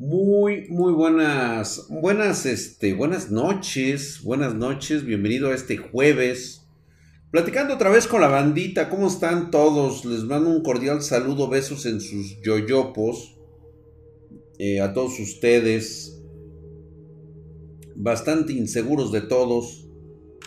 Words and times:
Muy, 0.00 0.68
muy 0.68 0.92
buenas, 0.92 1.88
buenas, 1.90 2.46
este, 2.46 2.94
buenas 2.94 3.32
noches, 3.32 4.20
buenas 4.22 4.54
noches, 4.54 5.04
bienvenido 5.04 5.48
a 5.48 5.56
este 5.56 5.76
jueves. 5.76 6.68
Platicando 7.32 7.74
otra 7.74 7.90
vez 7.90 8.06
con 8.06 8.20
la 8.20 8.28
bandita, 8.28 8.90
¿cómo 8.90 9.08
están 9.08 9.50
todos? 9.50 10.04
Les 10.04 10.22
mando 10.22 10.50
un 10.50 10.62
cordial 10.62 11.02
saludo, 11.02 11.48
besos 11.48 11.84
en 11.84 12.00
sus 12.00 12.40
yoyopos. 12.42 13.40
Eh, 14.60 14.80
a 14.80 14.92
todos 14.92 15.18
ustedes, 15.18 16.22
bastante 17.96 18.52
inseguros 18.52 19.10
de 19.10 19.22
todos. 19.22 19.88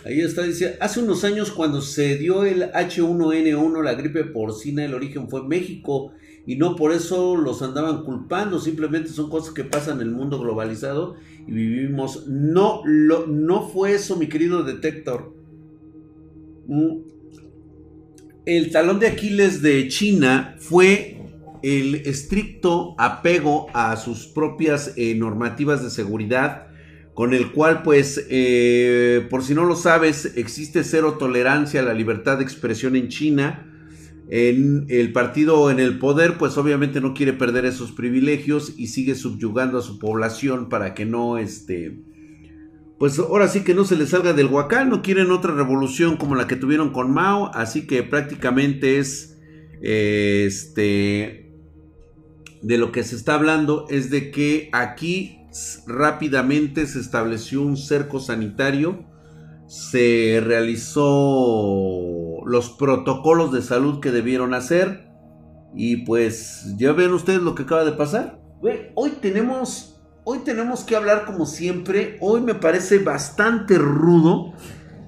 Ahí 0.06 0.22
está, 0.22 0.44
dice, 0.44 0.78
hace 0.80 1.00
unos 1.00 1.24
años 1.24 1.50
cuando 1.50 1.82
se 1.82 2.16
dio 2.16 2.44
el 2.44 2.72
H1N1, 2.72 3.84
la 3.84 3.92
gripe 3.92 4.24
porcina, 4.24 4.82
el 4.82 4.94
origen 4.94 5.28
fue 5.28 5.46
México 5.46 6.14
y 6.46 6.56
no 6.56 6.74
por 6.74 6.92
eso 6.92 7.36
los 7.36 7.62
andaban 7.62 8.02
culpando, 8.04 8.58
simplemente 8.58 9.10
son 9.10 9.30
cosas 9.30 9.54
que 9.54 9.64
pasan 9.64 10.00
en 10.00 10.08
el 10.08 10.14
mundo 10.14 10.40
globalizado 10.40 11.14
y 11.46 11.52
vivimos. 11.52 12.26
No, 12.26 12.82
lo, 12.84 13.26
no 13.26 13.68
fue 13.68 13.92
eso, 13.92 14.16
mi 14.16 14.28
querido 14.28 14.64
detector. 14.64 15.34
Mm. 16.66 16.98
El 18.44 18.72
talón 18.72 18.98
de 18.98 19.06
Aquiles 19.06 19.62
de 19.62 19.86
China 19.86 20.56
fue 20.58 21.18
el 21.62 21.94
estricto 21.94 22.96
apego 22.98 23.68
a 23.72 23.96
sus 23.96 24.26
propias 24.26 24.94
eh, 24.96 25.14
normativas 25.14 25.82
de 25.82 25.90
seguridad 25.90 26.72
con 27.14 27.34
el 27.34 27.52
cual 27.52 27.82
pues, 27.82 28.26
eh, 28.30 29.26
por 29.28 29.44
si 29.44 29.54
no 29.54 29.64
lo 29.64 29.76
sabes, 29.76 30.32
existe 30.36 30.82
cero 30.82 31.16
tolerancia 31.18 31.80
a 31.80 31.84
la 31.84 31.94
libertad 31.94 32.38
de 32.38 32.44
expresión 32.44 32.96
en 32.96 33.08
China. 33.08 33.68
En 34.34 34.86
el 34.88 35.12
partido 35.12 35.70
en 35.70 35.78
el 35.78 35.98
poder, 35.98 36.38
pues 36.38 36.56
obviamente 36.56 37.02
no 37.02 37.12
quiere 37.12 37.34
perder 37.34 37.66
esos 37.66 37.92
privilegios 37.92 38.72
y 38.78 38.86
sigue 38.86 39.14
subyugando 39.14 39.76
a 39.76 39.82
su 39.82 39.98
población 39.98 40.70
para 40.70 40.94
que 40.94 41.04
no, 41.04 41.36
este, 41.36 42.00
pues 42.98 43.18
ahora 43.18 43.46
sí 43.46 43.60
que 43.60 43.74
no 43.74 43.84
se 43.84 43.94
le 43.94 44.06
salga 44.06 44.32
del 44.32 44.46
huacán, 44.46 44.88
no 44.88 45.02
quieren 45.02 45.32
otra 45.32 45.52
revolución 45.52 46.16
como 46.16 46.34
la 46.34 46.46
que 46.46 46.56
tuvieron 46.56 46.94
con 46.94 47.12
Mao, 47.12 47.50
así 47.52 47.86
que 47.86 48.02
prácticamente 48.04 48.98
es, 48.98 49.38
este, 49.82 51.52
de 52.62 52.78
lo 52.78 52.90
que 52.90 53.04
se 53.04 53.16
está 53.16 53.34
hablando 53.34 53.84
es 53.90 54.08
de 54.08 54.30
que 54.30 54.70
aquí 54.72 55.40
rápidamente 55.86 56.86
se 56.86 57.00
estableció 57.00 57.60
un 57.60 57.76
cerco 57.76 58.18
sanitario, 58.18 59.04
se 59.72 60.42
realizó 60.44 61.08
los 62.44 62.68
protocolos 62.68 63.52
de 63.52 63.62
salud 63.62 64.00
que 64.00 64.10
debieron 64.10 64.52
hacer 64.52 65.08
y 65.74 66.04
pues 66.04 66.74
ya 66.76 66.92
ven 66.92 67.14
ustedes 67.14 67.40
lo 67.40 67.54
que 67.54 67.62
acaba 67.62 67.82
de 67.82 67.92
pasar. 67.92 68.38
Hoy 68.94 69.12
tenemos, 69.22 69.98
hoy 70.24 70.40
tenemos 70.40 70.84
que 70.84 70.94
hablar 70.94 71.24
como 71.24 71.46
siempre, 71.46 72.18
hoy 72.20 72.42
me 72.42 72.54
parece 72.54 72.98
bastante 72.98 73.78
rudo. 73.78 74.52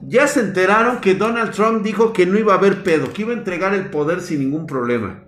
Ya 0.01 0.27
se 0.27 0.41
enteraron 0.41 1.03
que 1.03 1.15
Donald 1.15 1.53
Trump 1.53 1.83
dijo 1.83 2.15
que 2.15 2.25
no 2.25 2.39
iba 2.39 2.55
a 2.55 2.57
haber 2.57 2.83
pedo, 2.83 3.13
que 3.13 3.21
iba 3.21 3.33
a 3.33 3.37
entregar 3.37 3.75
el 3.75 3.91
poder 3.91 4.23
sin 4.23 4.39
ningún 4.39 4.67
problema. 4.67 5.25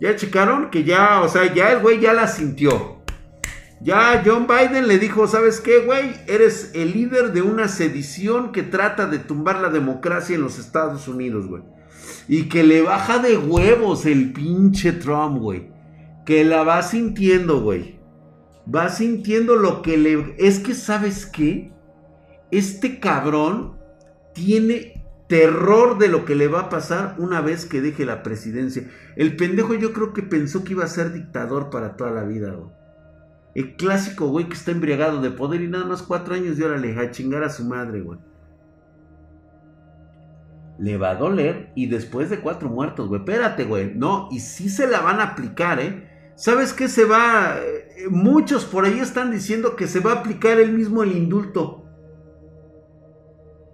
Ya 0.00 0.16
checaron 0.16 0.70
que 0.70 0.84
ya, 0.84 1.20
o 1.20 1.28
sea, 1.28 1.52
ya 1.52 1.72
el 1.72 1.82
güey 1.82 2.00
ya 2.00 2.14
la 2.14 2.26
sintió. 2.26 2.97
Ya 3.80 4.22
John 4.24 4.46
Biden 4.48 4.88
le 4.88 4.98
dijo, 4.98 5.28
¿sabes 5.28 5.60
qué, 5.60 5.80
güey? 5.80 6.12
Eres 6.26 6.72
el 6.74 6.92
líder 6.92 7.32
de 7.32 7.42
una 7.42 7.68
sedición 7.68 8.50
que 8.50 8.64
trata 8.64 9.06
de 9.06 9.20
tumbar 9.20 9.60
la 9.60 9.70
democracia 9.70 10.34
en 10.34 10.42
los 10.42 10.58
Estados 10.58 11.06
Unidos, 11.06 11.46
güey. 11.46 11.62
Y 12.26 12.48
que 12.48 12.64
le 12.64 12.82
baja 12.82 13.18
de 13.18 13.38
huevos 13.38 14.04
el 14.04 14.32
pinche 14.32 14.92
Trump, 14.92 15.38
güey. 15.38 15.70
Que 16.26 16.44
la 16.44 16.64
va 16.64 16.82
sintiendo, 16.82 17.60
güey. 17.60 18.00
Va 18.74 18.88
sintiendo 18.88 19.54
lo 19.54 19.80
que 19.80 19.96
le... 19.96 20.34
Es 20.38 20.58
que, 20.58 20.74
¿sabes 20.74 21.24
qué? 21.24 21.72
Este 22.50 22.98
cabrón 22.98 23.78
tiene 24.34 25.04
terror 25.28 25.98
de 25.98 26.08
lo 26.08 26.24
que 26.24 26.34
le 26.34 26.48
va 26.48 26.62
a 26.62 26.68
pasar 26.68 27.14
una 27.18 27.40
vez 27.40 27.64
que 27.64 27.80
deje 27.80 28.04
la 28.04 28.22
presidencia. 28.22 28.90
El 29.14 29.36
pendejo 29.36 29.74
yo 29.74 29.92
creo 29.92 30.12
que 30.12 30.22
pensó 30.22 30.64
que 30.64 30.72
iba 30.72 30.84
a 30.84 30.88
ser 30.88 31.12
dictador 31.12 31.70
para 31.70 31.96
toda 31.96 32.10
la 32.10 32.24
vida, 32.24 32.52
güey. 32.52 32.78
El 33.58 33.74
clásico, 33.74 34.28
güey, 34.28 34.48
que 34.48 34.54
está 34.54 34.70
embriagado 34.70 35.20
de 35.20 35.32
poder 35.32 35.62
y 35.62 35.66
nada 35.66 35.84
más 35.84 36.02
cuatro 36.02 36.32
años 36.32 36.56
y 36.56 36.62
órale, 36.62 36.96
a 36.96 37.10
chingar 37.10 37.42
a 37.42 37.50
su 37.50 37.64
madre, 37.64 38.02
güey. 38.02 38.20
Le 40.78 40.96
va 40.96 41.10
a 41.10 41.14
doler 41.16 41.72
y 41.74 41.86
después 41.86 42.30
de 42.30 42.38
cuatro 42.38 42.68
muertos, 42.68 43.08
güey. 43.08 43.20
Espérate, 43.20 43.64
güey. 43.64 43.92
No, 43.96 44.28
y 44.30 44.38
sí 44.38 44.68
se 44.68 44.86
la 44.86 45.00
van 45.00 45.18
a 45.18 45.30
aplicar, 45.30 45.80
¿eh? 45.80 46.08
¿Sabes 46.36 46.72
qué 46.72 46.86
se 46.86 47.04
va? 47.04 47.56
Eh, 47.58 48.06
muchos 48.08 48.64
por 48.64 48.84
ahí 48.84 49.00
están 49.00 49.32
diciendo 49.32 49.74
que 49.74 49.88
se 49.88 49.98
va 49.98 50.12
a 50.12 50.18
aplicar 50.20 50.60
el 50.60 50.72
mismo 50.72 51.02
el 51.02 51.16
indulto. 51.16 51.84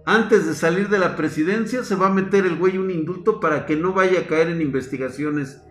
Antes 0.03 0.47
de 0.47 0.55
salir 0.55 0.89
de 0.89 0.97
la 0.97 1.15
presidencia 1.15 1.83
se 1.83 1.93
va 1.93 2.07
a 2.07 2.11
meter 2.11 2.47
el 2.47 2.57
güey 2.57 2.79
un 2.79 2.89
indulto 2.89 3.39
para 3.39 3.67
que 3.67 3.75
no 3.75 3.93
vaya 3.93 4.21
a 4.21 4.27
caer 4.27 4.47
en 4.49 4.61
investigaciones 4.61 5.61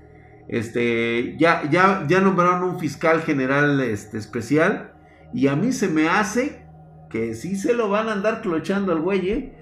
este, 0.48 1.36
ya, 1.38 1.68
ya, 1.70 2.04
ya 2.08 2.20
nombraron 2.20 2.62
un 2.64 2.78
fiscal 2.78 3.22
general 3.22 3.80
este, 3.80 4.18
especial. 4.18 4.92
Y 5.32 5.48
a 5.48 5.56
mí 5.56 5.72
se 5.72 5.88
me 5.88 6.08
hace 6.08 6.64
que 7.10 7.34
sí 7.34 7.56
se 7.56 7.74
lo 7.74 7.88
van 7.88 8.08
a 8.08 8.12
andar 8.12 8.40
clochando 8.42 8.92
al 8.92 9.00
güey, 9.00 9.30
¿eh? 9.30 9.54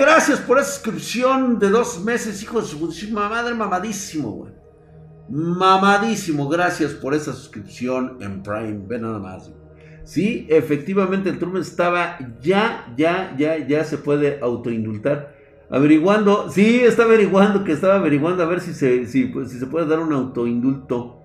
gracias 0.00 0.40
por 0.40 0.58
esa 0.58 0.70
suscripción 0.70 1.58
de 1.58 1.68
dos 1.68 2.02
meses, 2.02 2.42
hijo 2.42 2.62
de 2.62 2.66
su 2.66 3.10
madre, 3.10 3.54
mamadísimo. 3.54 4.48
Mamadísimo, 5.28 6.48
gracias 6.48 6.92
por 6.92 7.14
esa 7.14 7.32
suscripción 7.32 8.18
en 8.20 8.42
Prime. 8.42 8.84
Ve 8.86 8.98
nada 8.98 9.18
más, 9.18 9.50
Sí, 10.04 10.46
efectivamente 10.50 11.28
el 11.28 11.38
Truman 11.38 11.62
estaba 11.62 12.18
ya, 12.40 12.92
ya, 12.96 13.34
ya, 13.36 13.58
ya 13.58 13.84
se 13.84 13.98
puede 13.98 14.40
autoindultar. 14.40 15.34
Averiguando, 15.72 16.50
sí, 16.50 16.80
está 16.80 17.04
averiguando, 17.04 17.64
que 17.64 17.72
estaba 17.72 17.94
averiguando 17.94 18.42
a 18.42 18.46
ver 18.46 18.60
si 18.60 18.74
se, 18.74 19.06
si, 19.06 19.24
pues, 19.24 19.50
si 19.50 19.58
se 19.58 19.66
puede 19.66 19.86
dar 19.86 20.00
un 20.00 20.12
autoindulto. 20.12 21.22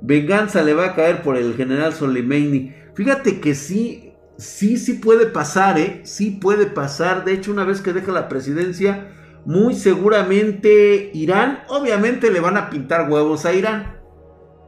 Venganza 0.00 0.62
le 0.62 0.72
va 0.72 0.86
a 0.86 0.94
caer 0.94 1.20
por 1.20 1.36
el 1.36 1.54
general 1.54 1.92
Soleimani. 1.92 2.72
Fíjate 2.94 3.40
que 3.40 3.54
sí, 3.54 4.14
sí, 4.38 4.78
sí 4.78 4.94
puede 4.94 5.26
pasar, 5.26 5.78
¿eh? 5.78 6.00
Sí 6.04 6.30
puede 6.30 6.64
pasar. 6.64 7.26
De 7.26 7.34
hecho, 7.34 7.52
una 7.52 7.64
vez 7.64 7.82
que 7.82 7.92
deja 7.92 8.10
la 8.10 8.30
presidencia, 8.30 9.12
muy 9.44 9.74
seguramente 9.74 11.10
Irán, 11.12 11.60
obviamente 11.68 12.30
le 12.30 12.40
van 12.40 12.56
a 12.56 12.70
pintar 12.70 13.10
huevos 13.10 13.44
a 13.44 13.52
Irán. 13.52 13.98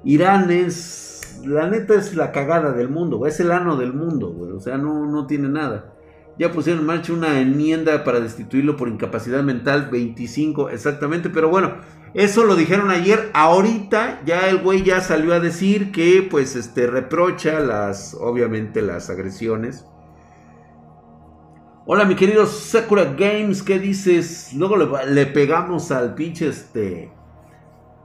Irán 0.04 0.50
es, 0.50 1.40
la 1.46 1.66
neta 1.68 1.94
es 1.94 2.14
la 2.14 2.32
cagada 2.32 2.72
del 2.72 2.90
mundo, 2.90 3.26
es 3.26 3.40
el 3.40 3.50
ano 3.50 3.78
del 3.78 3.94
mundo, 3.94 4.28
güey. 4.28 4.52
O 4.52 4.60
sea, 4.60 4.76
no, 4.76 5.06
no 5.06 5.26
tiene 5.26 5.48
nada. 5.48 5.95
Ya 6.38 6.52
pusieron 6.52 6.80
en 6.80 6.86
marcha 6.86 7.12
una 7.12 7.40
enmienda 7.40 8.04
para 8.04 8.20
destituirlo 8.20 8.76
por 8.76 8.88
incapacidad 8.88 9.42
mental, 9.42 9.88
25 9.90 10.68
exactamente, 10.68 11.30
pero 11.30 11.48
bueno, 11.48 11.76
eso 12.12 12.44
lo 12.44 12.56
dijeron 12.56 12.90
ayer. 12.90 13.30
Ahorita 13.34 14.22
ya 14.24 14.48
el 14.48 14.58
güey 14.58 14.82
ya 14.82 15.00
salió 15.00 15.34
a 15.34 15.40
decir 15.40 15.92
que 15.92 16.26
pues 16.30 16.56
este 16.56 16.86
reprocha 16.86 17.60
las 17.60 18.14
obviamente 18.18 18.82
las 18.82 19.10
agresiones. 19.10 19.86
Hola 21.84 22.04
mi 22.04 22.16
querido 22.16 22.46
Sakura 22.46 23.14
Games, 23.16 23.62
¿qué 23.62 23.78
dices? 23.78 24.52
Luego 24.54 24.76
le, 24.76 25.26
pegamos 25.26 25.92
al 25.92 26.14
pinche 26.14 26.48
este 26.48 27.12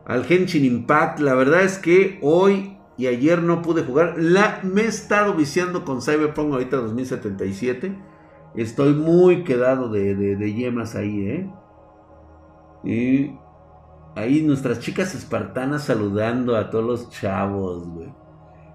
al 0.05 0.25
Genshin 0.25 0.65
Impact. 0.65 1.19
La 1.19 1.33
verdad 1.33 1.63
es 1.63 1.79
que 1.79 2.19
hoy 2.21 2.77
y 2.97 3.07
ayer 3.07 3.41
no 3.41 3.61
pude 3.61 3.83
jugar. 3.83 4.15
La, 4.17 4.59
me 4.63 4.81
he 4.81 4.87
estado 4.87 5.33
viciando 5.33 5.85
con 5.85 6.01
Cyberpunk 6.01 6.53
ahorita 6.53 6.77
2077. 6.77 8.10
Estoy 8.55 8.93
muy 8.93 9.43
quedado 9.43 9.89
de, 9.89 10.15
de, 10.15 10.53
yemas 10.53 10.95
ahí, 10.95 11.21
¿eh? 11.21 11.49
Y 12.83 13.31
ahí 14.15 14.41
nuestras 14.41 14.79
chicas 14.79 15.15
espartanas 15.15 15.85
saludando 15.85 16.57
a 16.57 16.69
todos 16.69 16.85
los 16.85 17.09
chavos, 17.09 17.87
güey. 17.87 18.13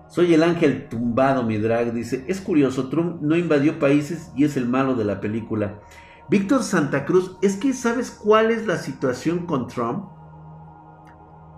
Soy 0.09 0.33
el 0.33 0.43
ángel 0.43 0.89
tumbado, 0.89 1.43
mi 1.43 1.59
drag. 1.59 1.93
Dice, 1.93 2.25
es 2.29 2.41
curioso, 2.41 2.89
Trump 2.89 3.21
no 3.21 3.37
invadió 3.37 3.79
países 3.79 4.31
y 4.35 4.45
es 4.45 4.57
el 4.57 4.67
malo 4.67 4.95
de 4.95 5.05
la 5.05 5.21
película. 5.21 5.81
Víctor 6.29 6.63
Santa 6.63 7.05
Cruz, 7.05 7.37
es 7.43 7.57
que 7.57 7.73
¿sabes 7.73 8.11
cuál 8.11 8.51
es 8.51 8.67
la 8.67 8.79
situación 8.79 9.47
con 9.47 9.67
Trump? 9.67 10.07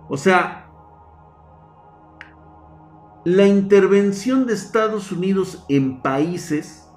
O 0.08 0.16
sea, 0.16 0.70
la 3.24 3.46
intervención 3.46 4.46
de 4.46 4.54
Estados 4.54 5.12
Unidos 5.12 5.64
en 5.68 6.00
países 6.00 6.87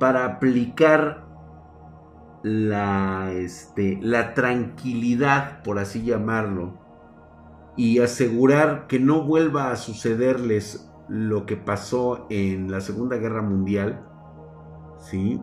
para 0.00 0.24
aplicar 0.24 1.24
la, 2.42 3.30
este, 3.32 4.00
la 4.02 4.34
tranquilidad, 4.34 5.62
por 5.62 5.78
así 5.78 6.02
llamarlo, 6.02 6.80
y 7.76 8.00
asegurar 8.00 8.88
que 8.88 8.98
no 8.98 9.22
vuelva 9.22 9.70
a 9.70 9.76
sucederles 9.76 10.90
lo 11.08 11.46
que 11.46 11.56
pasó 11.56 12.26
en 12.30 12.72
la 12.72 12.80
Segunda 12.80 13.16
Guerra 13.18 13.42
Mundial, 13.42 14.04
¿sí? 14.98 15.40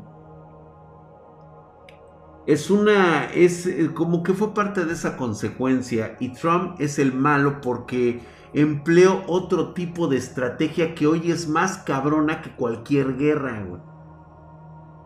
es 2.47 2.71
una, 2.71 3.25
es 3.25 3.69
como 3.93 4.23
que 4.23 4.33
fue 4.33 4.53
parte 4.53 4.85
de 4.85 4.93
esa 4.93 5.17
consecuencia 5.17 6.15
y 6.19 6.29
Trump 6.29 6.79
es 6.79 6.97
el 6.97 7.13
malo 7.13 7.59
porque 7.59 8.21
empleó 8.53 9.23
otro 9.27 9.73
tipo 9.73 10.07
de 10.07 10.15
estrategia 10.15 10.95
que 10.95 11.07
hoy 11.07 11.29
es 11.29 11.49
más 11.49 11.79
cabrona 11.79 12.41
que 12.41 12.55
cualquier 12.55 13.17
guerra, 13.17 13.63
güey. 13.67 13.81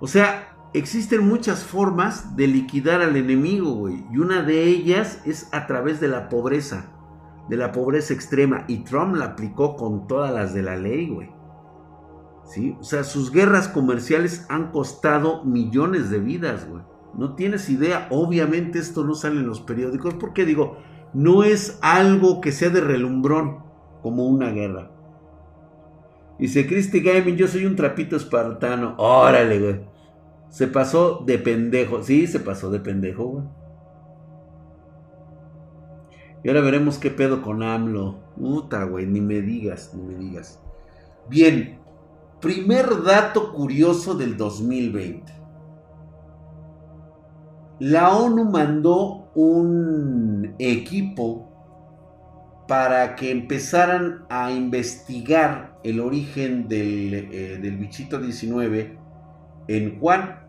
O 0.01 0.07
sea, 0.07 0.57
existen 0.74 1.27
muchas 1.27 1.63
formas 1.63 2.36
de 2.36 2.48
liquidar 2.48 3.01
al 3.01 3.15
enemigo, 3.15 3.71
güey, 3.74 4.03
y 4.12 4.18
una 4.18 4.42
de 4.42 4.63
ellas 4.63 5.21
es 5.25 5.48
a 5.53 5.68
través 5.68 6.00
de 6.00 6.07
la 6.07 6.27
pobreza, 6.27 6.92
de 7.48 7.56
la 7.56 7.71
pobreza 7.71 8.15
extrema 8.15 8.65
y 8.68 8.80
Trump 8.80 9.15
la 9.15 9.25
aplicó 9.25 9.75
con 9.75 10.07
todas 10.07 10.33
las 10.33 10.56
de 10.56 10.63
la 10.63 10.75
ley, 10.75 11.07
güey. 11.07 11.30
¿Sí? 12.45 12.75
O 12.80 12.83
sea, 12.83 13.03
sus 13.03 13.31
guerras 13.31 13.68
comerciales 13.68 14.48
han 14.50 14.71
costado 14.71 15.45
millones 15.45 16.09
de 16.09 16.18
vidas, 16.18 16.68
güey. 16.68 16.81
No 17.13 17.36
tienes 17.36 17.69
idea, 17.69 18.07
obviamente 18.09 18.80
esto 18.80 19.04
no 19.04 19.13
sale 19.13 19.39
en 19.39 19.47
los 19.47 19.62
periódicos 19.62 20.15
porque 20.15 20.45
digo, 20.45 20.77
no 21.13 21.44
es 21.44 21.77
algo 21.83 22.42
que 22.42 22.51
sea 22.51 22.69
de 22.69 22.81
relumbrón 22.81 23.59
como 24.01 24.25
una 24.25 24.50
guerra. 24.50 24.89
Dice 26.39 26.65
Christy 26.65 27.01
Gaming, 27.01 27.36
yo 27.36 27.47
soy 27.47 27.68
un 27.68 27.75
trapito 27.75 28.15
espartano. 28.15 28.95
Órale, 28.97 29.59
güey. 29.59 29.90
Se 30.51 30.68
pasó 30.68 31.24
de 31.25 31.39
pendejo. 31.39 32.03
Sí, 32.03 32.27
se 32.27 32.39
pasó 32.39 32.69
de 32.69 32.80
pendejo, 32.80 33.25
güey. 33.25 33.44
Y 36.44 36.50
ahora 36.50 36.62
veremos 36.62 37.00
qué 37.00 37.09
pedo 37.09 37.42
con 37.42 37.63
AMLO. 37.63 38.19
Puta, 38.36 38.83
güey, 38.83 39.07
ni 39.07 39.21
me 39.21 39.42
digas, 39.42 39.95
ni 39.95 40.03
me 40.03 40.15
digas. 40.15 40.62
Bien, 41.27 41.80
primer 42.39 43.01
dato 43.03 43.51
curioso 43.51 44.13
del 44.13 44.38
2020 44.38 45.42
la 47.81 48.15
ONU 48.15 48.45
mandó 48.45 49.31
un 49.33 50.54
equipo 50.59 51.50
para 52.68 53.15
que 53.15 53.31
empezaran 53.31 54.24
a 54.30 54.51
investigar 54.51 55.80
el 55.83 56.00
origen 56.00 56.68
del, 56.68 57.30
eh, 57.31 57.75
bichito 57.80 58.19
19 58.19 59.00
en 59.68 60.00
Juan. 60.00 60.40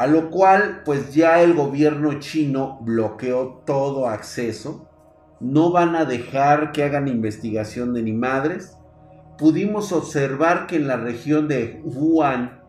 A 0.00 0.06
lo 0.06 0.30
cual, 0.30 0.80
pues 0.86 1.12
ya 1.12 1.42
el 1.42 1.52
gobierno 1.52 2.20
chino 2.20 2.78
bloqueó 2.80 3.60
todo 3.66 4.08
acceso. 4.08 4.88
No 5.40 5.72
van 5.72 5.94
a 5.94 6.06
dejar 6.06 6.72
que 6.72 6.84
hagan 6.84 7.06
investigación 7.06 7.92
de 7.92 8.02
ni 8.02 8.14
madres. 8.14 8.78
Pudimos 9.36 9.92
observar 9.92 10.66
que 10.66 10.76
en 10.76 10.88
la 10.88 10.96
región 10.96 11.48
de 11.48 11.82
Wuhan, 11.84 12.62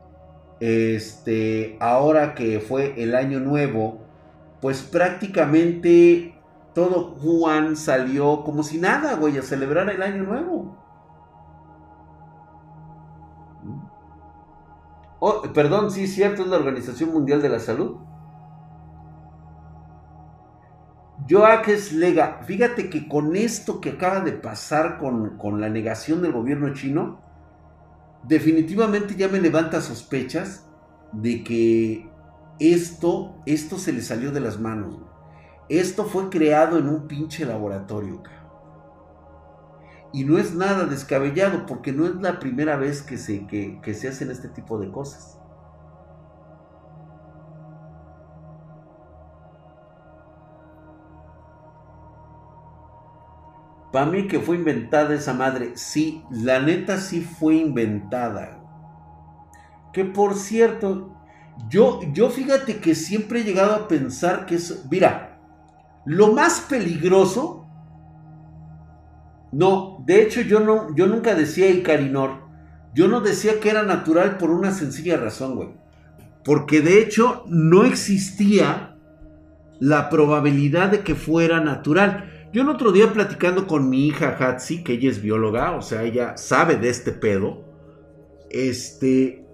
este, 0.60 1.78
ahora 1.80 2.36
que 2.36 2.60
fue 2.60 3.02
el 3.02 3.16
año 3.16 3.40
nuevo, 3.40 4.02
pues 4.60 4.82
prácticamente 4.82 6.36
todo 6.76 7.16
Juan 7.16 7.78
salió 7.78 8.44
como 8.44 8.62
si 8.62 8.78
nada, 8.78 9.16
güey, 9.16 9.38
a 9.38 9.42
celebrar 9.42 9.90
el 9.90 10.02
año 10.02 10.24
nuevo. 10.24 10.81
Oh, 15.24 15.44
perdón, 15.54 15.92
sí, 15.92 16.08
cierto, 16.08 16.42
es 16.42 16.48
la 16.48 16.58
Organización 16.58 17.14
Mundial 17.14 17.44
de 17.44 17.50
la 17.50 17.60
Salud. 17.60 17.98
Joaquín 21.30 21.76
Lega, 22.00 22.42
fíjate 22.44 22.90
que 22.90 23.08
con 23.08 23.36
esto 23.36 23.80
que 23.80 23.92
acaba 23.92 24.22
de 24.22 24.32
pasar 24.32 24.98
con, 24.98 25.38
con 25.38 25.62
la 25.62 25.70
negación 25.70 26.24
del 26.24 26.32
gobierno 26.32 26.74
chino, 26.74 27.22
definitivamente 28.24 29.14
ya 29.16 29.28
me 29.28 29.40
levanta 29.40 29.80
sospechas 29.82 30.68
de 31.12 31.44
que 31.44 32.10
esto, 32.60 33.36
esto 33.46 33.78
se 33.78 33.94
le 33.94 34.02
salió 34.02 34.32
de 34.32 34.40
las 34.40 34.60
manos. 34.60 34.98
Esto 35.70 36.06
fue 36.06 36.30
creado 36.30 36.80
en 36.80 36.90
un 36.90 37.08
pinche 37.08 37.46
laboratorio. 37.46 38.24
Y 40.14 40.26
no 40.26 40.38
es 40.38 40.54
nada 40.56 40.86
descabellado 40.86 41.66
porque 41.66 41.94
no 41.94 42.06
es 42.06 42.16
la 42.16 42.40
primera 42.40 42.76
vez 42.76 43.02
que 43.02 43.18
se, 43.18 43.48
que 43.48 43.94
se 43.94 44.08
hacen 44.08 44.30
este 44.30 44.50
tipo 44.50 44.78
de 44.78 44.92
cosas. 44.92 45.42
Para 53.92 54.06
mí 54.06 54.28
que 54.28 54.40
fue 54.40 54.56
inventada 54.56 55.14
esa 55.14 55.34
madre. 55.34 55.74
Sí, 55.76 56.24
la 56.30 56.60
neta 56.60 56.98
sí 56.98 57.22
fue 57.22 57.56
inventada. 57.56 58.58
Que 59.92 60.06
por 60.06 60.36
cierto, 60.36 61.14
yo, 61.68 62.00
yo 62.14 62.30
fíjate 62.30 62.80
que 62.80 62.96
siempre 62.96 63.42
he 63.42 63.44
llegado 63.44 63.76
a 63.76 63.88
pensar 63.88 64.46
que 64.46 64.56
es... 64.56 64.86
Mira, 64.90 65.40
lo 66.06 66.32
más 66.32 66.62
peligroso... 66.62 67.61
No, 69.52 70.04
de 70.06 70.22
hecho 70.22 70.42
yo, 70.42 70.60
no, 70.60 70.96
yo 70.96 71.08
nunca 71.08 71.36
decía 71.36 71.70
Icarinor. 71.70 72.42
Yo 72.94 73.08
no 73.08 73.22
decía 73.22 73.60
que 73.60 73.70
era 73.70 73.84
natural 73.84 74.38
por 74.38 74.50
una 74.50 74.72
sencilla 74.72 75.18
razón, 75.18 75.56
güey. 75.56 75.70
Porque 76.44 76.82
de 76.82 77.02
hecho 77.02 77.44
no 77.48 77.86
existía 77.86 78.98
la 79.80 80.10
probabilidad 80.10 80.92
de 80.92 81.02
que 81.02 81.16
fuera 81.16 81.60
natural. 81.60 82.50
Yo 82.54 82.64
el 82.64 82.70
otro 82.70 82.92
día 82.92 83.14
platicando 83.14 83.68
con 83.68 83.90
mi 83.90 84.08
hija 84.08 84.36
Hatsi, 84.40 84.84
que 84.84 84.94
ella 84.94 85.10
es 85.10 85.22
bióloga, 85.22 85.72
o 85.72 85.82
sea, 85.82 86.04
ella 86.04 86.38
sabe 86.38 86.76
de 86.76 86.90
este 86.90 87.12
pedo. 87.12 87.64
Este. 88.50 89.46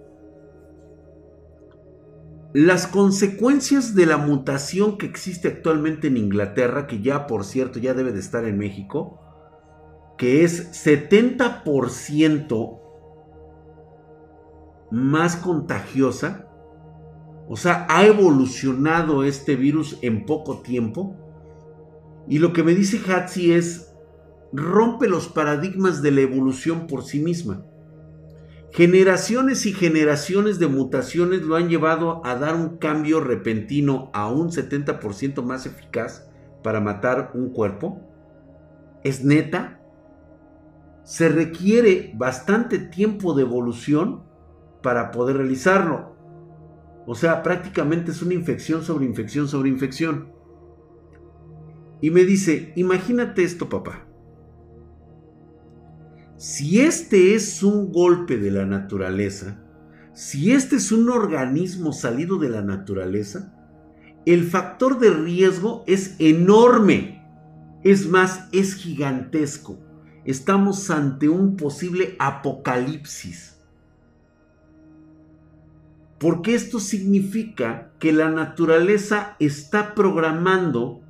Las 2.53 2.87
consecuencias 2.87 3.93
de 3.93 4.05
la 4.05 4.17
mutación 4.17 4.97
que 4.97 5.05
existe 5.05 5.47
actualmente 5.47 6.07
en 6.07 6.17
Inglaterra, 6.17 6.87
que 6.87 7.01
ya 7.01 7.27
por 7.27 7.43
cierto 7.43 7.77
ya 7.77 7.93
debe 7.93 8.13
de 8.13 8.19
estar 8.19 8.45
en 8.45 8.57
México, 8.57 9.21
que 10.17 10.43
es 10.43 10.85
70% 10.85 12.79
más 14.91 15.35
contagiosa, 15.35 16.47
o 17.47 17.55
sea, 17.55 17.85
ha 17.89 18.05
evolucionado 18.05 19.23
este 19.23 19.55
virus 19.55 19.97
en 20.01 20.25
poco 20.25 20.59
tiempo 20.61 21.15
y 22.27 22.39
lo 22.39 22.51
que 22.51 22.63
me 22.63 22.75
dice 22.75 22.99
Hatsi 23.09 23.53
es, 23.53 23.93
rompe 24.51 25.07
los 25.07 25.29
paradigmas 25.29 26.01
de 26.01 26.11
la 26.11 26.21
evolución 26.21 26.87
por 26.87 27.03
sí 27.03 27.19
misma. 27.19 27.65
Generaciones 28.71 29.65
y 29.65 29.73
generaciones 29.73 30.59
de 30.59 30.67
mutaciones 30.67 31.41
lo 31.41 31.55
han 31.55 31.69
llevado 31.69 32.21
a 32.25 32.35
dar 32.35 32.55
un 32.55 32.77
cambio 32.77 33.21
repentino 33.21 34.11
a 34.13 34.29
un 34.29 34.49
70% 34.49 35.41
más 35.41 35.65
eficaz 35.65 36.29
para 36.63 36.81
matar 36.81 37.31
un 37.33 37.49
cuerpo. 37.49 38.01
¿Es 39.03 39.23
neta? 39.23 39.76
Se 41.07 41.29
requiere 41.29 42.11
bastante 42.17 42.79
tiempo 42.79 43.33
de 43.33 43.43
evolución 43.43 44.23
para 44.83 45.09
poder 45.11 45.37
realizarlo. 45.37 46.17
O 47.05 47.15
sea, 47.15 47.43
prácticamente 47.43 48.11
es 48.11 48.21
una 48.21 48.33
infección 48.33 48.83
sobre 48.83 49.05
infección 49.05 49.47
sobre 49.47 49.69
infección. 49.69 50.33
Y 52.01 52.11
me 52.11 52.25
dice, 52.25 52.73
imagínate 52.75 53.45
esto, 53.45 53.69
papá. 53.69 54.05
Si 56.35 56.81
este 56.81 57.35
es 57.35 57.63
un 57.63 57.93
golpe 57.93 58.37
de 58.37 58.51
la 58.51 58.65
naturaleza, 58.65 59.63
si 60.11 60.51
este 60.51 60.75
es 60.75 60.91
un 60.91 61.09
organismo 61.09 61.93
salido 61.93 62.37
de 62.37 62.49
la 62.49 62.63
naturaleza, 62.63 63.53
el 64.25 64.43
factor 64.43 64.99
de 64.99 65.11
riesgo 65.11 65.85
es 65.87 66.17
enorme. 66.19 67.25
Es 67.85 68.09
más, 68.09 68.49
es 68.51 68.75
gigantesco. 68.75 69.86
Estamos 70.27 70.89
ante 70.89 71.29
un 71.29 71.55
posible 71.55 72.17
apocalipsis. 72.19 73.61
Porque 76.19 76.53
esto 76.53 76.81
significa 76.81 77.93
que 77.97 78.11
la 78.11 78.29
naturaleza 78.29 79.37
está 79.39 79.95
programando 79.95 81.01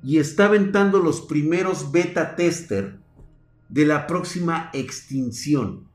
y 0.00 0.18
está 0.18 0.44
aventando 0.44 1.00
los 1.00 1.22
primeros 1.22 1.90
beta 1.90 2.36
tester 2.36 3.00
de 3.68 3.84
la 3.84 4.06
próxima 4.06 4.70
extinción. 4.72 5.88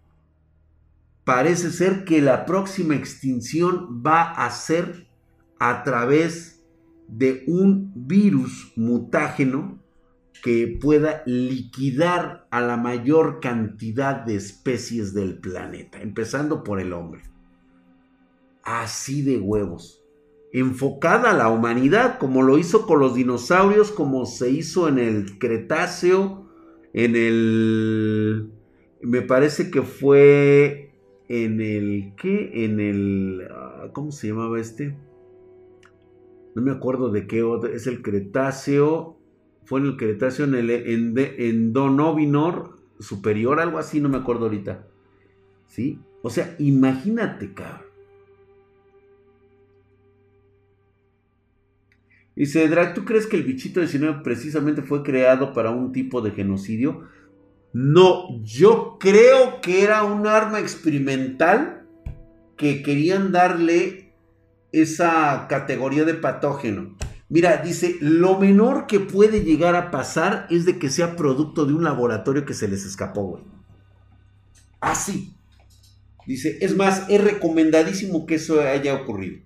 Parece 1.24 1.72
ser 1.72 2.04
que 2.04 2.22
la 2.22 2.46
próxima 2.46 2.96
extinción 2.96 4.04
va 4.06 4.24
a 4.24 4.52
ser 4.52 5.08
a 5.58 5.84
través 5.84 6.62
de 7.08 7.46
un 7.48 7.94
virus 7.96 8.74
mutágeno 8.76 9.81
que 10.42 10.78
pueda 10.82 11.24
liquidar 11.26 12.48
a 12.52 12.62
la 12.62 12.78
mayor 12.78 13.40
cantidad 13.40 14.16
de 14.26 14.36
especies 14.36 15.14
del 15.14 15.38
planeta, 15.38 16.02
empezando 16.02 16.64
por 16.64 16.80
el 16.80 16.94
hombre. 16.94 17.22
Así 18.64 19.22
de 19.22 19.38
huevos 19.38 20.02
enfocada 20.52 21.32
a 21.32 21.38
la 21.38 21.50
humanidad, 21.50 22.20
como 22.20 22.42
lo 22.42 22.58
hizo 22.58 22.86
con 22.86 23.00
los 23.00 23.16
dinosaurios, 23.16 23.92
como 23.92 24.26
se 24.26 24.50
hizo 24.50 24.88
en 24.88 25.00
el 25.00 25.40
Cretáceo, 25.40 26.46
en 26.94 27.16
el... 27.16 28.52
Me 29.02 29.22
parece 29.22 29.72
que 29.72 29.82
fue 29.82 30.94
en 31.30 31.62
el... 31.62 32.14
¿Qué? 32.18 32.66
En 32.66 32.80
el... 32.80 33.48
Ah, 33.50 33.90
¿Cómo 33.94 34.12
se 34.12 34.28
llamaba 34.28 34.60
este? 34.60 34.96
No 36.54 36.62
me 36.62 36.72
acuerdo 36.72 37.10
de 37.10 37.28
qué 37.28 37.44
otro. 37.44 37.72
Es 37.72 37.88
el 37.88 38.02
Cretáceo. 38.02 39.18
Fue 39.72 39.80
en 39.80 39.86
el 39.86 39.96
Cretáceo 39.96 40.44
en 40.44 40.56
el 40.56 40.70
en, 40.70 41.72
Donovinor 41.72 42.78
superior, 43.00 43.62
algo 43.62 43.80
así, 43.80 44.02
no 44.02 44.10
me 44.10 44.18
acuerdo 44.18 44.48
ahorita. 44.48 44.86
¿Sí? 45.66 45.98
O 46.24 46.30
sea, 46.30 46.58
imagínate, 46.60 47.54
cabrón. 47.54 47.86
Dice, 52.36 52.68
Drag, 52.68 52.94
¿tú 52.94 53.06
crees 53.06 53.28
que 53.28 53.38
el 53.38 53.44
bichito 53.44 53.80
19 53.80 54.20
precisamente 54.26 54.82
fue 54.82 55.04
creado 55.04 55.54
para 55.54 55.72
un 55.72 55.94
tipo 55.94 56.20
de 56.20 56.32
genocidio? 56.32 57.08
No, 57.72 58.44
yo 58.44 58.98
creo 59.00 59.62
que 59.62 59.84
era 59.84 60.04
un 60.04 60.28
arma 60.28 60.60
experimental 60.60 61.88
que 62.58 62.84
querían 62.84 63.32
darle 63.32 64.16
esa 64.74 65.46
categoría 65.48 66.04
de 66.04 66.16
patógeno. 66.16 66.98
Mira, 67.32 67.62
dice, 67.64 67.96
lo 68.02 68.38
menor 68.38 68.88
que 68.88 69.00
puede 69.00 69.46
llegar 69.46 69.74
a 69.76 69.90
pasar 69.90 70.48
es 70.50 70.66
de 70.66 70.78
que 70.78 70.90
sea 70.90 71.16
producto 71.16 71.66
de 71.66 71.74
un 71.74 71.82
laboratorio 71.82 72.46
que 72.46 72.54
se 72.54 72.68
les 72.68 72.86
escapó, 72.86 73.24
güey. 73.24 73.44
Así. 74.82 75.34
Dice, 76.28 76.58
es 76.60 76.76
más, 76.76 77.06
es 77.08 77.24
recomendadísimo 77.24 78.26
que 78.26 78.36
eso 78.36 78.60
haya 78.60 78.96
ocurrido. 78.96 79.40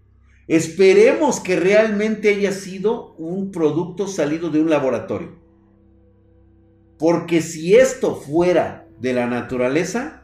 Esperemos 0.48 1.40
que 1.40 1.58
realmente 1.58 2.30
haya 2.30 2.54
sido 2.54 3.14
un 3.18 3.52
producto 3.52 4.08
salido 4.08 4.50
de 4.50 4.62
un 4.62 4.72
laboratorio. 4.72 5.36
Porque 6.98 7.44
si 7.44 7.76
esto 7.76 8.16
fuera 8.16 8.88
de 9.00 9.14
la 9.14 9.28
naturaleza, 9.28 10.24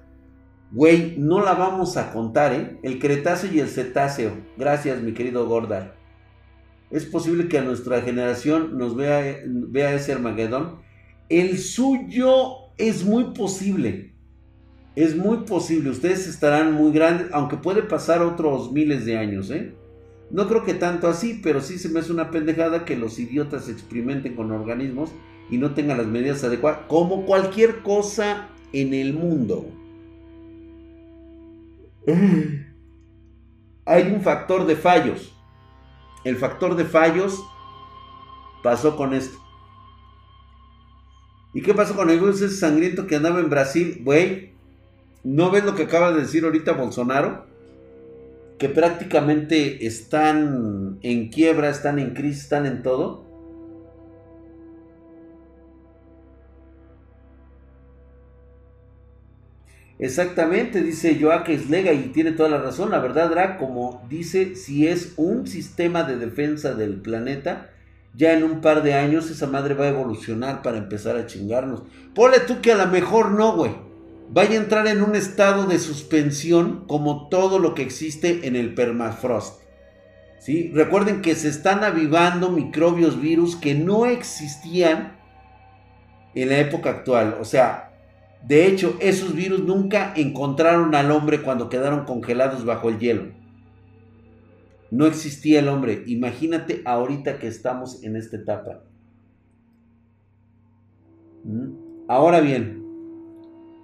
güey, 0.71 1.13
no 1.19 1.45
la 1.45 1.53
vamos 1.53 1.95
a 1.95 2.11
contar, 2.11 2.53
¿eh? 2.53 2.79
El 2.81 2.97
Cretáceo 2.97 3.51
y 3.53 3.59
el 3.59 3.67
Cetáceo. 3.67 4.31
Gracias, 4.57 4.99
mi 5.03 5.13
querido 5.13 5.45
Gordar. 5.45 6.00
Es 6.91 7.05
posible 7.05 7.47
que 7.47 7.57
a 7.57 7.63
nuestra 7.63 8.01
generación 8.01 8.77
nos 8.77 8.95
vea, 8.95 9.37
vea 9.45 9.93
ese 9.93 10.11
Armagedón. 10.11 10.79
El 11.29 11.57
suyo 11.57 12.71
es 12.77 13.05
muy 13.05 13.33
posible. 13.33 14.13
Es 14.95 15.15
muy 15.15 15.37
posible. 15.45 15.89
Ustedes 15.89 16.27
estarán 16.27 16.73
muy 16.73 16.91
grandes, 16.91 17.27
aunque 17.31 17.55
puede 17.55 17.81
pasar 17.83 18.21
otros 18.21 18.73
miles 18.73 19.05
de 19.05 19.17
años, 19.17 19.49
¿eh? 19.51 19.73
No 20.31 20.47
creo 20.47 20.63
que 20.63 20.73
tanto 20.73 21.07
así, 21.07 21.39
pero 21.43 21.61
sí 21.61 21.77
se 21.77 21.89
me 21.89 21.99
hace 21.99 22.11
una 22.11 22.31
pendejada 22.31 22.85
que 22.85 22.97
los 22.97 23.19
idiotas 23.19 23.69
experimenten 23.69 24.35
con 24.35 24.51
organismos 24.51 25.11
y 25.49 25.57
no 25.57 25.73
tengan 25.73 25.97
las 25.97 26.07
medidas 26.07 26.43
adecuadas, 26.43 26.81
como 26.87 27.25
cualquier 27.25 27.81
cosa 27.81 28.49
en 28.71 28.93
el 28.93 29.13
mundo. 29.13 29.69
Hay 33.85 34.11
un 34.11 34.21
factor 34.21 34.65
de 34.65 34.75
fallos. 34.75 35.33
El 36.23 36.37
factor 36.37 36.75
de 36.75 36.85
fallos 36.85 37.43
pasó 38.63 38.95
con 38.95 39.13
esto. 39.13 39.39
¿Y 41.53 41.61
qué 41.61 41.73
pasó 41.73 41.95
con 41.95 42.09
el 42.09 42.19
virus 42.19 42.41
ese 42.41 42.55
sangriento 42.55 43.07
que 43.07 43.15
andaba 43.15 43.39
en 43.39 43.49
Brasil? 43.49 44.01
Güey, 44.03 44.53
¿no 45.23 45.51
ves 45.51 45.65
lo 45.65 45.75
que 45.75 45.83
acaba 45.83 46.11
de 46.11 46.21
decir 46.21 46.45
ahorita 46.45 46.73
Bolsonaro? 46.73 47.45
Que 48.57 48.69
prácticamente 48.69 49.85
están 49.85 50.99
en 51.01 51.29
quiebra, 51.29 51.69
están 51.69 51.99
en 51.99 52.13
crisis, 52.13 52.43
están 52.43 52.65
en 52.65 52.83
todo. 52.83 53.25
Exactamente, 60.01 60.81
dice 60.81 61.15
Joaquín 61.21 61.65
Lega 61.69 61.93
y 61.93 62.07
tiene 62.07 62.31
toda 62.31 62.49
la 62.49 62.57
razón. 62.57 62.89
La 62.89 62.97
verdad, 62.97 63.29
Dra, 63.29 63.59
como 63.59 64.03
dice, 64.09 64.55
si 64.55 64.87
es 64.87 65.13
un 65.15 65.45
sistema 65.45 66.01
de 66.01 66.17
defensa 66.17 66.73
del 66.73 66.99
planeta, 66.99 67.69
ya 68.15 68.33
en 68.33 68.43
un 68.43 68.61
par 68.61 68.81
de 68.81 68.95
años 68.95 69.29
esa 69.29 69.45
madre 69.45 69.75
va 69.75 69.85
a 69.85 69.89
evolucionar 69.89 70.63
para 70.63 70.79
empezar 70.79 71.17
a 71.17 71.27
chingarnos. 71.27 71.83
Ponle 72.15 72.39
tú 72.39 72.61
que 72.61 72.71
a 72.71 72.77
lo 72.77 72.87
mejor 72.87 73.29
no, 73.29 73.55
güey. 73.55 73.73
Vaya 74.31 74.57
a 74.57 74.63
entrar 74.63 74.87
en 74.87 75.03
un 75.03 75.15
estado 75.15 75.67
de 75.67 75.77
suspensión 75.77 76.85
como 76.87 77.29
todo 77.29 77.59
lo 77.59 77.75
que 77.75 77.83
existe 77.83 78.47
en 78.47 78.55
el 78.55 78.73
permafrost. 78.73 79.61
¿Sí? 80.39 80.71
Recuerden 80.73 81.21
que 81.21 81.35
se 81.35 81.47
están 81.47 81.83
avivando 81.83 82.49
microbios, 82.49 83.21
virus 83.21 83.55
que 83.55 83.75
no 83.75 84.07
existían 84.07 85.15
en 86.33 86.49
la 86.49 86.57
época 86.57 86.89
actual. 86.89 87.37
O 87.39 87.45
sea, 87.45 87.90
de 88.47 88.67
hecho, 88.67 88.97
esos 88.99 89.35
virus 89.35 89.63
nunca 89.63 90.13
encontraron 90.15 90.95
al 90.95 91.11
hombre 91.11 91.41
cuando 91.41 91.69
quedaron 91.69 92.05
congelados 92.05 92.65
bajo 92.65 92.89
el 92.89 92.99
hielo. 92.99 93.31
No 94.89 95.05
existía 95.05 95.59
el 95.59 95.69
hombre. 95.69 96.03
Imagínate 96.07 96.81
ahorita 96.85 97.39
que 97.39 97.47
estamos 97.47 98.03
en 98.03 98.15
esta 98.15 98.37
etapa. 98.37 98.83
¿Mm? 101.43 102.07
Ahora 102.07 102.41
bien, 102.41 102.83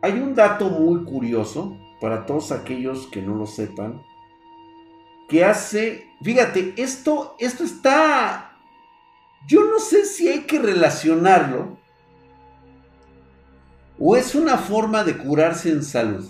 hay 0.01 0.13
un 0.13 0.35
dato 0.35 0.69
muy 0.69 1.03
curioso 1.05 1.77
para 2.01 2.25
todos 2.25 2.51
aquellos 2.51 3.07
que 3.07 3.21
no 3.21 3.35
lo 3.35 3.45
sepan. 3.45 4.01
Que 5.29 5.45
hace, 5.45 6.05
fíjate, 6.21 6.73
esto, 6.77 7.35
esto 7.39 7.63
está, 7.63 8.57
yo 9.47 9.65
no 9.65 9.79
sé 9.79 10.05
si 10.05 10.27
hay 10.27 10.41
que 10.41 10.59
relacionarlo 10.59 11.76
¿O 13.99 14.15
es 14.15 14.35
una 14.35 14.57
forma 14.57 15.03
de 15.03 15.17
curarse 15.17 15.69
en 15.69 15.83
salud? 15.83 16.27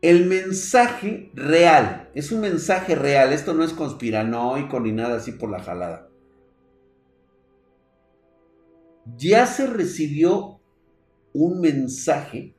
El 0.00 0.26
mensaje 0.26 1.30
real, 1.34 2.10
es 2.14 2.30
un 2.30 2.40
mensaje 2.40 2.94
real, 2.94 3.32
esto 3.32 3.52
no 3.52 3.64
es 3.64 3.72
conspiranoico 3.72 4.78
ni 4.80 4.92
nada 4.92 5.16
así 5.16 5.32
por 5.32 5.50
la 5.50 5.60
jalada. 5.60 6.08
Ya 9.16 9.46
se 9.46 9.66
recibió 9.66 10.60
un 11.32 11.60
mensaje 11.60 12.54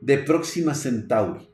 de 0.00 0.18
Próxima 0.18 0.74
Centauri. 0.74 1.53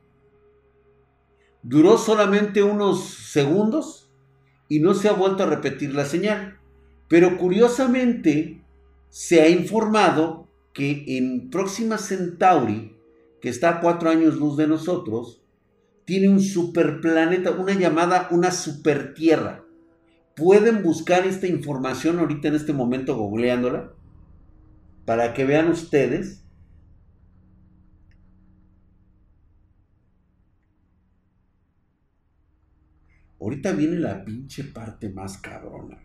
Duró 1.63 1.97
solamente 1.97 2.63
unos 2.63 3.03
segundos 3.09 4.11
y 4.67 4.79
no 4.79 4.93
se 4.93 5.09
ha 5.09 5.13
vuelto 5.13 5.43
a 5.43 5.47
repetir 5.47 5.93
la 5.93 6.05
señal. 6.05 6.57
Pero 7.07 7.37
curiosamente 7.37 8.63
se 9.09 9.41
ha 9.41 9.49
informado 9.49 10.47
que 10.73 11.17
en 11.17 11.49
Próxima 11.49 11.97
Centauri, 11.97 12.97
que 13.41 13.49
está 13.49 13.69
a 13.69 13.79
cuatro 13.81 14.09
años 14.09 14.37
luz 14.37 14.57
de 14.57 14.67
nosotros, 14.67 15.41
tiene 16.05 16.29
un 16.29 16.39
superplaneta, 16.39 17.51
una 17.51 17.73
llamada 17.73 18.27
una 18.31 18.51
supertierra. 18.51 19.63
Pueden 20.35 20.81
buscar 20.81 21.27
esta 21.27 21.47
información 21.47 22.19
ahorita 22.19 22.47
en 22.47 22.55
este 22.55 22.73
momento 22.73 23.15
googleándola 23.15 23.93
para 25.05 25.33
que 25.33 25.45
vean 25.45 25.69
ustedes 25.69 26.40
Ahorita 33.41 33.71
viene 33.71 33.97
la 33.97 34.23
pinche 34.23 34.63
parte 34.63 35.09
más 35.09 35.39
cabrona. 35.39 35.97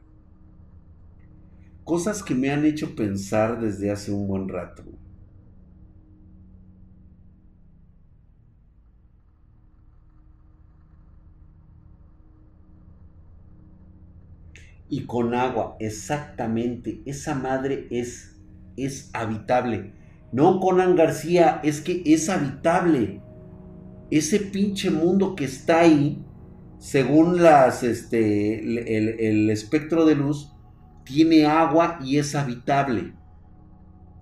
Cosas 1.85 2.23
que 2.23 2.35
me 2.35 2.51
han 2.51 2.65
hecho 2.65 2.97
pensar 2.97 3.61
desde 3.61 3.91
hace 3.91 4.11
un 4.11 4.27
buen 4.27 4.49
rato. 4.49 4.83
Y 14.89 15.05
con 15.05 15.35
agua, 15.35 15.77
exactamente. 15.79 17.03
Esa 17.05 17.35
madre 17.35 17.87
es, 17.91 18.35
es 18.79 19.11
habitable. 19.13 19.93
No 20.33 20.59
Conan 20.59 20.97
García, 20.97 21.61
es 21.63 21.83
que 21.83 22.03
es 22.07 22.31
habitable. 22.31 23.21
Ese 24.11 24.41
pinche 24.41 24.91
mundo 24.91 25.37
que 25.37 25.45
está 25.45 25.81
ahí 25.81 26.26
según 26.87 27.43
las, 27.43 27.83
este, 27.83 28.61
el, 29.29 29.51
espectro 29.51 30.05
de 30.05 30.15
luz, 30.15 30.53
tiene 31.03 31.45
agua 31.45 31.99
y 32.01 32.19
es 32.19 32.37
habitable. 32.37 33.13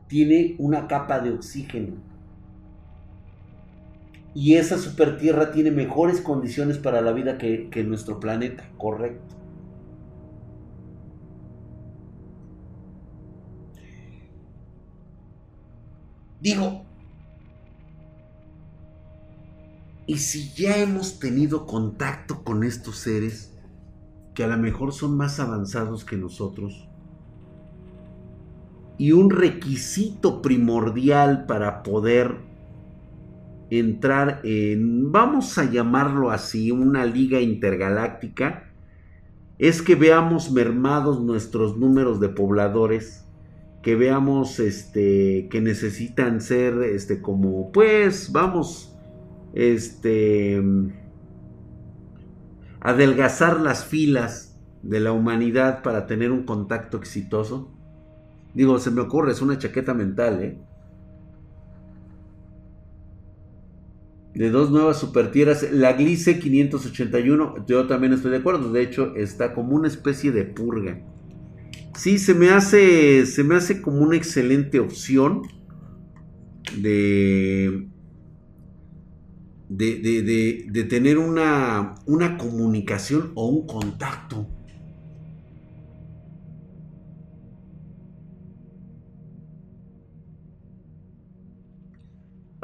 Tiene 0.09 0.57
una 0.59 0.89
capa 0.89 1.21
de 1.21 1.33
oxígeno. 1.33 1.97
Y 4.35 4.55
esa 4.55 4.79
supertierra 4.79 5.53
tiene 5.53 5.73
mejores 5.73 6.23
condiciones 6.23 6.79
para 6.79 7.03
la 7.03 7.13
vida 7.13 7.37
que, 7.37 7.69
que 7.69 7.85
nuestro 7.85 8.19
planeta, 8.19 8.67
correcto. 8.79 9.37
Digo, 16.41 16.87
Y 20.07 20.19
si 20.19 20.53
ya 20.53 20.77
hemos 20.79 21.19
tenido 21.19 21.67
contacto 21.67 22.45
con 22.45 22.63
estos 22.65 22.99
seres, 22.99 23.53
que 24.35 24.45
a 24.45 24.49
lo 24.49 24.59
mejor 24.59 24.93
son 24.93 25.17
más 25.17 25.41
avanzados 25.41 26.05
que 26.05 26.17
nosotros, 26.17 26.89
y 28.99 29.13
un 29.13 29.31
requisito 29.31 30.43
primordial 30.43 31.47
para 31.47 31.83
poder 31.83 32.37
entrar 33.71 34.41
en, 34.45 35.11
vamos 35.11 35.59
a 35.59 35.65
llamarlo 35.65 36.31
así, 36.31 36.71
una 36.71 37.05
liga 37.05 37.41
intergaláctica, 37.41 38.71
es 39.59 39.83
que 39.83 39.95
veamos 39.95 40.53
mermados 40.53 41.23
nuestros 41.23 41.77
números 41.77 42.21
de 42.21 42.29
pobladores, 42.29 43.25
que 43.83 43.97
veamos 43.97 44.61
este 44.61 45.49
que 45.51 45.61
necesitan 45.61 46.41
ser 46.41 46.83
este 46.83 47.21
como 47.21 47.71
pues 47.71 48.33
vamos 48.33 48.94
este 49.55 50.63
adelgazar 52.81 53.61
las 53.61 53.85
filas 53.87 54.61
de 54.83 55.01
la 55.01 55.13
humanidad 55.13 55.83
para 55.83 56.07
tener 56.07 56.31
un 56.31 56.45
contacto 56.45 56.99
exitoso. 56.99 57.73
Digo, 58.53 58.79
se 58.79 58.91
me 58.91 59.01
ocurre, 59.01 59.33
es 59.33 59.41
una 59.41 59.59
chaqueta 59.59 59.95
mental, 59.95 60.43
¿eh? 60.43 60.59
De 64.35 64.51
dos 64.51 64.71
nuevas 64.71 64.99
supertierras, 64.99 65.73
la 65.73 65.93
Glice 65.95 66.41
581, 66.41 67.67
yo 67.67 67.87
también 67.87 68.13
estoy 68.13 68.33
de 68.33 68.39
acuerdo, 68.39 68.73
de 68.73 68.83
hecho 68.83 69.15
está 69.15 69.55
como 69.55 69.77
una 69.77 69.89
especie 69.89 70.33
de 70.33 70.45
purga. 70.45 71.01
Sí, 71.97 72.19
se 72.19 72.35
me 72.35 72.51
hace, 72.51 73.27
se 73.27 73.45
me 73.45 73.55
hace 73.55 73.81
como 73.81 73.99
una 73.99 74.17
excelente 74.17 74.81
opción 74.81 75.43
de, 79.77 79.99
de, 79.99 80.67
de, 80.71 80.85
tener 80.85 81.19
una, 81.19 81.97
una 82.07 82.39
comunicación 82.39 83.33
o 83.35 83.49
un 83.49 83.67
contacto 83.67 84.47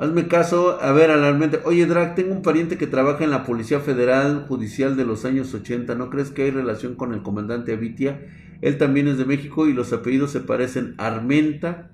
Hazme 0.00 0.29
caso, 0.29 0.81
a 0.81 0.93
ver, 0.93 1.11
alarmente. 1.11 1.61
Oye, 1.67 1.85
Drag, 1.85 2.14
tengo 2.14 2.33
un 2.33 2.40
pariente 2.40 2.79
que 2.79 2.87
trabaja 2.87 3.23
en 3.23 3.31
la 3.31 3.45
Policía 3.45 3.81
Federal 3.81 4.47
Judicial 4.49 4.97
de 4.97 5.05
los 5.05 5.26
años 5.26 5.52
80. 5.52 5.95
¿No 5.95 6.09
crees 6.09 6.31
que 6.31 6.45
hay 6.45 6.50
relación 6.50 6.95
con 6.95 7.12
el 7.12 7.23
comandante 7.23 7.75
Avitia? 7.75 8.19
Él 8.62 8.79
también 8.79 9.09
es 9.09 9.19
de 9.19 9.26
México 9.26 9.69
y 9.69 9.75
los 9.75 9.93
apellidos 9.93 10.31
se 10.31 10.40
parecen 10.40 10.95
Armenta 10.97 11.90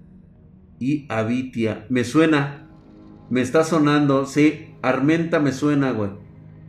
y 0.79 1.07
Avitia. 1.09 1.85
Me 1.89 2.05
suena, 2.05 2.69
me 3.29 3.41
está 3.41 3.65
sonando, 3.65 4.25
sí, 4.25 4.66
Armenta 4.83 5.41
me 5.41 5.53
suena, 5.53 5.93
güey. 5.93 6.11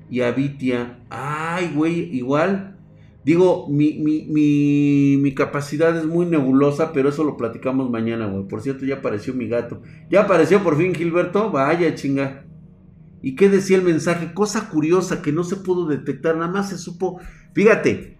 Y 0.09 0.21
Avitia, 0.21 0.99
ay, 1.09 1.71
güey, 1.73 2.15
igual. 2.15 2.77
Digo, 3.25 3.67
mi, 3.67 3.99
mi, 3.99 5.17
mi, 5.17 5.35
capacidad 5.35 5.97
es 5.97 6.05
muy 6.05 6.25
nebulosa, 6.25 6.93
pero 6.93 7.09
eso 7.09 7.25
lo 7.25 7.35
platicamos 7.35 7.89
mañana, 7.89 8.27
güey. 8.27 8.47
Por 8.47 8.61
cierto, 8.61 8.85
ya 8.85 8.95
apareció 8.95 9.33
mi 9.33 9.49
gato. 9.49 9.81
Ya 10.09 10.21
apareció 10.21 10.63
por 10.63 10.77
fin 10.77 10.95
Gilberto. 10.95 11.51
Vaya 11.51 11.93
chinga. 11.93 12.45
¿Y 13.21 13.35
qué 13.35 13.49
decía 13.49 13.75
el 13.75 13.83
mensaje? 13.83 14.33
Cosa 14.33 14.69
curiosa 14.69 15.21
que 15.21 15.33
no 15.33 15.43
se 15.43 15.57
pudo 15.57 15.87
detectar, 15.87 16.37
nada 16.37 16.49
más 16.49 16.69
se 16.69 16.77
supo. 16.77 17.19
Fíjate, 17.53 18.17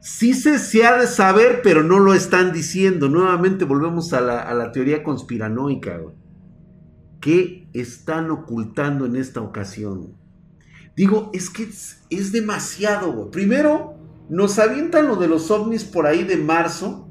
sí 0.00 0.34
se, 0.34 0.60
se 0.60 0.84
ha 0.84 0.96
de 0.96 1.08
saber, 1.08 1.60
pero 1.64 1.82
no 1.82 1.98
lo 1.98 2.14
están 2.14 2.52
diciendo. 2.52 3.08
Nuevamente 3.08 3.64
volvemos 3.64 4.12
a 4.12 4.20
la, 4.20 4.40
a 4.42 4.54
la 4.54 4.70
teoría 4.70 5.02
conspiranoica, 5.02 5.98
güey. 5.98 6.14
¿Qué 7.20 7.65
están 7.80 8.30
ocultando 8.30 9.06
en 9.06 9.16
esta 9.16 9.40
ocasión? 9.40 10.16
Digo, 10.96 11.30
es 11.34 11.50
que 11.50 11.68
es, 12.10 12.32
demasiado. 12.32 13.30
Primero, 13.30 13.94
nos 14.30 14.58
avientan 14.58 15.06
lo 15.06 15.16
de 15.16 15.28
los 15.28 15.50
ovnis 15.50 15.84
por 15.84 16.06
ahí 16.06 16.24
de 16.24 16.36
marzo, 16.38 17.08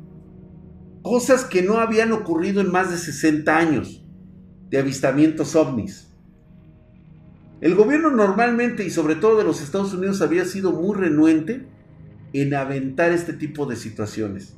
cosas 1.03 1.43
que 1.43 1.61
no 1.61 1.77
habían 1.79 2.11
ocurrido 2.11 2.61
en 2.61 2.71
más 2.71 2.89
de 2.89 2.97
60 2.97 3.55
años 3.55 4.03
de 4.69 4.79
avistamientos 4.79 5.55
ovnis. 5.55 6.11
El 7.61 7.75
gobierno 7.75 8.09
normalmente 8.09 8.83
y 8.83 8.89
sobre 8.89 9.15
todo 9.15 9.37
de 9.37 9.43
los 9.43 9.61
Estados 9.61 9.93
Unidos 9.93 10.21
había 10.21 10.45
sido 10.45 10.71
muy 10.71 10.95
renuente 10.95 11.67
en 12.33 12.53
aventar 12.53 13.11
este 13.11 13.33
tipo 13.33 13.65
de 13.65 13.75
situaciones. 13.75 14.57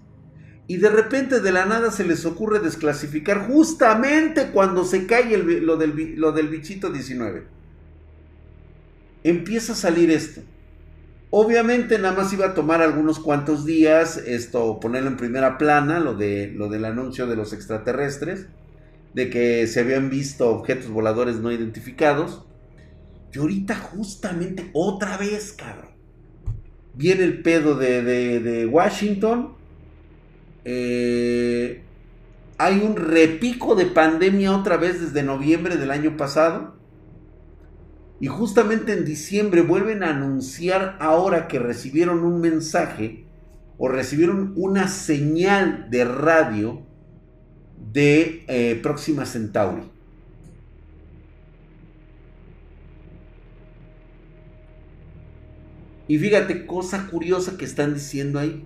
Y 0.68 0.78
de 0.78 0.90
repente 0.90 1.40
de 1.40 1.52
la 1.52 1.66
nada 1.66 1.92
se 1.92 2.04
les 2.04 2.26
ocurre 2.26 2.60
desclasificar 2.60 3.48
justamente 3.48 4.50
cuando 4.52 4.84
se 4.84 5.08
cae 5.08 5.38
lo, 5.38 5.78
del, 5.78 6.48
bichito 6.50 6.90
19. 6.90 7.44
Empieza 9.24 9.74
a 9.74 9.76
salir 9.76 10.12
esto. 10.12 10.42
Obviamente 11.30 11.98
nada 12.00 12.16
más 12.16 12.32
iba 12.34 12.48
a 12.48 12.54
tomar 12.54 12.82
algunos 12.82 13.20
cuantos 13.20 13.66
días 13.66 14.18
esto, 14.18 14.80
ponerlo 14.80 15.10
en 15.10 15.18
primera 15.18 15.58
plana, 15.58 16.00
lo, 16.00 16.16
de, 16.16 16.52
lo 16.56 16.70
del 16.70 16.86
anuncio 16.86 17.28
de 17.28 17.36
los 17.36 17.54
extraterrestres, 17.54 18.48
de 19.14 19.30
que 19.30 19.68
se 19.68 19.82
habían 19.82 20.10
visto 20.10 20.50
objetos 20.50 20.90
voladores 20.90 21.38
no 21.38 21.52
identificados. 21.52 22.44
Y 23.34 23.40
ahorita 23.40 23.76
justamente 23.76 24.70
otra 24.74 25.18
vez, 25.18 25.54
cabrón. 25.54 25.92
Viene 26.94 27.24
el 27.24 27.42
pedo 27.42 27.76
de, 27.76 28.68
Washington. 28.72 29.57
Eh, 30.70 31.82
hay 32.58 32.80
un 32.82 32.98
repico 32.98 33.76
de 33.76 33.86
pandemia 33.86 34.54
otra 34.54 34.76
vez 34.76 35.00
desde 35.00 35.24
noviembre 35.24 35.78
del 35.78 35.92
año 35.92 36.18
pasado. 36.18 36.76
Y 38.20 38.28
justamente 38.28 38.92
en 38.92 39.06
diciembre 39.06 39.62
vuelven 39.62 40.04
a 40.04 40.10
anunciar 40.10 40.98
ahora 41.00 41.48
que 41.48 41.60
recibieron 41.60 42.26
un 42.26 42.42
mensaje 42.42 43.24
o 43.78 43.88
recibieron 43.88 44.54
una 44.58 44.90
señal 44.90 45.90
de 45.90 46.04
radio 46.04 46.82
de 47.94 48.44
eh, 48.48 48.78
Próxima 48.84 49.26
Centauri. 49.26 49.84
Y 56.10 56.18
fíjate, 56.18 56.66
cosa 56.66 57.08
curiosa 57.08 57.58
que 57.58 57.64
están 57.64 57.94
diciendo 57.94 58.40
ahí. 58.40 58.66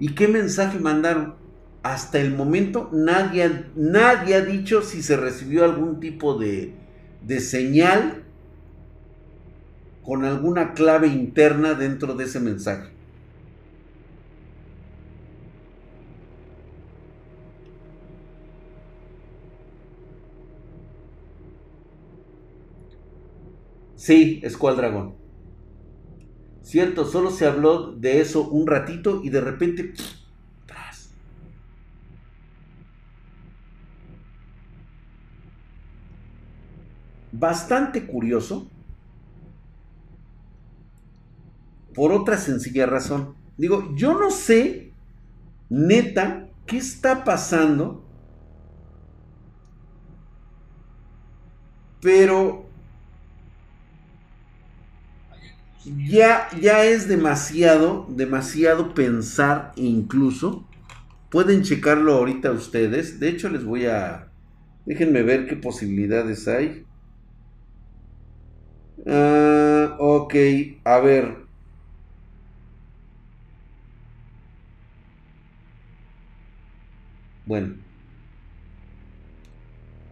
¿Y 0.00 0.14
qué 0.14 0.28
mensaje 0.28 0.78
mandaron? 0.78 1.36
hasta 1.80 2.18
el 2.20 2.34
momento 2.34 2.90
nadie, 2.92 3.66
nadie 3.76 4.34
ha 4.34 4.40
dicho 4.42 4.82
si 4.82 5.00
se 5.00 5.16
recibió 5.16 5.64
algún 5.64 6.00
tipo 6.00 6.36
de, 6.36 6.74
de 7.22 7.40
señal 7.40 8.24
con 10.02 10.24
alguna 10.24 10.74
clave 10.74 11.06
interna 11.06 11.74
dentro 11.74 12.14
de 12.14 12.24
ese 12.24 12.40
mensaje. 12.40 12.90
Sí, 23.96 24.40
Escuadragón. 24.42 25.17
Cierto, 26.68 27.06
solo 27.06 27.30
se 27.30 27.46
habló 27.46 27.92
de 27.92 28.20
eso 28.20 28.46
un 28.46 28.66
ratito 28.66 29.22
y 29.24 29.30
de 29.30 29.40
repente 29.40 29.94
bastante 37.32 38.06
curioso 38.06 38.68
por 41.94 42.12
otra 42.12 42.36
sencilla 42.36 42.84
razón. 42.84 43.34
Digo, 43.56 43.94
yo 43.96 44.12
no 44.12 44.30
sé, 44.30 44.92
neta, 45.70 46.50
qué 46.66 46.76
está 46.76 47.24
pasando, 47.24 48.04
pero 52.02 52.67
ya, 55.96 56.48
ya 56.60 56.84
es 56.84 57.08
demasiado, 57.08 58.06
demasiado 58.10 58.94
pensar 58.94 59.72
incluso 59.76 60.66
pueden 61.30 61.62
checarlo 61.62 62.14
ahorita 62.14 62.52
ustedes. 62.52 63.20
De 63.20 63.28
hecho, 63.28 63.48
les 63.50 63.64
voy 63.64 63.86
a, 63.86 64.28
déjenme 64.86 65.22
ver 65.22 65.46
qué 65.48 65.56
posibilidades 65.56 66.48
hay. 66.48 66.84
Uh, 69.06 69.94
ok, 69.98 70.34
a 70.84 70.98
ver. 71.00 71.48
Bueno. 77.46 77.74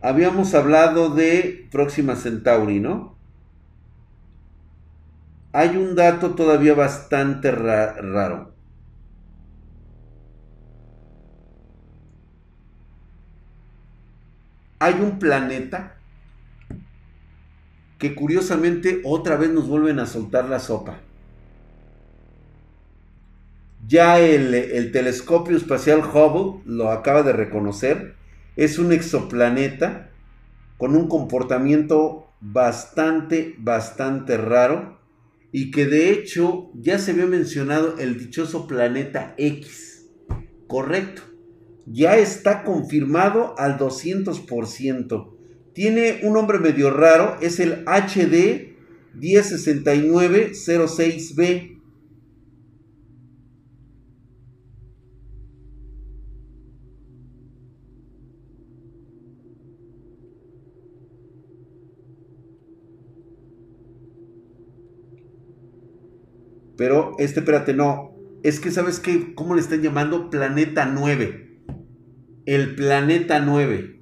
Habíamos 0.03 0.55
hablado 0.55 1.11
de 1.15 1.69
Próxima 1.71 2.17
Centauri, 2.17 2.81
¿no? 2.81 3.16
Hay 5.59 5.75
un 5.79 5.95
dato 5.95 6.35
todavía 6.35 6.75
bastante 6.75 7.51
raro. 7.51 8.53
Hay 14.79 15.01
un 15.01 15.19
planeta 15.19 15.97
que 17.99 18.15
curiosamente 18.15 19.01
otra 19.03 19.37
vez 19.37 19.49
nos 19.49 19.67
vuelven 19.67 19.99
a 19.99 20.05
soltar 20.05 20.45
la 20.51 20.59
sopa. 20.59 20.99
Ya 23.89 24.19
el, 24.21 24.53
el 24.53 24.93
telescopio 24.93 25.57
espacial 25.57 26.01
Hubble 26.01 26.61
lo 26.67 26.91
acaba 26.91 27.23
de 27.23 27.33
reconocer. 27.33 28.15
Es 28.57 28.79
un 28.79 28.93
exoplaneta 28.93 30.11
con 30.77 30.95
un 30.95 31.09
comportamiento 31.09 32.27
bastante, 32.43 33.55
bastante 33.57 34.37
raro. 34.37 35.06
Y 35.53 35.71
que 35.71 35.87
de 35.87 36.11
hecho 36.11 36.73
ya 36.75 36.99
se 36.99 37.13
había 37.13 37.27
mencionado 37.27 37.99
el 37.99 38.19
dichoso 38.19 38.67
planeta 38.67 39.37
X. 39.39 40.09
Correcto. 40.67 41.23
Ya 41.87 42.17
está 42.17 42.65
confirmado 42.65 43.55
al 43.59 43.79
200%. 43.79 45.33
Tiene 45.73 46.19
un 46.23 46.33
nombre 46.33 46.59
medio 46.59 46.91
raro. 46.91 47.37
Es 47.41 47.61
el 47.61 47.85
HD 47.87 48.75
106906B. 49.15 51.76
Pero 66.77 67.13
este, 67.19 67.41
espérate, 67.41 67.75
no. 67.75 68.15
Es 68.43 68.61
que, 68.61 68.71
¿sabes 68.71 69.01
qué? 69.01 69.35
¿Cómo 69.35 69.55
le 69.55 69.61
están 69.61 69.83
llamando? 69.83 70.31
Planeta 70.31 70.87
9. 70.87 71.61
El 72.45 72.75
planeta 72.75 73.41
9. 73.41 74.01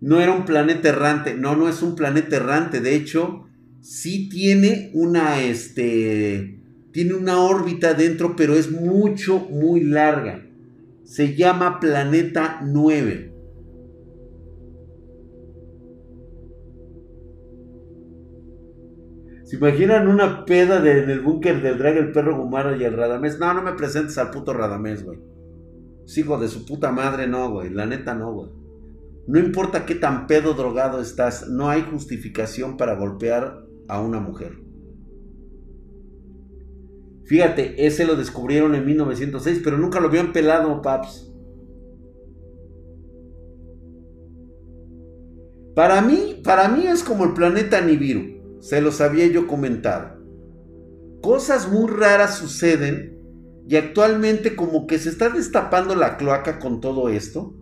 No 0.00 0.20
era 0.20 0.32
un 0.32 0.44
planeta 0.44 0.88
errante. 0.88 1.34
No, 1.34 1.56
no 1.56 1.68
es 1.68 1.82
un 1.82 1.96
planeta 1.96 2.36
errante. 2.36 2.80
De 2.80 2.94
hecho, 2.94 3.46
sí 3.80 4.28
tiene 4.28 4.90
una, 4.94 5.40
este, 5.42 6.60
tiene 6.92 7.14
una 7.14 7.40
órbita 7.40 7.94
dentro, 7.94 8.36
pero 8.36 8.54
es 8.54 8.70
mucho, 8.70 9.40
muy 9.50 9.82
larga. 9.82 10.46
Se 11.04 11.34
llama 11.34 11.80
Planeta 11.80 12.60
9. 12.64 13.37
¿Se 19.48 19.56
imaginan 19.56 20.08
una 20.08 20.44
peda 20.44 20.76
en 20.86 21.08
el 21.08 21.20
búnker 21.20 21.62
del 21.62 21.78
drag, 21.78 21.96
el 21.96 22.12
perro 22.12 22.36
Gumaro 22.36 22.76
y 22.76 22.84
el 22.84 22.92
Radamés? 22.92 23.38
No, 23.38 23.54
no 23.54 23.62
me 23.62 23.72
presentes 23.72 24.18
al 24.18 24.30
puto 24.30 24.52
Radamés, 24.52 25.02
güey. 25.02 25.20
Hijo 26.14 26.38
de 26.38 26.48
su 26.48 26.66
puta 26.66 26.92
madre, 26.92 27.26
no, 27.26 27.50
güey. 27.50 27.70
La 27.70 27.86
neta, 27.86 28.14
no, 28.14 28.30
güey. 28.30 28.50
No 29.26 29.38
importa 29.38 29.86
qué 29.86 29.94
tan 29.94 30.26
pedo 30.26 30.52
drogado 30.52 31.00
estás, 31.00 31.48
no 31.48 31.70
hay 31.70 31.80
justificación 31.80 32.76
para 32.76 32.96
golpear 32.96 33.64
a 33.88 34.02
una 34.02 34.20
mujer. 34.20 34.52
Fíjate, 37.24 37.86
ese 37.86 38.04
lo 38.04 38.16
descubrieron 38.16 38.74
en 38.74 38.84
1906, 38.84 39.62
pero 39.64 39.78
nunca 39.78 39.98
lo 39.98 40.08
habían 40.08 40.34
pelado, 40.34 40.82
paps. 40.82 41.32
Para 45.74 46.02
mí, 46.02 46.42
para 46.44 46.68
mí 46.68 46.86
es 46.86 47.02
como 47.02 47.24
el 47.24 47.32
planeta 47.32 47.80
Nibiru. 47.80 48.37
Se 48.60 48.80
los 48.80 49.00
había 49.00 49.26
yo 49.26 49.46
comentado. 49.46 50.18
Cosas 51.20 51.70
muy 51.70 51.90
raras 51.90 52.38
suceden 52.38 53.18
y 53.68 53.76
actualmente 53.76 54.56
como 54.56 54.86
que 54.86 54.98
se 54.98 55.10
está 55.10 55.28
destapando 55.28 55.94
la 55.94 56.16
cloaca 56.16 56.58
con 56.58 56.80
todo 56.80 57.08
esto. 57.08 57.54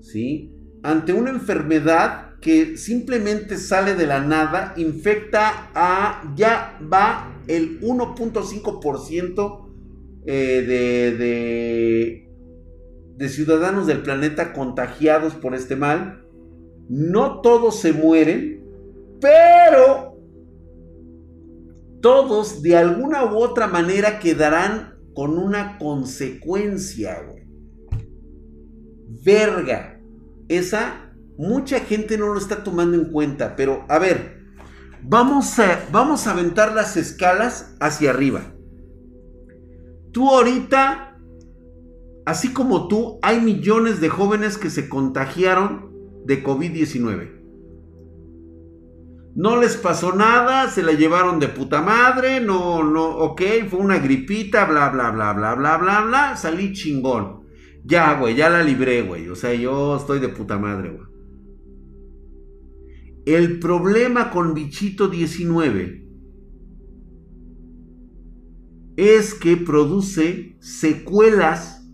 ¿Sí? 0.00 0.52
Ante 0.82 1.12
una 1.12 1.30
enfermedad 1.30 2.38
que 2.40 2.76
simplemente 2.76 3.56
sale 3.56 3.94
de 3.94 4.06
la 4.06 4.20
nada, 4.20 4.74
infecta 4.76 5.70
a, 5.74 6.34
ya 6.36 6.78
va 6.92 7.40
el 7.48 7.80
1.5% 7.80 9.68
eh, 10.26 10.64
de, 10.66 11.16
de, 11.16 12.28
de 13.16 13.28
ciudadanos 13.28 13.86
del 13.86 14.02
planeta 14.02 14.52
contagiados 14.52 15.34
por 15.34 15.54
este 15.54 15.74
mal. 15.74 16.26
No 16.88 17.40
todos 17.40 17.80
se 17.80 17.92
mueren, 17.94 18.63
pero 19.24 20.18
todos 22.02 22.60
de 22.60 22.76
alguna 22.76 23.24
u 23.24 23.38
otra 23.38 23.66
manera 23.68 24.18
quedarán 24.18 24.98
con 25.14 25.38
una 25.38 25.78
consecuencia. 25.78 27.24
Verga. 29.24 29.98
Esa 30.48 31.14
mucha 31.38 31.80
gente 31.80 32.18
no 32.18 32.34
lo 32.34 32.38
está 32.38 32.62
tomando 32.62 32.98
en 32.98 33.10
cuenta, 33.10 33.56
pero 33.56 33.86
a 33.88 33.98
ver, 33.98 34.42
vamos 35.02 35.58
a, 35.58 35.80
vamos 35.90 36.26
a 36.26 36.32
aventar 36.32 36.74
las 36.74 36.98
escalas 36.98 37.74
hacia 37.80 38.10
arriba. 38.10 38.52
Tú 40.12 40.28
ahorita, 40.28 41.18
así 42.26 42.52
como 42.52 42.88
tú, 42.88 43.18
hay 43.22 43.40
millones 43.40 44.02
de 44.02 44.10
jóvenes 44.10 44.58
que 44.58 44.68
se 44.68 44.90
contagiaron 44.90 45.94
de 46.26 46.44
COVID-19. 46.44 47.43
No 49.34 49.60
les 49.60 49.76
pasó 49.76 50.14
nada, 50.14 50.70
se 50.70 50.82
la 50.82 50.92
llevaron 50.92 51.40
de 51.40 51.48
puta 51.48 51.82
madre, 51.82 52.40
no, 52.40 52.84
no, 52.84 53.16
ok, 53.18 53.42
fue 53.68 53.80
una 53.80 53.98
gripita, 53.98 54.64
bla, 54.64 54.90
bla, 54.90 55.10
bla, 55.10 55.32
bla, 55.32 55.54
bla, 55.56 55.76
bla, 55.76 56.00
bla, 56.02 56.36
salí 56.36 56.72
chingón. 56.72 57.42
Ya, 57.84 58.18
güey, 58.18 58.36
ya 58.36 58.48
la 58.48 58.62
libré, 58.62 59.02
güey. 59.02 59.28
O 59.28 59.34
sea, 59.34 59.52
yo 59.52 59.96
estoy 59.96 60.20
de 60.20 60.28
puta 60.28 60.58
madre, 60.58 60.90
güey. 60.90 61.08
El 63.26 63.58
problema 63.58 64.30
con 64.30 64.54
bichito 64.54 65.08
19 65.08 66.06
es 68.96 69.34
que 69.34 69.56
produce 69.56 70.56
secuelas 70.60 71.88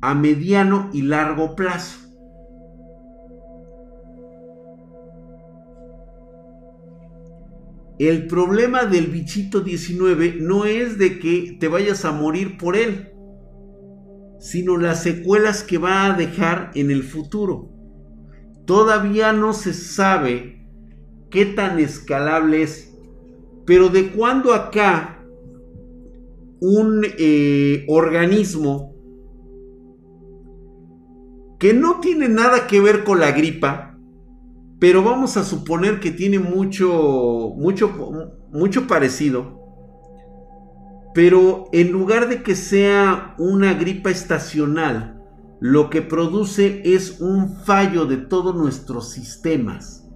a 0.00 0.14
mediano 0.14 0.88
y 0.92 1.02
largo 1.02 1.54
plazo. 1.54 2.03
El 7.98 8.26
problema 8.26 8.86
del 8.86 9.06
bichito 9.06 9.60
19 9.60 10.38
no 10.40 10.64
es 10.64 10.98
de 10.98 11.18
que 11.20 11.56
te 11.60 11.68
vayas 11.68 12.04
a 12.04 12.12
morir 12.12 12.58
por 12.58 12.76
él, 12.76 13.12
sino 14.40 14.76
las 14.76 15.02
secuelas 15.02 15.62
que 15.62 15.78
va 15.78 16.06
a 16.06 16.16
dejar 16.16 16.72
en 16.74 16.90
el 16.90 17.04
futuro. 17.04 17.70
Todavía 18.66 19.32
no 19.32 19.52
se 19.52 19.72
sabe 19.74 20.66
qué 21.30 21.46
tan 21.46 21.78
escalable 21.78 22.62
es, 22.62 22.92
pero 23.64 23.88
de 23.90 24.10
cuando 24.10 24.54
acá 24.54 25.24
un 26.60 27.04
eh, 27.18 27.84
organismo 27.88 28.94
que 31.58 31.74
no 31.74 32.00
tiene 32.00 32.28
nada 32.28 32.66
que 32.66 32.80
ver 32.80 33.04
con 33.04 33.20
la 33.20 33.30
gripa, 33.30 33.93
pero 34.84 35.02
vamos 35.02 35.38
a 35.38 35.44
suponer 35.44 35.98
que 35.98 36.10
tiene 36.10 36.38
mucho, 36.38 37.54
mucho, 37.56 37.88
mucho 38.52 38.86
parecido. 38.86 39.58
Pero 41.14 41.70
en 41.72 41.90
lugar 41.90 42.28
de 42.28 42.42
que 42.42 42.54
sea 42.54 43.34
una 43.38 43.72
gripa 43.72 44.10
estacional, 44.10 45.22
lo 45.58 45.88
que 45.88 46.02
produce 46.02 46.82
es 46.84 47.22
un 47.22 47.56
fallo 47.64 48.04
de 48.04 48.18
todos 48.18 48.54
nuestros 48.54 49.10
sistemas. 49.10 50.06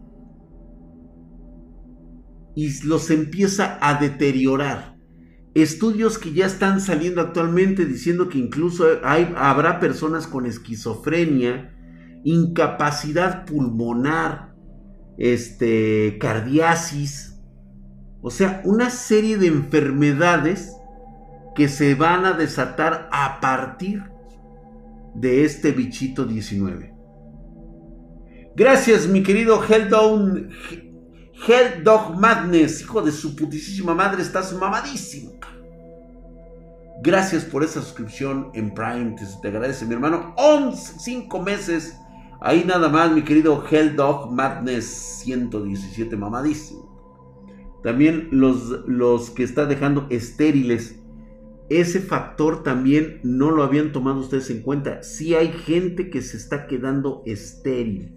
Y 2.55 2.87
los 2.87 3.11
empieza 3.11 3.79
a 3.81 3.99
deteriorar. 3.99 4.99
Estudios 5.55 6.19
que 6.19 6.35
ya 6.35 6.45
están 6.45 6.83
saliendo 6.83 7.23
actualmente 7.23 7.87
diciendo 7.87 8.29
que 8.29 8.37
incluso 8.37 8.85
habrá 9.03 9.81
personas 9.81 10.27
con 10.27 10.45
esquizofrenia, 10.45 11.75
incapacidad 12.23 13.47
pulmonar, 13.47 14.58
este, 15.19 16.17
cardiasis, 16.19 17.35
o 18.23 18.31
sea, 18.31 18.63
una 18.65 18.89
serie 18.89 19.37
de 19.37 19.49
enfermedades 19.49 20.75
que 21.55 21.69
se 21.69 21.95
van 21.95 22.25
a 22.25 22.33
desatar 22.33 23.09
a 23.13 23.41
partir 23.41 24.05
de 25.15 25.45
este 25.45 25.73
bichito 25.73 26.25
19. 26.25 26.95
Gracias, 28.55 29.07
mi 29.07 29.23
querido 29.23 29.61
Hell 29.65 29.89
Dog 31.85 32.19
Madness, 32.19 32.81
hijo 32.81 33.03
de 33.03 33.13
su 33.13 33.35
putísima 33.37 33.95
madre, 33.95 34.23
estás 34.23 34.53
mamadísimo. 34.53 35.33
Gracias 37.01 37.45
por 37.45 37.63
esa 37.63 37.81
suscripción 37.81 38.51
en 38.55 38.75
Prime, 38.75 39.15
te, 39.17 39.25
te 39.41 39.49
agradece 39.49 39.87
mi 39.87 39.95
hermano. 39.95 40.35
11, 40.37 40.99
5 40.99 41.43
meses 41.43 41.97
Ahí 42.41 42.65
nada 42.65 42.89
más, 42.89 43.13
mi 43.13 43.23
querido 43.23 43.65
Hell 43.69 43.97
Dog 43.97 44.33
Madness 44.33 44.85
117, 45.25 46.17
mamadísimo. 46.17 46.89
También 47.83 48.29
los, 48.31 48.85
los 48.87 49.31
que 49.31 49.43
está 49.43 49.67
dejando 49.67 50.07
estériles. 50.11 51.01
Ese 51.69 52.01
factor 52.01 52.63
también 52.63 53.21
no 53.25 53.51
lo 53.51 53.63
habían 53.63 53.93
tomado 53.93 54.21
ustedes 54.21 54.51
en 54.51 54.63
cuenta. 54.63 55.03
Sí 55.03 55.35
hay 55.35 55.49
gente 55.49 56.11
que 56.11 56.23
se 56.23 56.37
está 56.37 56.67
quedando 56.67 57.23
estéril. 57.27 58.15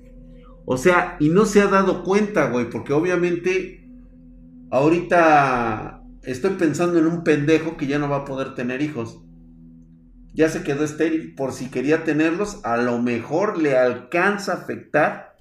O 0.66 0.78
sea, 0.78 1.18
y 1.20 1.30
no 1.30 1.46
se 1.46 1.62
ha 1.62 1.68
dado 1.68 2.04
cuenta, 2.04 2.50
güey, 2.50 2.70
porque 2.70 2.94
obviamente 2.94 3.90
ahorita 4.70 6.04
estoy 6.24 6.52
pensando 6.52 7.00
en 7.00 7.08
un 7.08 7.24
pendejo 7.24 7.76
que 7.76 7.88
ya 7.88 8.00
no 8.00 8.10
va 8.10 8.18
a 8.18 8.26
poder 8.26 8.56
tener 8.56 8.82
hijos. 8.82 9.24
Ya 10.34 10.50
se 10.50 10.64
quedó 10.64 10.84
estéril 10.84 11.36
por 11.36 11.52
si 11.52 11.70
quería 11.70 12.04
tenerlos, 12.04 12.64
a 12.64 12.78
lo 12.78 13.02
mejor 13.02 13.58
le 13.58 13.78
alcanza 13.78 14.54
a 14.54 14.56
afectar 14.58 15.36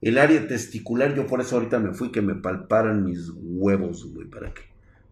el 0.00 0.18
área 0.18 0.46
testicular. 0.48 1.14
Yo 1.14 1.26
por 1.26 1.40
eso 1.40 1.56
ahorita 1.56 1.78
me 1.78 1.92
fui 1.92 2.10
que 2.10 2.22
me 2.22 2.34
palparan 2.34 3.04
mis 3.04 3.30
huevos, 3.34 4.12
güey, 4.12 4.26
para 4.28 4.52
que 4.52 4.62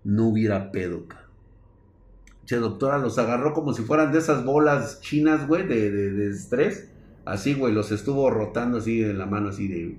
no 0.02 0.28
hubiera 0.28 0.70
pedo, 0.70 1.06
Che, 2.44 2.56
doctora, 2.56 2.98
los 2.98 3.16
agarró 3.18 3.54
como 3.54 3.72
si 3.72 3.82
fueran 3.84 4.12
de 4.12 4.18
esas 4.18 4.44
bolas 4.44 5.00
chinas, 5.00 5.48
güey, 5.48 5.66
de, 5.66 5.90
de 5.90 6.30
estrés. 6.30 6.90
Así, 7.24 7.54
güey, 7.54 7.72
los 7.72 7.90
estuvo 7.90 8.28
rotando 8.28 8.78
así 8.78 9.02
en 9.02 9.18
la 9.18 9.24
mano, 9.24 9.48
así 9.48 9.66
de... 9.66 9.98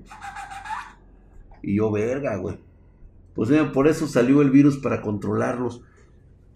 Y 1.63 1.77
yo, 1.77 1.91
verga, 1.91 2.35
güey. 2.37 2.59
Pues 3.33 3.49
por 3.73 3.87
eso 3.87 4.07
salió 4.07 4.41
el 4.43 4.51
virus 4.51 4.77
para 4.77 5.01
controlarlos. 5.01 5.81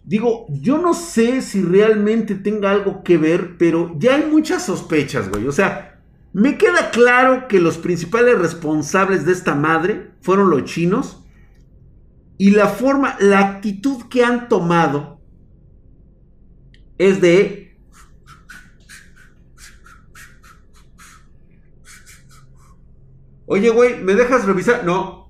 Digo, 0.04 0.46
yo 0.48 0.78
no 0.78 0.94
sé 0.94 1.42
si 1.42 1.62
realmente 1.62 2.34
tenga 2.34 2.70
algo 2.70 3.02
que 3.02 3.18
ver, 3.18 3.56
pero 3.58 3.94
ya 3.98 4.16
hay 4.16 4.26
muchas 4.30 4.64
sospechas, 4.64 5.28
güey. 5.28 5.46
O 5.46 5.52
sea, 5.52 6.00
me 6.32 6.58
queda 6.58 6.90
claro 6.90 7.48
que 7.48 7.60
los 7.60 7.78
principales 7.78 8.38
responsables 8.38 9.24
de 9.24 9.32
esta 9.32 9.54
madre 9.54 10.12
fueron 10.20 10.50
los 10.50 10.64
chinos. 10.64 11.24
Y 12.38 12.52
la 12.52 12.68
forma, 12.68 13.16
la 13.20 13.40
actitud 13.40 14.08
que 14.08 14.24
han 14.24 14.48
tomado 14.48 15.20
es 16.96 17.20
de... 17.20 17.78
Oye, 23.46 23.68
güey, 23.70 24.02
¿me 24.02 24.14
dejas 24.14 24.44
revisar? 24.46 24.84
No, 24.84 25.20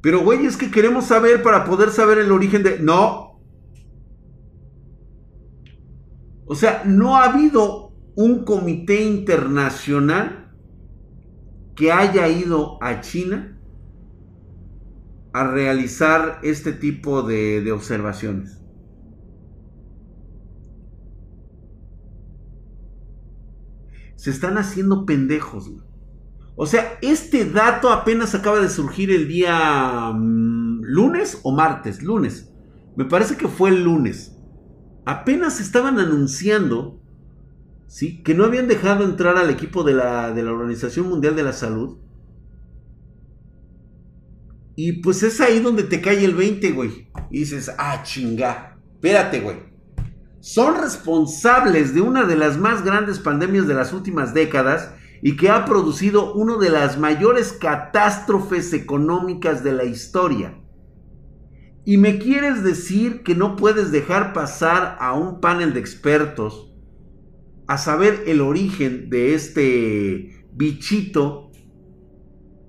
pero, 0.00 0.20
güey, 0.20 0.46
es 0.46 0.56
que 0.56 0.70
queremos 0.70 1.06
saber 1.06 1.42
para 1.42 1.64
poder 1.64 1.90
saber 1.90 2.18
el 2.18 2.32
origen 2.32 2.62
de... 2.62 2.78
No. 2.78 3.27
O 6.48 6.54
sea, 6.54 6.82
no 6.86 7.16
ha 7.16 7.24
habido 7.24 7.92
un 8.14 8.44
comité 8.44 9.04
internacional 9.04 10.50
que 11.76 11.92
haya 11.92 12.26
ido 12.26 12.82
a 12.82 13.02
China 13.02 13.60
a 15.32 15.46
realizar 15.46 16.40
este 16.42 16.72
tipo 16.72 17.22
de, 17.22 17.70
observaciones. 17.70 18.58
Se 24.16 24.30
están 24.30 24.56
haciendo 24.56 25.04
pendejos, 25.04 25.68
güey. 25.68 25.86
O 26.56 26.66
sea, 26.66 26.98
este 27.02 27.44
dato 27.44 27.92
apenas 27.92 28.34
acaba 28.34 28.58
de 28.58 28.68
surgir 28.68 29.12
el 29.12 29.28
día 29.28 30.10
mm, 30.12 30.80
lunes 30.80 31.38
o 31.44 31.52
martes, 31.52 32.02
lunes. 32.02 32.50
Me 32.96 33.04
parece 33.04 33.36
que 33.36 33.46
fue 33.46 33.70
el 33.70 33.84
lunes. 33.84 34.37
Apenas 35.08 35.58
estaban 35.58 35.98
anunciando, 35.98 37.00
¿sí? 37.86 38.22
Que 38.22 38.34
no 38.34 38.44
habían 38.44 38.68
dejado 38.68 39.06
entrar 39.06 39.38
al 39.38 39.48
equipo 39.48 39.82
de 39.82 39.94
la, 39.94 40.34
de 40.34 40.42
la 40.42 40.52
Organización 40.52 41.08
Mundial 41.08 41.34
de 41.34 41.44
la 41.44 41.54
Salud. 41.54 41.96
Y 44.76 45.00
pues 45.00 45.22
es 45.22 45.40
ahí 45.40 45.60
donde 45.60 45.84
te 45.84 46.02
cae 46.02 46.22
el 46.22 46.34
20, 46.34 46.72
güey. 46.72 47.08
Y 47.30 47.38
dices, 47.38 47.72
ah, 47.78 48.02
chinga. 48.02 48.76
Espérate, 48.96 49.40
güey. 49.40 49.56
Son 50.40 50.78
responsables 50.78 51.94
de 51.94 52.02
una 52.02 52.24
de 52.26 52.36
las 52.36 52.58
más 52.58 52.84
grandes 52.84 53.18
pandemias 53.18 53.66
de 53.66 53.72
las 53.72 53.94
últimas 53.94 54.34
décadas 54.34 54.92
y 55.22 55.38
que 55.38 55.48
ha 55.48 55.64
producido 55.64 56.34
una 56.34 56.58
de 56.58 56.68
las 56.68 56.98
mayores 56.98 57.54
catástrofes 57.54 58.74
económicas 58.74 59.64
de 59.64 59.72
la 59.72 59.84
historia. 59.84 60.60
Y 61.88 61.96
me 61.96 62.18
quieres 62.18 62.62
decir 62.62 63.22
que 63.22 63.34
no 63.34 63.56
puedes 63.56 63.90
dejar 63.90 64.34
pasar 64.34 64.98
a 65.00 65.14
un 65.14 65.40
panel 65.40 65.72
de 65.72 65.80
expertos 65.80 66.70
a 67.66 67.78
saber 67.78 68.24
el 68.26 68.42
origen 68.42 69.08
de 69.08 69.32
este 69.32 70.44
bichito 70.52 71.50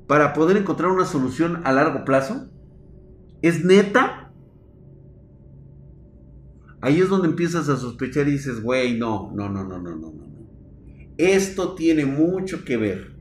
para 0.08 0.32
poder 0.32 0.56
encontrar 0.56 0.92
una 0.92 1.04
solución 1.04 1.60
a 1.66 1.74
largo 1.74 2.06
plazo? 2.06 2.50
¿Es 3.42 3.66
neta? 3.66 4.32
Ahí 6.80 7.02
es 7.02 7.10
donde 7.10 7.28
empiezas 7.28 7.68
a 7.68 7.76
sospechar 7.76 8.26
y 8.30 8.32
dices, 8.32 8.64
güey, 8.64 8.98
no, 8.98 9.34
no, 9.36 9.50
no, 9.50 9.66
no, 9.66 9.80
no, 9.80 9.98
no, 9.98 10.14
no. 10.14 10.50
Esto 11.18 11.76
tiene 11.76 12.06
mucho 12.06 12.64
que 12.64 12.78
ver 12.78 13.18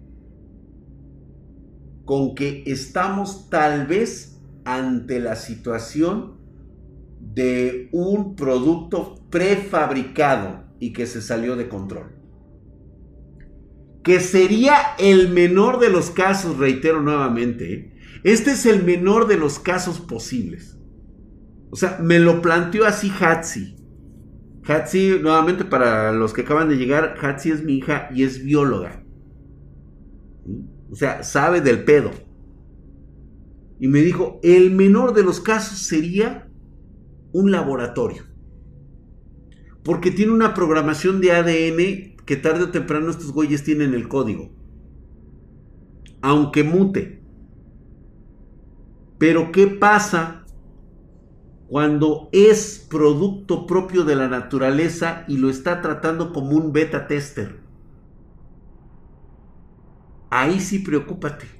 con 2.04 2.36
que 2.36 2.62
estamos 2.66 3.50
tal 3.50 3.88
vez 3.88 4.37
ante 4.68 5.18
la 5.18 5.34
situación 5.34 6.36
de 7.20 7.88
un 7.90 8.36
producto 8.36 9.14
prefabricado 9.30 10.64
y 10.78 10.92
que 10.92 11.06
se 11.06 11.22
salió 11.22 11.56
de 11.56 11.68
control. 11.68 12.12
Que 14.02 14.20
sería 14.20 14.74
el 14.98 15.30
menor 15.30 15.80
de 15.80 15.88
los 15.88 16.10
casos, 16.10 16.58
reitero 16.58 17.00
nuevamente. 17.00 17.94
Este 18.24 18.50
es 18.50 18.66
el 18.66 18.84
menor 18.84 19.26
de 19.26 19.38
los 19.38 19.58
casos 19.58 20.00
posibles. 20.00 20.78
O 21.70 21.76
sea, 21.76 21.98
me 22.02 22.18
lo 22.18 22.42
planteó 22.42 22.84
así 22.86 23.10
Hatsi. 23.10 23.74
Hatsi, 24.66 25.18
nuevamente 25.22 25.64
para 25.64 26.12
los 26.12 26.34
que 26.34 26.42
acaban 26.42 26.68
de 26.68 26.76
llegar, 26.76 27.14
Hatsi 27.22 27.52
es 27.52 27.64
mi 27.64 27.78
hija 27.78 28.10
y 28.14 28.22
es 28.22 28.44
bióloga. 28.44 29.02
O 30.90 30.94
sea, 30.94 31.22
sabe 31.22 31.62
del 31.62 31.84
pedo. 31.84 32.10
Y 33.80 33.88
me 33.88 34.00
dijo, 34.00 34.40
el 34.42 34.70
menor 34.70 35.14
de 35.14 35.22
los 35.22 35.40
casos 35.40 35.78
sería 35.78 36.48
un 37.32 37.50
laboratorio. 37.50 38.24
Porque 39.84 40.10
tiene 40.10 40.32
una 40.32 40.54
programación 40.54 41.20
de 41.20 41.32
ADN 41.32 42.16
que 42.26 42.36
tarde 42.36 42.64
o 42.64 42.70
temprano 42.70 43.10
estos 43.10 43.32
güeyes 43.32 43.64
tienen 43.64 43.94
el 43.94 44.08
código. 44.08 44.50
Aunque 46.20 46.64
mute. 46.64 47.22
Pero 49.18 49.52
¿qué 49.52 49.66
pasa 49.66 50.38
cuando 51.68 52.30
es 52.32 52.86
producto 52.88 53.66
propio 53.66 54.04
de 54.04 54.16
la 54.16 54.26
naturaleza 54.26 55.24
y 55.28 55.36
lo 55.36 55.50
está 55.50 55.82
tratando 55.82 56.32
como 56.32 56.52
un 56.52 56.72
beta 56.72 57.06
tester. 57.06 57.60
Ahí 60.30 60.60
sí 60.60 60.78
preocúpate. 60.78 61.57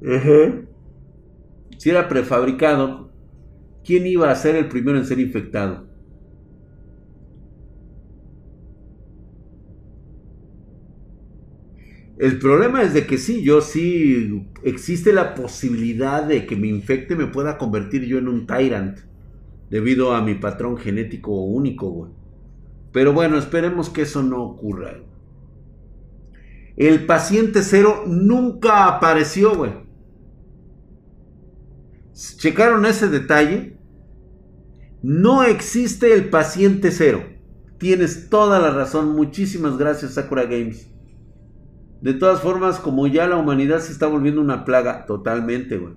Si 0.00 1.90
era 1.90 2.08
prefabricado, 2.08 3.10
¿quién 3.84 4.06
iba 4.06 4.30
a 4.30 4.36
ser 4.36 4.56
el 4.56 4.68
primero 4.68 4.98
en 4.98 5.06
ser 5.06 5.18
infectado? 5.18 5.86
El 12.18 12.38
problema 12.40 12.82
es 12.82 12.94
de 12.94 13.06
que 13.06 13.16
sí, 13.16 13.42
yo 13.42 13.60
sí 13.60 14.44
existe 14.64 15.12
la 15.12 15.34
posibilidad 15.34 16.24
de 16.24 16.46
que 16.46 16.56
me 16.56 16.66
infecte, 16.66 17.14
me 17.14 17.26
pueda 17.26 17.58
convertir 17.58 18.04
yo 18.06 18.18
en 18.18 18.26
un 18.26 18.44
tyrant 18.46 18.98
debido 19.70 20.12
a 20.12 20.22
mi 20.22 20.34
patrón 20.34 20.76
genético 20.76 21.32
único, 21.32 21.88
güey. 21.90 22.10
Pero 22.90 23.12
bueno, 23.12 23.38
esperemos 23.38 23.88
que 23.88 24.02
eso 24.02 24.24
no 24.24 24.42
ocurra. 24.42 24.96
El 26.76 27.06
paciente 27.06 27.62
cero 27.62 28.04
nunca 28.06 28.88
apareció, 28.88 29.54
güey. 29.54 29.87
¿Checaron 32.18 32.84
ese 32.84 33.08
detalle? 33.08 33.78
No 35.02 35.44
existe 35.44 36.12
el 36.12 36.30
paciente 36.30 36.90
cero. 36.90 37.22
Tienes 37.78 38.28
toda 38.28 38.58
la 38.58 38.70
razón. 38.72 39.14
Muchísimas 39.14 39.78
gracias, 39.78 40.14
Sakura 40.14 40.42
Games. 40.42 40.90
De 42.00 42.14
todas 42.14 42.40
formas, 42.40 42.80
como 42.80 43.06
ya 43.06 43.28
la 43.28 43.36
humanidad 43.36 43.78
se 43.78 43.92
está 43.92 44.08
volviendo 44.08 44.40
una 44.40 44.64
plaga 44.64 45.06
totalmente, 45.06 45.78
güey. 45.78 45.94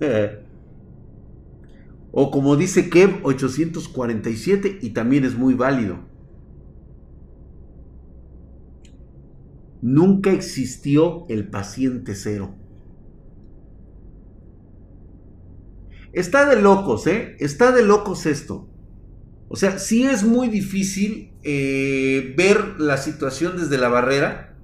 o 2.10 2.30
como 2.32 2.56
dice 2.56 2.90
Kev 2.90 3.20
847 3.22 4.80
y 4.82 4.90
también 4.90 5.24
es 5.24 5.36
muy 5.36 5.54
válido. 5.54 6.09
Nunca 9.82 10.32
existió 10.32 11.26
el 11.28 11.48
paciente 11.48 12.14
cero. 12.14 12.54
Está 16.12 16.48
de 16.48 16.60
locos, 16.60 17.06
¿eh? 17.06 17.36
Está 17.38 17.72
de 17.72 17.84
locos 17.84 18.26
esto. 18.26 18.68
O 19.48 19.56
sea, 19.56 19.78
sí 19.78 20.04
es 20.04 20.24
muy 20.24 20.48
difícil 20.48 21.32
eh, 21.42 22.34
ver 22.36 22.80
la 22.80 22.96
situación 22.96 23.56
desde 23.56 23.78
la 23.78 23.88
barrera, 23.88 24.56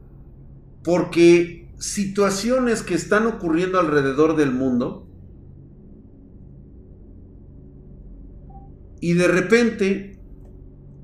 porque 0.84 1.68
situaciones 1.78 2.82
que 2.82 2.94
están 2.94 3.26
ocurriendo 3.26 3.78
alrededor 3.78 4.36
del 4.36 4.52
mundo 4.52 5.06
y 9.00 9.14
de 9.14 9.28
repente 9.28 10.18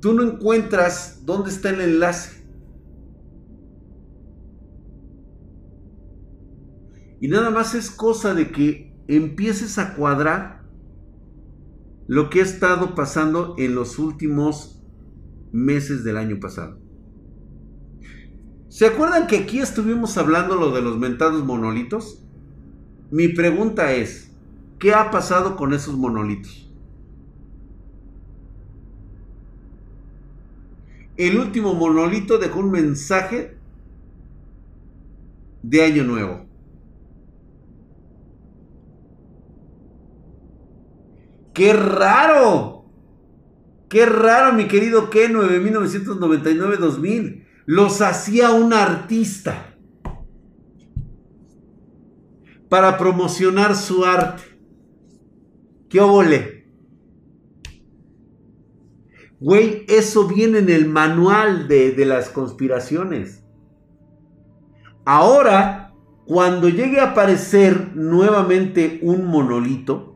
tú 0.01 0.15
no 0.15 0.23
encuentras 0.23 1.25
dónde 1.25 1.51
está 1.51 1.71
el 1.71 1.81
enlace. 1.81 2.42
Y 7.23 7.29
nada 7.29 7.51
más 7.51 7.77
es 7.77 7.89
cosa 7.89 8.35
de 8.35 8.51
que 8.51 8.93
empieces 9.07 9.79
a 9.79 9.95
cuadrar 9.95 10.65
lo 12.09 12.29
que 12.29 12.41
ha 12.41 12.43
estado 12.43 12.97
pasando 12.97 13.55
en 13.59 13.77
los 13.77 14.01
últimos 14.01 14.83
meses 15.53 16.03
del 16.03 16.17
año 16.17 16.41
pasado. 16.41 16.81
¿Se 18.69 18.87
acuerdan 18.87 19.29
que 19.29 19.37
aquí 19.37 19.61
estuvimos 19.61 20.19
hablando 20.19 20.57
lo 20.57 20.73
de 20.73 20.83
los 20.83 20.99
mentados 20.99 21.45
monolitos? 21.45 22.25
Mi 23.13 23.29
pregunta 23.29 23.93
es, 23.93 24.33
¿qué 24.81 24.93
ha 24.93 25.13
pasado 25.13 25.55
con 25.55 25.75
esos 25.75 25.97
monolitos? 25.97 26.75
El 31.17 31.39
último 31.39 31.75
monolito 31.75 32.39
dejó 32.39 32.59
un 32.59 32.73
mensaje 32.73 33.57
de 35.63 35.85
año 35.85 36.03
nuevo. 36.03 36.52
¡Qué 41.55 41.73
raro! 41.73 42.85
¡Qué 43.89 44.05
raro, 44.07 44.53
mi 44.55 44.69
querido 44.69 45.11
K 45.11 45.19
9999-2000! 45.29 47.45
Los 47.67 48.01
hacía 48.01 48.51
un 48.51 48.73
artista 48.73 49.77
para 52.69 52.97
promocionar 52.97 53.77
su 53.77 54.05
arte. 54.05 54.43
¡Qué 55.91 56.01
óvole! 56.01 56.63
Güey, 59.41 59.85
eso 59.89 60.27
viene 60.27 60.61
en 60.61 60.71
el 60.71 60.89
manual 60.89 61.69
de, 61.69 61.93
de 61.93 62.07
las 62.07 62.31
conspiraciones. 62.31 63.45
Ahora, 65.05 65.93
cuando 66.25 66.69
llegue 66.69 67.01
a 67.01 67.11
aparecer 67.11 67.97
nuevamente 67.97 69.01
un 69.03 69.27
monolito, 69.27 70.12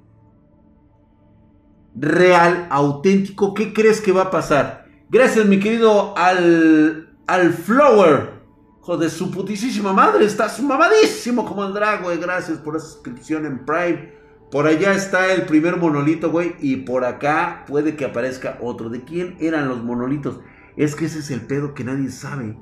real, 1.96 2.66
auténtico, 2.70 3.54
¿qué 3.54 3.72
crees 3.72 4.00
que 4.00 4.12
va 4.12 4.24
a 4.24 4.30
pasar? 4.30 4.86
Gracias, 5.08 5.46
mi 5.46 5.58
querido 5.58 6.16
al, 6.16 7.16
al 7.26 7.52
Flower. 7.52 8.36
Joder, 8.80 9.10
su 9.10 9.30
putísima 9.32 9.92
madre, 9.92 10.24
estás 10.24 10.62
mamadísimo 10.62 11.44
como 11.44 11.64
el 11.64 11.72
drag, 11.72 12.04
güey. 12.04 12.18
Gracias 12.18 12.58
por 12.58 12.76
esa 12.76 12.86
suscripción 12.86 13.44
en 13.46 13.64
Prime. 13.64 14.14
Por 14.50 14.66
allá 14.66 14.94
está 14.94 15.32
el 15.32 15.42
primer 15.42 15.76
monolito, 15.76 16.30
güey. 16.30 16.54
Y 16.60 16.76
por 16.76 17.04
acá 17.04 17.64
puede 17.66 17.96
que 17.96 18.04
aparezca 18.04 18.58
otro. 18.60 18.88
¿De 18.88 19.02
quién 19.02 19.36
eran 19.40 19.68
los 19.68 19.82
monolitos? 19.82 20.38
Es 20.76 20.94
que 20.94 21.06
ese 21.06 21.18
es 21.18 21.32
el 21.32 21.40
pedo 21.40 21.74
que 21.74 21.82
nadie 21.82 22.10
sabe. 22.10 22.56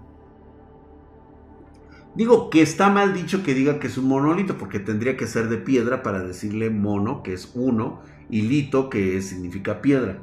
Digo 2.15 2.49
que 2.49 2.63
está 2.63 2.89
mal 2.89 3.13
dicho 3.13 3.43
que 3.43 3.53
diga 3.53 3.79
que 3.79 3.89
es 3.89 3.99
un 3.99 4.07
monolito, 4.07 4.57
porque 4.57 4.79
tendría 4.79 5.19
que 5.19 5.27
ser 5.27 5.49
de 5.49 5.59
piedra 5.59 6.03
para 6.03 6.23
decirle 6.23 6.71
mono, 6.71 7.23
que 7.23 7.35
es 7.35 7.51
uno 7.55 8.01
y 8.31 8.43
lito, 8.43 8.91
que 8.91 9.21
significa 9.23 9.81
piedra, 9.81 10.19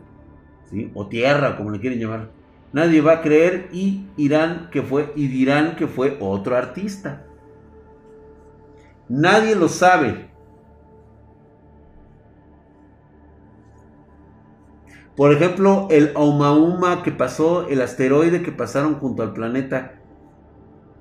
¿sí? 0.69 0.91
o 0.93 1.07
tierra, 1.07 1.57
como 1.57 1.71
le 1.71 1.79
quieren 1.79 1.99
llamar. 1.99 2.31
Nadie 2.73 3.01
va 3.01 3.13
a 3.13 3.21
creer 3.21 3.69
y 3.73 4.07
dirán 4.15 4.69
que 4.71 4.81
fue 5.87 6.17
otro 6.19 6.55
artista. 6.55 7.25
Nadie 9.09 9.55
lo 9.55 9.67
sabe. 9.67 10.31
Por 15.15 15.33
ejemplo, 15.33 15.87
el 15.91 16.11
Oumuamua 16.15 17.03
que 17.03 17.11
pasó, 17.11 17.67
el 17.67 17.81
asteroide 17.81 18.41
que 18.41 18.51
pasaron 18.51 18.95
junto 18.95 19.21
al 19.21 19.33
planeta. 19.33 19.99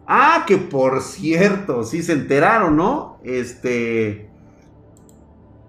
Ah, 0.06 0.44
que 0.46 0.58
por 0.58 1.02
cierto, 1.02 1.84
sí 1.84 2.02
se 2.02 2.14
enteraron, 2.14 2.76
¿no? 2.76 3.20
Este 3.22 4.29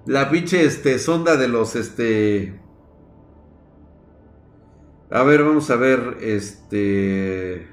la 0.05 0.29
pinche 0.29 0.65
este, 0.65 0.97
sonda 0.99 1.37
de 1.37 1.47
los 1.47 1.75
este. 1.75 2.59
A 5.09 5.23
ver, 5.23 5.43
vamos 5.43 5.69
a 5.69 5.75
ver. 5.75 6.17
Este. 6.21 7.67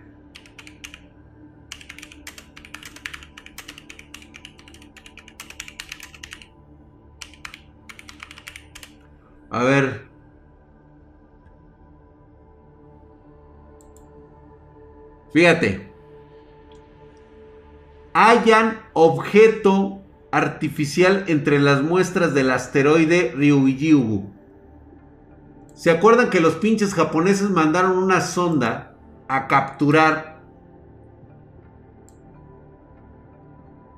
A 9.50 9.62
ver. 9.64 10.08
Fíjate. 15.32 15.88
Hayan 18.12 18.80
objeto 18.94 19.97
artificial 20.30 21.24
entre 21.28 21.58
las 21.58 21.82
muestras 21.82 22.34
del 22.34 22.50
asteroide 22.50 23.32
Ryugyugu. 23.36 24.30
¿Se 25.74 25.90
acuerdan 25.90 26.30
que 26.30 26.40
los 26.40 26.56
pinches 26.56 26.94
japoneses 26.94 27.50
mandaron 27.50 27.98
una 27.98 28.20
sonda 28.20 28.96
a 29.28 29.46
capturar, 29.46 30.40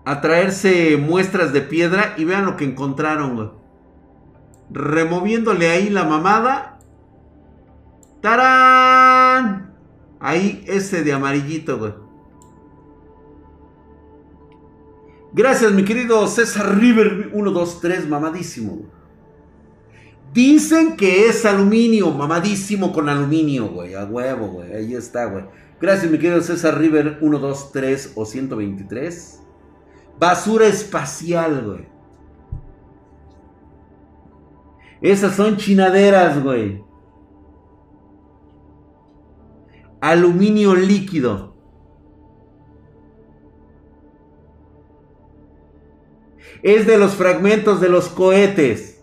a 0.05 0.21
traerse 0.21 0.97
muestras 0.97 1.53
de 1.53 1.62
piedra 1.62 2.14
y 2.16 2.25
vean 2.25 2.45
lo 2.45 2.57
que 2.57 2.64
encontraron, 2.64 3.59
Removiéndole 4.73 5.69
ahí 5.69 5.88
la 5.88 6.05
mamada. 6.05 6.79
¡Tarán! 8.21 9.75
Ahí 10.21 10.62
ese 10.69 11.03
de 11.03 11.12
amarillito, 11.12 11.79
güey. 11.79 12.10
Gracias, 15.33 15.73
mi 15.73 15.85
querido 15.85 16.27
César 16.27 16.77
River 16.77 17.31
123, 17.33 18.09
mamadísimo. 18.09 18.81
Dicen 20.33 20.97
que 20.97 21.27
es 21.27 21.45
aluminio, 21.45 22.11
mamadísimo 22.11 22.93
con 22.93 23.09
aluminio, 23.09 23.69
güey. 23.69 23.95
A 23.95 24.05
huevo, 24.05 24.49
güey. 24.49 24.73
Ahí 24.73 24.95
está, 24.95 25.27
güey. 25.27 25.45
Gracias, 25.81 26.11
mi 26.11 26.19
querido 26.19 26.40
César 26.40 26.79
River 26.79 27.19
123 27.21 28.12
o 28.16 28.25
123. 28.25 29.43
Basura 30.19 30.66
espacial, 30.66 31.64
güey. 31.64 31.88
Esas 35.01 35.35
son 35.37 35.57
chinaderas, 35.57 36.43
güey. 36.43 36.85
Aluminio 40.01 40.75
líquido. 40.75 41.50
Es 46.62 46.87
de 46.87 46.99
los 46.99 47.14
fragmentos 47.14 47.81
de 47.81 47.88
los 47.88 48.09
cohetes. 48.09 49.03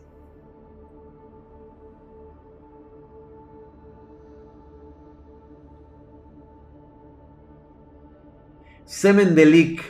Semen 8.86 9.36
de. 9.36 9.82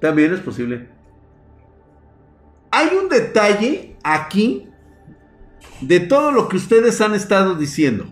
También 0.00 0.32
es 0.32 0.40
posible. 0.40 0.88
Hay 2.70 2.88
un 2.96 3.08
detalle 3.08 3.96
aquí 4.02 4.68
de 5.80 6.00
todo 6.00 6.32
lo 6.32 6.48
que 6.48 6.56
ustedes 6.56 7.00
han 7.00 7.14
estado 7.14 7.54
diciendo. 7.54 8.06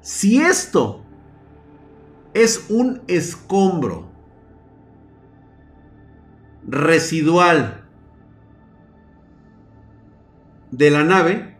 Si 0.00 0.40
esto 0.40 1.05
es 2.42 2.66
un 2.68 3.00
escombro 3.08 4.10
residual 6.66 7.84
de 10.70 10.90
la 10.90 11.02
nave 11.02 11.56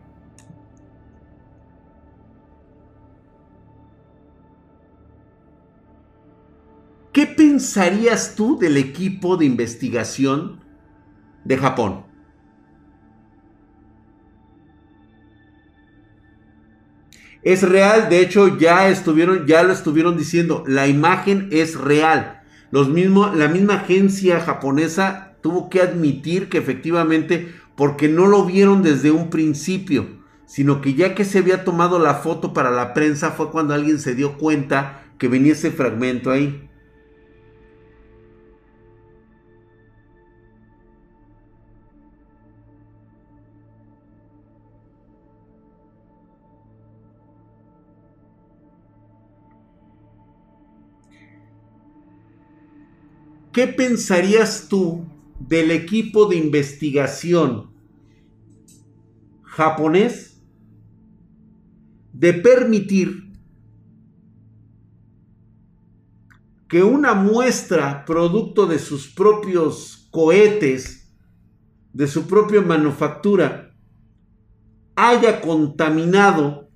¿Qué 7.11 7.25
pensarías 7.25 8.35
tú 8.35 8.59
del 8.59 8.77
equipo 8.77 9.37
de 9.37 9.45
investigación 9.45 10.59
de 11.43 11.57
Japón? 11.57 12.06
Es 17.47 17.61
real, 17.63 18.09
de 18.09 18.19
hecho 18.19 18.57
ya 18.57 18.89
estuvieron, 18.89 19.47
ya 19.47 19.63
lo 19.63 19.71
estuvieron 19.71 20.17
diciendo, 20.17 20.65
la 20.67 20.89
imagen 20.89 21.47
es 21.49 21.79
real. 21.79 22.41
Los 22.71 22.89
mismos, 22.89 23.37
la 23.37 23.47
misma 23.47 23.75
agencia 23.75 24.41
japonesa 24.41 25.37
tuvo 25.39 25.69
que 25.69 25.79
admitir 25.79 26.49
que 26.49 26.57
efectivamente, 26.57 27.55
porque 27.77 28.09
no 28.09 28.27
lo 28.27 28.43
vieron 28.43 28.83
desde 28.83 29.11
un 29.11 29.29
principio, 29.29 30.07
sino 30.45 30.81
que 30.81 30.95
ya 30.95 31.15
que 31.15 31.23
se 31.23 31.37
había 31.37 31.63
tomado 31.63 31.99
la 31.99 32.15
foto 32.15 32.51
para 32.51 32.69
la 32.69 32.93
prensa 32.93 33.31
fue 33.31 33.49
cuando 33.49 33.73
alguien 33.73 33.99
se 33.99 34.13
dio 34.13 34.37
cuenta 34.37 35.05
que 35.17 35.29
venía 35.29 35.53
ese 35.53 35.71
fragmento 35.71 36.31
ahí. 36.31 36.66
¿Qué 53.57 53.65
pensarías 53.65 54.67
tú 54.69 55.07
del 55.39 55.71
equipo 55.71 56.27
de 56.27 56.35
investigación 56.35 57.71
japonés 59.41 60.43
de 62.13 62.33
permitir 62.33 63.33
que 66.69 66.83
una 66.83 67.15
muestra 67.15 68.05
producto 68.05 68.67
de 68.67 68.77
sus 68.77 69.07
propios 69.07 70.07
cohetes, 70.11 71.11
de 71.93 72.05
su 72.05 72.27
propia 72.27 72.61
manufactura, 72.61 73.75
haya 74.95 75.41
contaminado, 75.41 76.69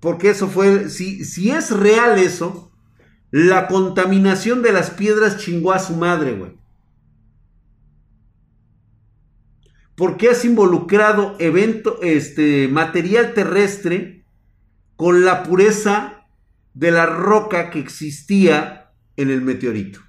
porque 0.00 0.30
eso 0.30 0.48
fue, 0.48 0.88
si, 0.88 1.26
si 1.26 1.50
es 1.50 1.70
real 1.70 2.18
eso, 2.18 2.71
la 3.32 3.66
contaminación 3.66 4.62
de 4.62 4.72
las 4.72 4.90
piedras 4.90 5.38
chingó 5.38 5.72
a 5.72 5.78
su 5.78 5.96
madre, 5.96 6.34
güey. 6.34 6.52
Porque 9.96 10.28
has 10.28 10.44
involucrado 10.44 11.34
evento, 11.38 12.00
este, 12.02 12.68
material 12.68 13.32
terrestre 13.34 14.26
con 14.96 15.24
la 15.24 15.42
pureza 15.42 16.26
de 16.74 16.90
la 16.90 17.06
roca 17.06 17.70
que 17.70 17.78
existía 17.78 18.92
en 19.16 19.30
el 19.30 19.40
meteorito. 19.40 20.00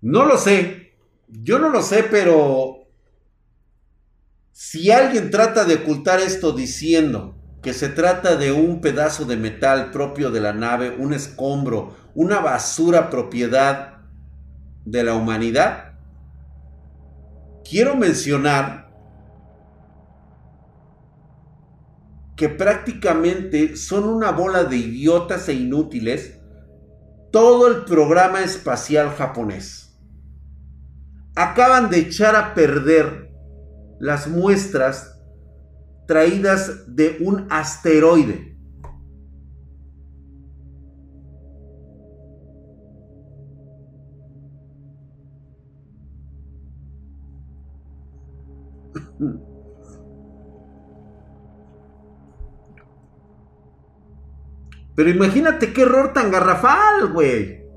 No 0.00 0.24
lo 0.24 0.38
sé. 0.38 0.92
Yo 1.28 1.58
no 1.58 1.68
lo 1.68 1.82
sé, 1.82 2.04
pero 2.04 2.86
si 4.52 4.90
alguien 4.90 5.30
trata 5.30 5.64
de 5.64 5.76
ocultar 5.76 6.20
esto 6.20 6.52
diciendo 6.52 7.34
que 7.62 7.74
se 7.74 7.88
trata 7.88 8.36
de 8.36 8.52
un 8.52 8.80
pedazo 8.80 9.24
de 9.24 9.36
metal 9.36 9.90
propio 9.90 10.30
de 10.30 10.40
la 10.40 10.52
nave, 10.52 10.96
un 10.96 11.12
escombro, 11.12 11.96
una 12.14 12.40
basura 12.40 13.10
propiedad 13.10 13.98
de 14.84 15.04
la 15.04 15.14
humanidad, 15.14 15.98
quiero 17.68 17.94
mencionar 17.94 18.88
que 22.36 22.48
prácticamente 22.48 23.76
son 23.76 24.04
una 24.04 24.30
bola 24.30 24.64
de 24.64 24.76
idiotas 24.76 25.48
e 25.48 25.54
inútiles 25.54 26.38
todo 27.32 27.66
el 27.66 27.84
programa 27.84 28.42
espacial 28.42 29.10
japonés 29.10 29.87
acaban 31.38 31.88
de 31.88 32.00
echar 32.00 32.34
a 32.34 32.52
perder 32.52 33.30
las 34.00 34.26
muestras 34.26 35.22
traídas 36.08 36.96
de 36.96 37.18
un 37.20 37.46
asteroide. 37.48 38.58
Pero 54.96 55.10
imagínate 55.10 55.72
qué 55.72 55.82
error 55.82 56.12
tan 56.12 56.32
garrafal, 56.32 57.12
güey. 57.12 57.67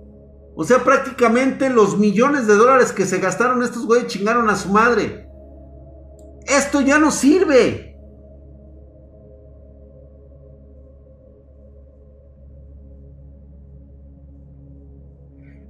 O 0.55 0.63
sea, 0.63 0.83
prácticamente 0.83 1.69
los 1.69 1.97
millones 1.97 2.45
de 2.47 2.55
dólares 2.55 2.91
que 2.91 3.05
se 3.05 3.19
gastaron 3.19 3.63
estos 3.63 3.85
güeyes 3.85 4.07
chingaron 4.07 4.49
a 4.49 4.55
su 4.55 4.69
madre. 4.69 5.27
Esto 6.45 6.81
ya 6.81 6.99
no 6.99 7.11
sirve. 7.11 7.91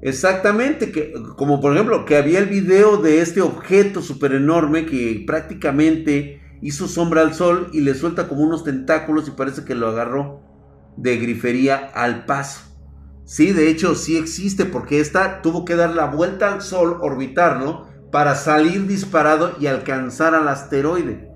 Exactamente, 0.02 0.92
que, 0.92 1.14
como 1.38 1.62
por 1.62 1.74
ejemplo 1.74 2.06
que 2.06 2.18
había 2.18 2.40
el 2.40 2.48
video 2.48 2.98
de 2.98 3.22
este 3.22 3.40
objeto 3.40 4.02
súper 4.02 4.34
enorme 4.34 4.88
que 4.88 5.24
prácticamente 5.28 6.42
hizo 6.62 6.88
sombra 6.88 7.22
al 7.22 7.36
sol 7.36 7.70
y 7.72 7.82
le 7.82 7.94
suelta 7.94 8.28
como 8.28 8.42
unos 8.42 8.64
tentáculos 8.64 9.28
y 9.28 9.32
parece 9.32 9.64
que 9.64 9.76
lo 9.76 9.88
agarró 9.88 10.42
de 10.98 11.18
grifería 11.18 11.92
al 11.94 12.26
paso. 12.26 12.70
Sí, 13.32 13.54
de 13.54 13.70
hecho 13.70 13.96
sí 13.96 14.18
existe 14.18 14.66
porque 14.66 15.00
esta 15.00 15.42
tuvo 15.42 15.64
que 15.64 15.78
dar 15.78 15.96
la 15.96 16.08
vuelta 16.08 16.52
al 16.52 16.62
Sol, 16.62 16.98
orbitarlo, 17.00 17.86
para 18.12 18.36
salir 18.36 18.88
disparado 18.88 19.54
y 19.58 19.68
alcanzar 19.68 20.36
al 20.36 20.50
asteroide. 20.50 21.32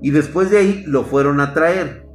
Y 0.00 0.12
después 0.12 0.50
de 0.50 0.56
ahí 0.56 0.84
lo 0.86 1.04
fueron 1.04 1.40
a 1.40 1.52
traer. 1.52 2.08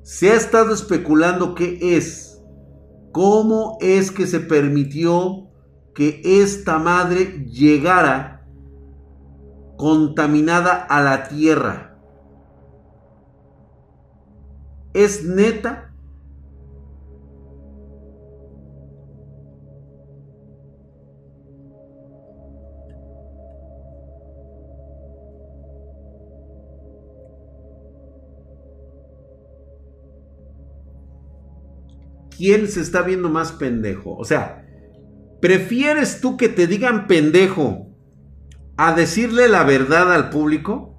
Se 0.00 0.30
ha 0.30 0.34
estado 0.34 0.72
especulando 0.72 1.54
qué 1.54 1.98
es, 1.98 2.42
cómo 3.12 3.76
es 3.82 4.10
que 4.12 4.26
se 4.26 4.40
permitió 4.40 5.50
que 5.94 6.22
esta 6.24 6.78
madre 6.78 7.44
llegara 7.50 8.48
contaminada 9.76 10.72
a 10.72 11.02
la 11.02 11.28
Tierra. 11.28 11.93
¿Es 14.94 15.24
neta? 15.24 15.90
¿Quién 32.36 32.68
se 32.68 32.80
está 32.80 33.02
viendo 33.02 33.28
más 33.28 33.52
pendejo? 33.52 34.16
O 34.16 34.24
sea, 34.24 34.64
¿prefieres 35.40 36.20
tú 36.20 36.36
que 36.36 36.48
te 36.48 36.66
digan 36.66 37.06
pendejo 37.06 37.88
a 38.76 38.94
decirle 38.94 39.48
la 39.48 39.64
verdad 39.64 40.12
al 40.12 40.30
público? 40.30 40.93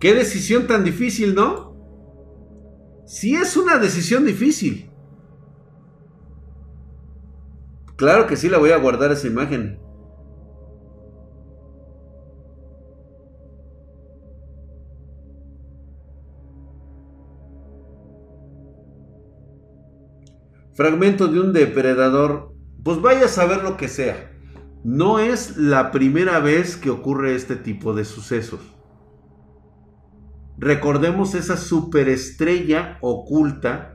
Qué 0.00 0.14
decisión 0.14 0.66
tan 0.66 0.84
difícil, 0.84 1.34
¿no? 1.34 1.76
Sí 3.04 3.34
es 3.34 3.56
una 3.56 3.78
decisión 3.78 4.24
difícil. 4.24 4.90
Claro 7.96 8.28
que 8.28 8.36
sí 8.36 8.48
la 8.48 8.58
voy 8.58 8.70
a 8.70 8.76
guardar 8.76 9.10
esa 9.10 9.26
imagen. 9.26 9.80
Fragmento 20.74 21.26
de 21.26 21.40
un 21.40 21.52
depredador. 21.52 22.54
Pues 22.84 23.02
vaya 23.02 23.24
a 23.24 23.28
saber 23.28 23.64
lo 23.64 23.76
que 23.76 23.88
sea. 23.88 24.30
No 24.84 25.18
es 25.18 25.56
la 25.56 25.90
primera 25.90 26.38
vez 26.38 26.76
que 26.76 26.90
ocurre 26.90 27.34
este 27.34 27.56
tipo 27.56 27.94
de 27.94 28.04
sucesos. 28.04 28.60
Recordemos 30.58 31.36
esa 31.36 31.56
superestrella 31.56 32.98
oculta 33.00 33.94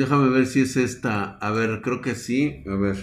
Déjame 0.00 0.30
ver 0.30 0.46
si 0.46 0.62
es 0.62 0.76
esta. 0.76 1.36
A 1.38 1.50
ver, 1.50 1.82
creo 1.82 2.00
que 2.00 2.14
sí. 2.14 2.64
A 2.66 2.74
ver. 2.76 2.96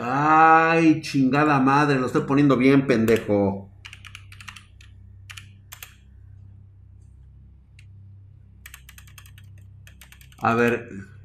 Ay, 0.00 1.00
chingada 1.00 1.58
madre, 1.60 1.98
lo 1.98 2.06
estoy 2.06 2.22
poniendo 2.22 2.56
bien, 2.56 2.86
pendejo. 2.86 3.70
A 10.38 10.54
ver. 10.54 11.17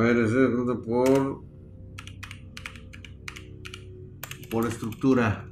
Ver, 0.00 0.16
es 0.18 0.32
por 0.84 1.44
por 4.50 4.66
estructura. 4.66 5.46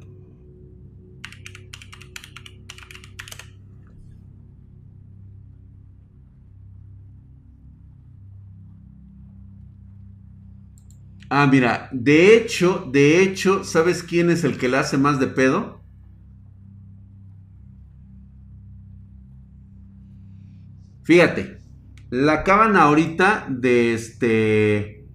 Ah, 11.31 11.47
mira, 11.47 11.89
de 11.93 12.37
hecho, 12.37 12.89
de 12.91 13.23
hecho, 13.23 13.63
¿sabes 13.65 14.03
quién 14.03 14.31
es 14.31 14.45
el 14.45 14.57
que 14.59 14.69
le 14.69 14.79
hace 14.79 14.97
más 14.99 15.21
de 15.21 15.27
pedo? 15.27 15.81
Fíjate, 21.03 21.58
la 22.11 22.35
acaban 22.35 22.77
ahorita 22.77 23.47
de 23.49 23.95
este 23.95 25.07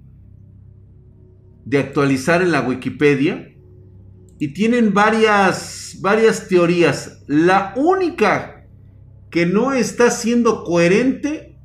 de 1.65 1.77
actualizar 1.77 2.41
en 2.41 2.51
la 2.51 2.61
Wikipedia 2.61 3.55
y 4.39 4.53
tienen 4.53 4.93
varias 4.93 5.97
varias 6.01 6.47
teorías. 6.47 7.23
La 7.27 7.73
única 7.75 8.67
que 9.31 9.45
no 9.45 9.73
está 9.73 10.11
siendo 10.11 10.63
coherente 10.63 11.57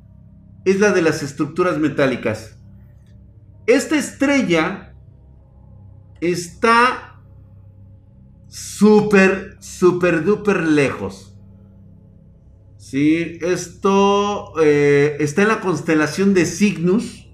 es 0.65 0.79
la 0.79 0.91
de 0.91 1.01
las 1.01 1.21
estructuras 1.21 1.77
metálicas. 1.77 2.57
Esta 3.67 3.97
estrella 3.97 4.95
está 6.21 7.21
súper, 8.47 9.57
súper, 9.59 10.23
duper 10.23 10.63
lejos. 10.63 11.28
Sí, 12.89 13.37
esto 13.41 14.53
eh, 14.59 15.17
está 15.19 15.43
en 15.43 15.49
la 15.49 15.61
constelación 15.61 16.33
de 16.33 16.47
Cygnus. 16.47 17.27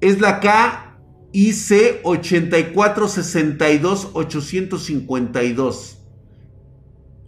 Es 0.00 0.20
la 0.20 0.38
KIC 0.38 1.98
8462 2.04 4.10
852. 4.12 5.98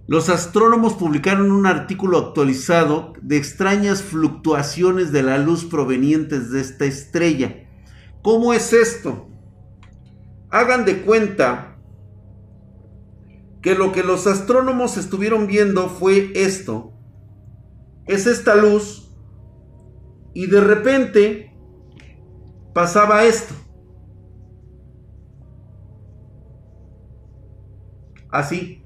Los 0.06 0.28
astrónomos 0.28 0.94
publicaron 0.94 1.50
un 1.50 1.66
artículo 1.66 2.18
actualizado 2.18 3.14
de 3.20 3.36
extrañas 3.36 4.04
fluctuaciones 4.04 5.10
de 5.10 5.24
la 5.24 5.38
luz 5.38 5.64
provenientes 5.64 6.52
de 6.52 6.60
esta 6.60 6.84
estrella. 6.84 7.66
¿Cómo 8.22 8.54
es 8.54 8.72
esto? 8.72 9.28
Hagan 10.50 10.84
de 10.84 11.02
cuenta 11.02 11.73
que 13.64 13.74
lo 13.74 13.92
que 13.92 14.02
los 14.02 14.26
astrónomos 14.26 14.98
estuvieron 14.98 15.46
viendo 15.46 15.88
fue 15.88 16.32
esto. 16.34 16.92
Es 18.06 18.26
esta 18.26 18.54
luz 18.54 19.10
y 20.34 20.48
de 20.48 20.60
repente 20.60 21.56
pasaba 22.74 23.24
esto. 23.24 23.54
Así. 28.30 28.84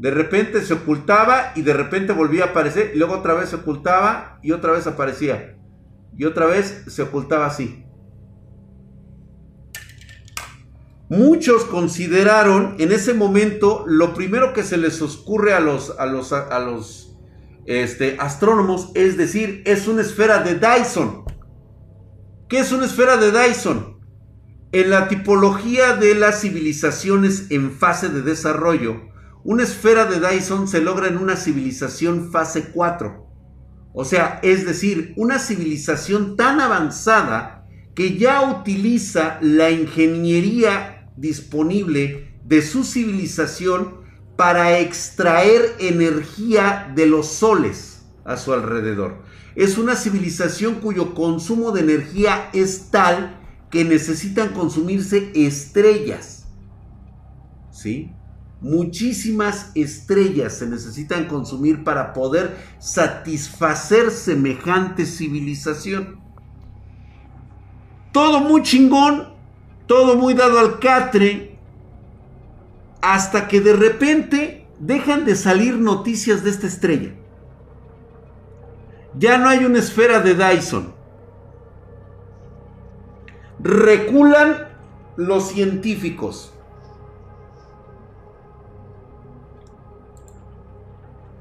De 0.00 0.10
repente 0.10 0.62
se 0.62 0.74
ocultaba 0.74 1.52
y 1.54 1.62
de 1.62 1.74
repente 1.74 2.12
volvía 2.12 2.42
a 2.42 2.48
aparecer 2.48 2.90
y 2.92 2.98
luego 2.98 3.14
otra 3.14 3.34
vez 3.34 3.50
se 3.50 3.56
ocultaba 3.56 4.40
y 4.42 4.50
otra 4.50 4.72
vez 4.72 4.88
aparecía. 4.88 5.56
Y 6.16 6.24
otra 6.24 6.46
vez 6.46 6.86
se 6.88 7.02
ocultaba 7.02 7.46
así. 7.46 7.85
Muchos 11.08 11.64
consideraron 11.64 12.74
en 12.78 12.90
ese 12.90 13.14
momento 13.14 13.84
lo 13.86 14.12
primero 14.12 14.52
que 14.52 14.64
se 14.64 14.76
les 14.76 15.00
ocurre 15.02 15.54
a 15.54 15.60
los, 15.60 15.94
a 15.98 16.06
los, 16.06 16.32
a 16.32 16.58
los 16.58 17.16
este, 17.66 18.16
astrónomos 18.18 18.90
es 18.94 19.16
decir, 19.16 19.62
es 19.66 19.86
una 19.86 20.02
esfera 20.02 20.38
de 20.42 20.54
Dyson. 20.54 21.24
¿Qué 22.48 22.58
es 22.58 22.72
una 22.72 22.86
esfera 22.86 23.16
de 23.16 23.30
Dyson? 23.30 23.98
En 24.72 24.90
la 24.90 25.06
tipología 25.06 25.94
de 25.94 26.16
las 26.16 26.40
civilizaciones 26.40 27.50
en 27.50 27.70
fase 27.70 28.08
de 28.08 28.22
desarrollo, 28.22 29.02
una 29.44 29.62
esfera 29.62 30.06
de 30.06 30.18
Dyson 30.18 30.66
se 30.66 30.80
logra 30.80 31.06
en 31.06 31.18
una 31.18 31.36
civilización 31.36 32.32
fase 32.32 32.70
4. 32.72 33.26
O 33.94 34.04
sea, 34.04 34.40
es 34.42 34.66
decir, 34.66 35.14
una 35.16 35.38
civilización 35.38 36.36
tan 36.36 36.60
avanzada 36.60 37.64
que 37.94 38.18
ya 38.18 38.42
utiliza 38.42 39.38
la 39.40 39.70
ingeniería 39.70 40.95
disponible 41.16 42.32
de 42.44 42.62
su 42.62 42.84
civilización 42.84 44.06
para 44.36 44.78
extraer 44.78 45.74
energía 45.78 46.92
de 46.94 47.06
los 47.06 47.26
soles 47.26 48.04
a 48.24 48.36
su 48.36 48.52
alrededor. 48.52 49.22
Es 49.54 49.78
una 49.78 49.96
civilización 49.96 50.76
cuyo 50.76 51.14
consumo 51.14 51.72
de 51.72 51.80
energía 51.80 52.50
es 52.52 52.90
tal 52.90 53.40
que 53.70 53.84
necesitan 53.84 54.52
consumirse 54.52 55.32
estrellas. 55.34 56.46
¿Sí? 57.70 58.12
Muchísimas 58.60 59.70
estrellas 59.74 60.58
se 60.58 60.66
necesitan 60.66 61.26
consumir 61.26 61.84
para 61.84 62.12
poder 62.12 62.56
satisfacer 62.78 64.10
semejante 64.10 65.06
civilización. 65.06 66.20
Todo 68.12 68.40
muy 68.40 68.62
chingón, 68.62 69.35
todo 69.86 70.16
muy 70.16 70.34
dado 70.34 70.58
al 70.58 70.78
catre, 70.78 71.58
hasta 73.00 73.48
que 73.48 73.60
de 73.60 73.72
repente 73.74 74.66
dejan 74.78 75.24
de 75.24 75.36
salir 75.36 75.78
noticias 75.78 76.42
de 76.42 76.50
esta 76.50 76.66
estrella. 76.66 77.14
Ya 79.18 79.38
no 79.38 79.48
hay 79.48 79.64
una 79.64 79.78
esfera 79.78 80.20
de 80.20 80.34
Dyson. 80.34 80.94
Reculan 83.60 84.68
los 85.16 85.48
científicos 85.48 86.52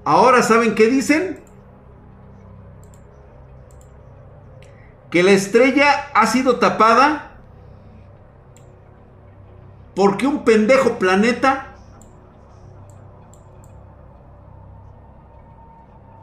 Ahora, 0.05 0.43
¿saben 0.43 0.75
qué 0.75 0.85
dicen? 0.85 1.39
Que 5.09 5.23
la 5.23 5.31
estrella 5.31 6.11
ha 6.13 6.27
sido 6.27 6.59
tapada 6.59 7.24
porque 9.95 10.27
un 10.27 10.43
pendejo 10.43 10.99
planeta, 10.99 11.75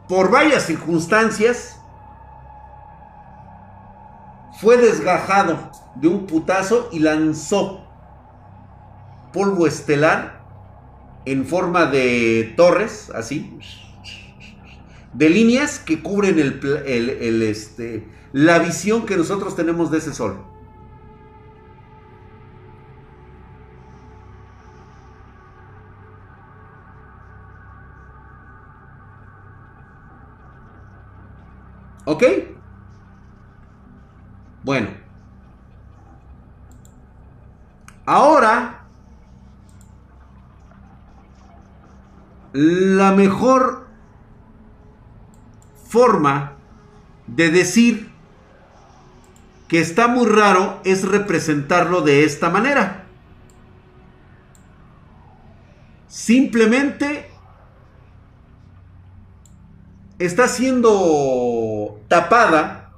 por 0.07 0.29
varias 0.29 0.63
circunstancias, 0.63 1.79
fue 4.61 4.77
desgajado 4.77 5.71
de 5.95 6.07
un 6.07 6.27
putazo 6.27 6.89
y 6.91 6.99
lanzó 6.99 7.83
polvo 9.33 9.65
estelar 9.65 10.43
en 11.25 11.45
forma 11.45 11.87
de 11.87 12.53
torres, 12.55 13.09
así, 13.15 13.57
de 15.13 15.29
líneas 15.29 15.79
que 15.79 16.01
cubren 16.01 16.39
el, 16.39 17.41
este, 17.41 18.07
la 18.31 18.59
visión 18.59 19.05
que 19.05 19.17
nosotros 19.17 19.55
tenemos 19.55 19.89
de 19.89 19.97
ese 19.97 20.13
sol. 20.13 20.52
¿Ok? 32.05 32.23
Bueno. 34.63 34.89
Ahora 38.05 38.85
la 42.53 43.11
mejor 43.13 43.87
forma 45.87 46.53
de 47.27 47.49
decir 47.49 48.11
que 49.67 49.79
está 49.79 50.07
muy 50.07 50.27
raro 50.27 50.81
es 50.83 51.07
representarlo 51.07 52.01
de 52.01 52.25
esta 52.25 52.49
manera. 52.49 53.03
simplemente 56.13 57.27
está 60.19 60.47
siendo 60.47 60.91
tapada 62.07 62.91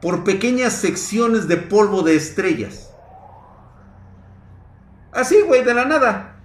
por 0.00 0.24
pequeñas 0.24 0.72
secciones 0.72 1.48
de 1.48 1.56
polvo 1.56 2.02
de 2.02 2.16
estrellas. 2.16 2.92
Así, 5.12 5.40
güey, 5.46 5.62
de 5.64 5.74
la 5.74 5.84
nada. 5.84 6.40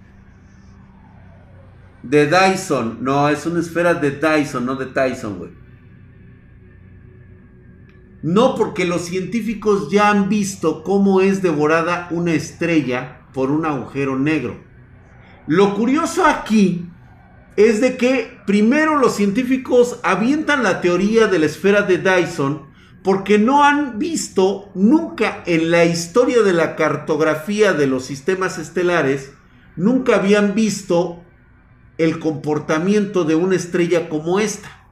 De 2.02 2.26
Dyson. 2.26 2.98
No, 3.00 3.28
es 3.28 3.46
una 3.46 3.60
esfera 3.60 3.94
de 3.94 4.12
Dyson, 4.12 4.64
no 4.66 4.76
de 4.76 4.86
Tyson, 4.86 5.38
güey. 5.38 5.50
No 8.22 8.54
porque 8.54 8.84
los 8.84 9.02
científicos 9.02 9.90
ya 9.90 10.10
han 10.10 10.28
visto 10.28 10.82
cómo 10.82 11.20
es 11.20 11.40
devorada 11.40 12.08
una 12.10 12.32
estrella 12.32 13.22
por 13.32 13.50
un 13.50 13.64
agujero 13.64 14.18
negro. 14.18 14.56
Lo 15.46 15.74
curioso 15.74 16.26
aquí 16.26 16.90
es 17.58 17.80
de 17.80 17.96
que 17.96 18.38
primero 18.46 18.98
los 18.98 19.16
científicos 19.16 19.98
avientan 20.04 20.62
la 20.62 20.80
teoría 20.80 21.26
de 21.26 21.40
la 21.40 21.46
esfera 21.46 21.82
de 21.82 21.98
Dyson 21.98 22.68
porque 23.02 23.40
no 23.40 23.64
han 23.64 23.98
visto 23.98 24.70
nunca 24.76 25.42
en 25.44 25.72
la 25.72 25.84
historia 25.84 26.44
de 26.44 26.52
la 26.52 26.76
cartografía 26.76 27.72
de 27.72 27.88
los 27.88 28.04
sistemas 28.04 28.58
estelares, 28.58 29.32
nunca 29.74 30.14
habían 30.14 30.54
visto 30.54 31.24
el 31.98 32.20
comportamiento 32.20 33.24
de 33.24 33.34
una 33.34 33.56
estrella 33.56 34.08
como 34.08 34.38
esta. 34.38 34.86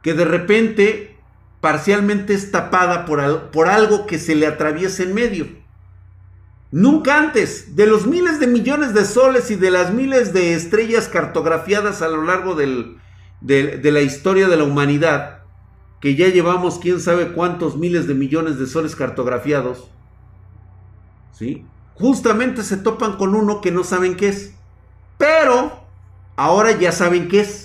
Que 0.00 0.14
de 0.14 0.26
repente 0.26 1.18
parcialmente 1.60 2.34
es 2.34 2.52
tapada 2.52 3.04
por, 3.04 3.50
por 3.50 3.66
algo 3.66 4.06
que 4.06 4.20
se 4.20 4.36
le 4.36 4.46
atraviesa 4.46 5.02
en 5.02 5.12
medio. 5.12 5.63
Nunca 6.74 7.18
antes, 7.18 7.76
de 7.76 7.86
los 7.86 8.08
miles 8.08 8.40
de 8.40 8.48
millones 8.48 8.94
de 8.94 9.04
soles 9.04 9.48
y 9.52 9.54
de 9.54 9.70
las 9.70 9.92
miles 9.92 10.32
de 10.32 10.54
estrellas 10.54 11.06
cartografiadas 11.06 12.02
a 12.02 12.08
lo 12.08 12.24
largo 12.24 12.56
de, 12.56 12.98
la 13.40 14.00
historia 14.00 14.48
de 14.48 14.56
la 14.56 14.64
humanidad, 14.64 15.44
que 16.00 16.16
ya 16.16 16.26
llevamos 16.26 16.80
quién 16.80 16.98
sabe 16.98 17.28
cuántos 17.28 17.76
miles 17.76 18.08
de 18.08 18.14
millones 18.14 18.58
de 18.58 18.66
soles 18.66 18.96
cartografiados, 18.96 19.88
¿sí? 21.30 21.64
Justamente 21.94 22.64
se 22.64 22.76
topan 22.76 23.18
con 23.18 23.36
uno 23.36 23.60
que 23.60 23.70
no 23.70 23.84
saben 23.84 24.16
qué 24.16 24.30
es, 24.30 24.54
pero 25.16 25.78
ahora 26.34 26.72
ya 26.72 26.90
saben 26.90 27.28
qué 27.28 27.42
es. 27.42 27.63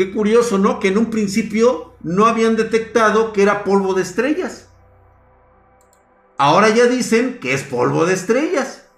Qué 0.00 0.12
curioso, 0.12 0.56
¿no? 0.56 0.80
Que 0.80 0.88
en 0.88 0.96
un 0.96 1.10
principio 1.10 1.92
no 2.02 2.24
habían 2.24 2.56
detectado 2.56 3.34
que 3.34 3.42
era 3.42 3.64
polvo 3.64 3.92
de 3.92 4.00
estrellas. 4.00 4.70
Ahora 6.38 6.70
ya 6.70 6.86
dicen 6.86 7.38
que 7.38 7.52
es 7.52 7.64
polvo 7.64 8.06
de 8.06 8.14
estrellas. 8.14 8.88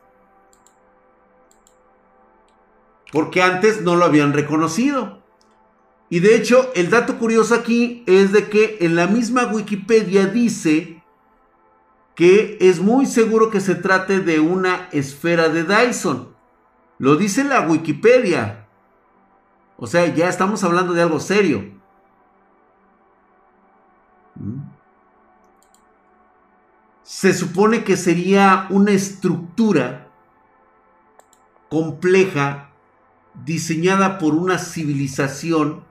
Porque 3.11 3.43
antes 3.43 3.83
no 3.83 3.97
lo 3.97 4.05
habían 4.05 4.33
reconocido. 4.33 5.25
Y 6.09 6.21
de 6.21 6.37
hecho, 6.37 6.71
el 6.77 6.89
dato 6.89 7.19
curioso 7.19 7.57
aquí 7.57 8.05
es 8.07 8.31
de 8.31 8.49
que 8.49 8.77
en 8.83 8.95
la 8.95 9.09
misma 9.09 9.47
Wikipedia 9.47 10.27
dice 10.27 11.03
que 12.15 12.59
es 12.61 12.79
muy 12.79 13.07
seguro 13.07 13.51
que 13.51 13.61
se 13.61 13.75
trate 13.75 14.21
de 14.21 14.39
una 14.39 14.89
esfera 14.93 15.49
de 15.49 15.65
Dyson. 15.65 16.33
Lo 16.99 17.17
dice 17.17 17.43
la 17.43 17.63
Wikipedia. 17.63 18.62
O 19.83 19.89
sea, 19.89 20.07
ya 20.07 20.29
estamos 20.29 20.63
hablando 20.63 20.93
de 20.93 21.03
algo 21.03 21.19
serio. 21.19 21.73
¿Mm? 24.37 24.61
Se 27.03 27.35
supone 27.35 27.83
que 27.83 27.97
sería 27.97 28.69
una 28.71 28.93
estructura 28.93 30.09
compleja 31.69 32.71
diseñada 33.45 34.19
por 34.19 34.37
una 34.37 34.57
civilización 34.59 35.85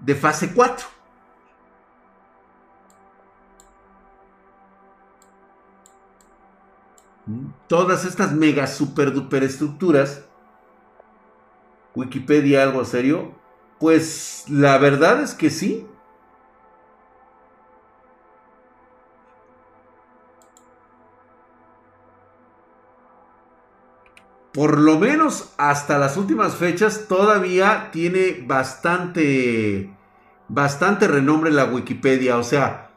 de 0.00 0.14
fase 0.14 0.52
4. 0.52 0.86
¿Mm? 7.24 7.46
Todas 7.66 8.04
estas 8.04 8.32
mega 8.32 8.66
super 8.66 9.14
duper 9.14 9.42
estructuras 9.42 10.24
Wikipedia 11.94 12.62
algo 12.62 12.84
serio? 12.84 13.32
Pues 13.78 14.44
la 14.48 14.78
verdad 14.78 15.22
es 15.22 15.34
que 15.34 15.50
sí. 15.50 15.86
Por 24.52 24.78
lo 24.78 24.98
menos 24.98 25.52
hasta 25.56 25.98
las 25.98 26.16
últimas 26.16 26.54
fechas 26.54 27.06
todavía 27.08 27.90
tiene 27.90 28.44
bastante 28.46 29.90
bastante 30.48 31.08
renombre 31.08 31.50
la 31.50 31.64
Wikipedia, 31.64 32.36
o 32.36 32.42
sea, 32.42 32.90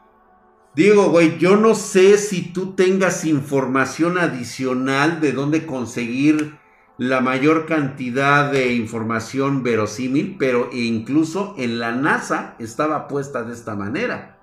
digo, 0.75 1.09
güey, 1.09 1.37
yo 1.37 1.55
no 1.55 1.75
sé 1.75 2.17
si 2.17 2.53
tú 2.53 2.75
tengas 2.75 3.25
información 3.25 4.17
adicional 4.17 5.21
de 5.21 5.31
dónde 5.31 5.65
conseguir 5.65 6.59
la 6.97 7.21
mayor 7.21 7.67
cantidad 7.67 8.51
de 8.51 8.73
información 8.73 9.61
verosímil, 9.61 10.35
pero 10.39 10.69
incluso 10.71 11.53
en 11.57 11.79
la 11.79 11.91
NASA 11.91 12.55
estaba 12.57 13.07
puesta 13.07 13.43
de 13.43 13.53
esta 13.53 13.75
manera. 13.75 14.37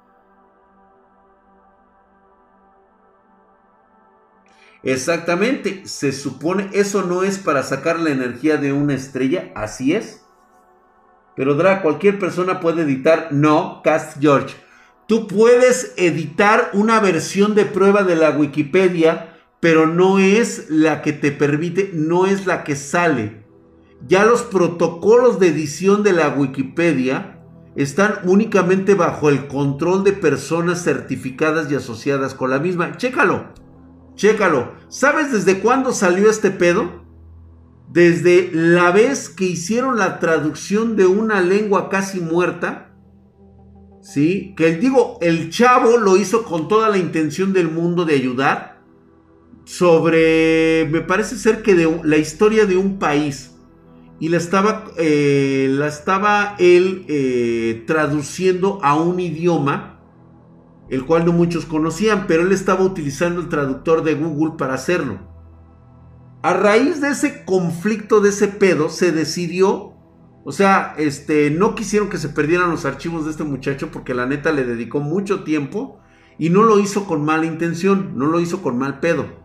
Exactamente, 4.84 5.86
se 5.86 6.12
supone, 6.12 6.68
eso 6.72 7.02
no 7.02 7.22
es 7.22 7.38
para 7.38 7.62
sacar 7.62 7.98
la 7.98 8.10
energía 8.10 8.58
de 8.58 8.72
una 8.72 8.94
estrella, 8.94 9.50
así 9.54 9.94
es. 9.94 10.24
Pero 11.34 11.54
Dra, 11.54 11.82
cualquier 11.82 12.18
persona 12.18 12.60
puede 12.60 12.82
editar, 12.82 13.28
no, 13.32 13.80
Cast 13.82 14.20
George. 14.20 14.54
Tú 15.08 15.26
puedes 15.26 15.94
editar 15.96 16.70
una 16.74 17.00
versión 17.00 17.54
de 17.54 17.64
prueba 17.64 18.04
de 18.04 18.14
la 18.14 18.30
Wikipedia 18.30 19.33
pero 19.64 19.86
no 19.86 20.18
es 20.18 20.66
la 20.68 21.00
que 21.00 21.14
te 21.14 21.32
permite, 21.32 21.90
no 21.94 22.26
es 22.26 22.44
la 22.44 22.64
que 22.64 22.76
sale. 22.76 23.46
Ya 24.06 24.26
los 24.26 24.42
protocolos 24.42 25.40
de 25.40 25.48
edición 25.48 26.02
de 26.02 26.12
la 26.12 26.28
Wikipedia 26.28 27.40
están 27.74 28.16
únicamente 28.24 28.94
bajo 28.94 29.30
el 29.30 29.46
control 29.46 30.04
de 30.04 30.12
personas 30.12 30.84
certificadas 30.84 31.72
y 31.72 31.76
asociadas 31.76 32.34
con 32.34 32.50
la 32.50 32.58
misma. 32.58 32.98
Chécalo, 32.98 33.54
chécalo. 34.16 34.72
¿Sabes 34.90 35.32
desde 35.32 35.60
cuándo 35.60 35.92
salió 35.92 36.28
este 36.28 36.50
pedo? 36.50 37.02
Desde 37.90 38.50
la 38.52 38.90
vez 38.90 39.30
que 39.30 39.46
hicieron 39.46 39.96
la 39.96 40.18
traducción 40.18 40.94
de 40.94 41.06
una 41.06 41.40
lengua 41.40 41.88
casi 41.88 42.20
muerta. 42.20 42.90
¿Sí? 44.02 44.52
Que 44.58 44.76
digo, 44.76 45.16
el 45.22 45.48
chavo 45.48 45.96
lo 45.96 46.18
hizo 46.18 46.44
con 46.44 46.68
toda 46.68 46.90
la 46.90 46.98
intención 46.98 47.54
del 47.54 47.70
mundo 47.70 48.04
de 48.04 48.14
ayudar 48.14 48.73
sobre, 49.64 50.88
me 50.90 51.00
parece 51.00 51.36
ser 51.36 51.62
que 51.62 51.74
de 51.74 52.00
la 52.04 52.16
historia 52.16 52.66
de 52.66 52.76
un 52.76 52.98
país. 52.98 53.50
Y 54.20 54.28
la 54.28 54.36
estaba, 54.36 54.84
eh, 54.96 55.68
la 55.70 55.88
estaba 55.88 56.54
él 56.58 57.04
eh, 57.08 57.82
traduciendo 57.86 58.78
a 58.82 58.94
un 58.94 59.18
idioma, 59.18 60.00
el 60.88 61.04
cual 61.04 61.26
no 61.26 61.32
muchos 61.32 61.64
conocían, 61.64 62.26
pero 62.26 62.42
él 62.42 62.52
estaba 62.52 62.84
utilizando 62.84 63.40
el 63.40 63.48
traductor 63.48 64.04
de 64.04 64.14
Google 64.14 64.54
para 64.56 64.74
hacerlo. 64.74 65.18
A 66.42 66.52
raíz 66.52 67.00
de 67.00 67.08
ese 67.08 67.44
conflicto, 67.44 68.20
de 68.20 68.28
ese 68.28 68.48
pedo, 68.48 68.90
se 68.90 69.12
decidió, 69.12 69.94
o 70.44 70.52
sea, 70.52 70.94
este, 70.98 71.50
no 71.50 71.74
quisieron 71.74 72.10
que 72.10 72.18
se 72.18 72.28
perdieran 72.28 72.70
los 72.70 72.84
archivos 72.84 73.24
de 73.24 73.30
este 73.30 73.44
muchacho 73.44 73.90
porque 73.90 74.14
la 74.14 74.26
neta 74.26 74.52
le 74.52 74.64
dedicó 74.64 75.00
mucho 75.00 75.42
tiempo 75.42 76.00
y 76.38 76.50
no 76.50 76.62
lo 76.62 76.78
hizo 76.78 77.06
con 77.06 77.24
mala 77.24 77.46
intención, 77.46 78.12
no 78.16 78.26
lo 78.26 78.40
hizo 78.40 78.62
con 78.62 78.78
mal 78.78 79.00
pedo. 79.00 79.43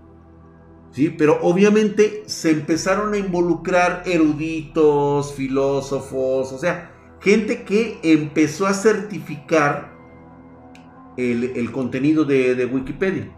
¿Sí? 0.91 1.09
Pero 1.09 1.39
obviamente 1.41 2.23
se 2.25 2.51
empezaron 2.51 3.13
a 3.13 3.17
involucrar 3.17 4.03
eruditos, 4.05 5.33
filósofos, 5.33 6.51
o 6.51 6.57
sea, 6.57 6.91
gente 7.21 7.63
que 7.63 7.99
empezó 8.03 8.67
a 8.67 8.73
certificar 8.73 9.97
el, 11.17 11.71
contenido 11.71 12.23
de, 12.23 12.65
Wikipedia. 12.65 13.35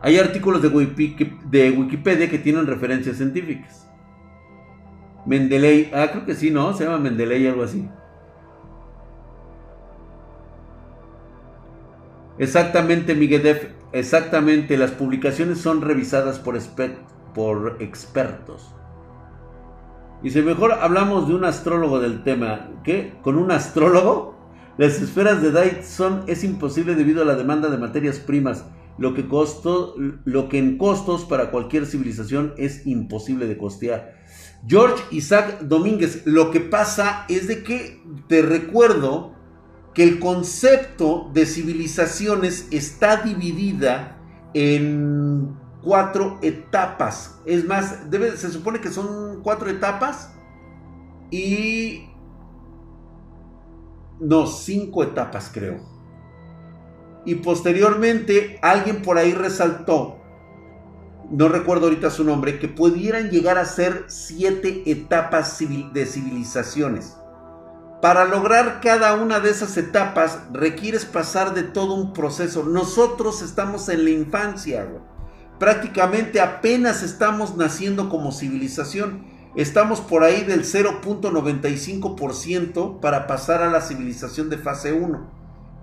Hay 0.00 0.18
artículos 0.18 0.62
de, 0.62 0.68
de 0.68 1.70
Wikipedia 1.70 2.30
que 2.30 2.38
tienen 2.38 2.66
referencias 2.66 3.16
científicas. 3.16 3.88
Mendeley, 5.26 5.90
ah, 5.94 6.08
creo 6.10 6.26
que 6.26 6.34
sí, 6.34 6.50
¿no? 6.50 6.74
Se 6.74 6.84
llama 6.84 6.98
Mendeley, 6.98 7.46
algo 7.46 7.62
así. 7.62 7.88
Exactamente, 12.38 13.14
Miguel 13.14 13.42
Exactamente, 13.94 14.76
las 14.76 14.90
publicaciones 14.90 15.58
son 15.58 15.80
revisadas 15.80 16.40
por, 16.40 16.58
por 17.32 17.76
expertos. 17.78 18.74
Si 20.24 20.42
mejor 20.42 20.72
hablamos 20.72 21.28
de 21.28 21.34
un 21.36 21.44
astrólogo 21.44 22.00
del 22.00 22.24
tema. 22.24 22.70
¿Qué? 22.82 23.12
¿Con 23.22 23.38
un 23.38 23.52
astrólogo? 23.52 24.34
Las 24.78 25.00
esferas 25.00 25.40
de 25.42 25.52
Dyson 25.52 26.24
es 26.26 26.42
imposible 26.42 26.96
debido 26.96 27.22
a 27.22 27.24
la 27.24 27.36
demanda 27.36 27.68
de 27.68 27.78
materias 27.78 28.18
primas, 28.18 28.64
lo 28.98 29.14
que, 29.14 29.28
costo, 29.28 29.94
lo 30.24 30.48
que 30.48 30.58
en 30.58 30.76
costos 30.76 31.24
para 31.24 31.52
cualquier 31.52 31.86
civilización 31.86 32.52
es 32.56 32.84
imposible 32.88 33.46
de 33.46 33.56
costear. 33.56 34.24
George 34.66 35.04
Isaac 35.12 35.60
Domínguez, 35.60 36.26
lo 36.26 36.50
que 36.50 36.58
pasa 36.58 37.26
es 37.28 37.46
de 37.46 37.62
que 37.62 38.02
te 38.26 38.42
recuerdo 38.42 39.33
que 39.94 40.02
el 40.02 40.18
concepto 40.18 41.30
de 41.32 41.46
civilizaciones 41.46 42.66
está 42.72 43.18
dividida 43.18 44.18
en 44.52 45.56
cuatro 45.82 46.38
etapas. 46.42 47.38
Es 47.46 47.64
más, 47.64 48.10
debe, 48.10 48.36
se 48.36 48.50
supone 48.50 48.80
que 48.80 48.90
son 48.90 49.40
cuatro 49.42 49.70
etapas 49.70 50.32
y... 51.30 52.10
No, 54.20 54.46
cinco 54.46 55.02
etapas 55.02 55.50
creo. 55.52 55.80
Y 57.24 57.36
posteriormente 57.36 58.58
alguien 58.62 59.02
por 59.02 59.18
ahí 59.18 59.32
resaltó, 59.32 60.18
no 61.30 61.48
recuerdo 61.48 61.86
ahorita 61.86 62.10
su 62.10 62.22
nombre, 62.22 62.58
que 62.58 62.68
pudieran 62.68 63.30
llegar 63.30 63.58
a 63.58 63.64
ser 63.64 64.04
siete 64.08 64.82
etapas 64.90 65.58
de 65.92 66.06
civilizaciones. 66.06 67.16
Para 68.04 68.26
lograr 68.26 68.82
cada 68.82 69.14
una 69.14 69.40
de 69.40 69.48
esas 69.48 69.78
etapas 69.78 70.38
requieres 70.52 71.06
pasar 71.06 71.54
de 71.54 71.62
todo 71.62 71.94
un 71.94 72.12
proceso. 72.12 72.62
Nosotros 72.62 73.40
estamos 73.40 73.88
en 73.88 74.04
la 74.04 74.10
infancia, 74.10 74.86
prácticamente 75.58 76.42
apenas 76.42 77.02
estamos 77.02 77.56
naciendo 77.56 78.10
como 78.10 78.30
civilización. 78.30 79.24
Estamos 79.56 80.02
por 80.02 80.22
ahí 80.22 80.44
del 80.44 80.64
0.95% 80.64 83.00
para 83.00 83.26
pasar 83.26 83.62
a 83.62 83.70
la 83.70 83.80
civilización 83.80 84.50
de 84.50 84.58
fase 84.58 84.92
1, 84.92 85.30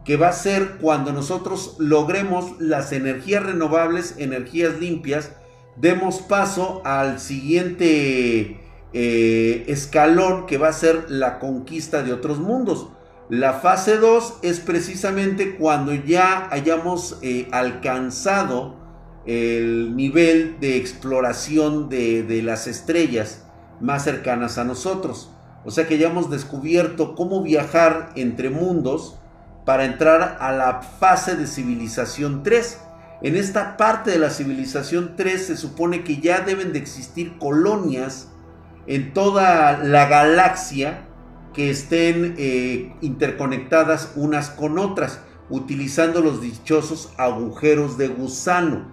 que 0.06 0.16
va 0.16 0.28
a 0.28 0.34
ser 0.34 0.78
cuando 0.80 1.14
nosotros 1.14 1.78
logremos 1.80 2.52
las 2.60 2.92
energías 2.92 3.42
renovables, 3.42 4.14
energías 4.20 4.80
limpias, 4.80 5.32
demos 5.76 6.20
paso 6.20 6.84
al 6.86 7.20
siguiente 7.20 8.61
eh, 8.94 9.64
escalón 9.68 10.46
que 10.46 10.58
va 10.58 10.68
a 10.68 10.74
ser 10.74 11.10
la 11.10 11.40
conquista 11.40 12.04
de 12.04 12.14
otros 12.14 12.40
mundos. 12.40 12.90
La 13.30 13.54
fase 13.54 13.96
2 13.96 14.40
es 14.42 14.60
precisamente 14.60 15.56
cuando 15.56 15.94
ya 15.94 16.50
hayamos 16.52 17.18
eh, 17.22 17.48
alcanzado 17.52 18.76
el 19.26 19.96
nivel 19.96 20.60
de 20.60 20.76
exploración 20.76 21.88
de, 21.88 22.42
las 22.44 22.68
estrellas 22.68 23.46
más 23.80 24.04
cercanas 24.04 24.58
a 24.58 24.66
nosotros. 24.66 25.32
O 25.64 25.72
sea 25.72 25.88
que 25.88 25.98
ya 25.98 26.10
hemos 26.10 26.30
descubierto 26.30 27.16
cómo 27.16 27.42
viajar 27.44 28.10
entre 28.16 28.50
mundos 28.50 29.16
para 29.64 29.86
entrar 29.86 30.38
a 30.42 30.52
la 30.52 30.82
fase 30.82 31.36
de 31.36 31.48
civilización 31.48 32.44
3. 32.44 32.80
En 33.22 33.38
esta 33.38 33.78
parte 33.78 34.12
de 34.12 34.20
la 34.20 34.32
civilización 34.32 35.14
3 35.16 35.46
se 35.46 35.56
supone 35.56 36.04
que 36.04 36.20
ya 36.20 36.42
deben 36.42 36.74
de 36.74 36.80
existir 36.80 37.38
colonias 37.38 38.28
en 38.88 39.14
toda 39.14 39.78
la 39.80 40.08
galaxia 40.08 41.08
que 41.54 41.70
estén 41.70 42.36
eh, 42.38 42.96
interconectadas 43.02 44.14
unas 44.16 44.50
con 44.50 44.80
otras, 44.80 45.22
utilizando 45.50 46.22
los 46.22 46.42
dichosos 46.42 47.14
agujeros 47.18 47.98
de 47.98 48.08
gusano 48.08 48.92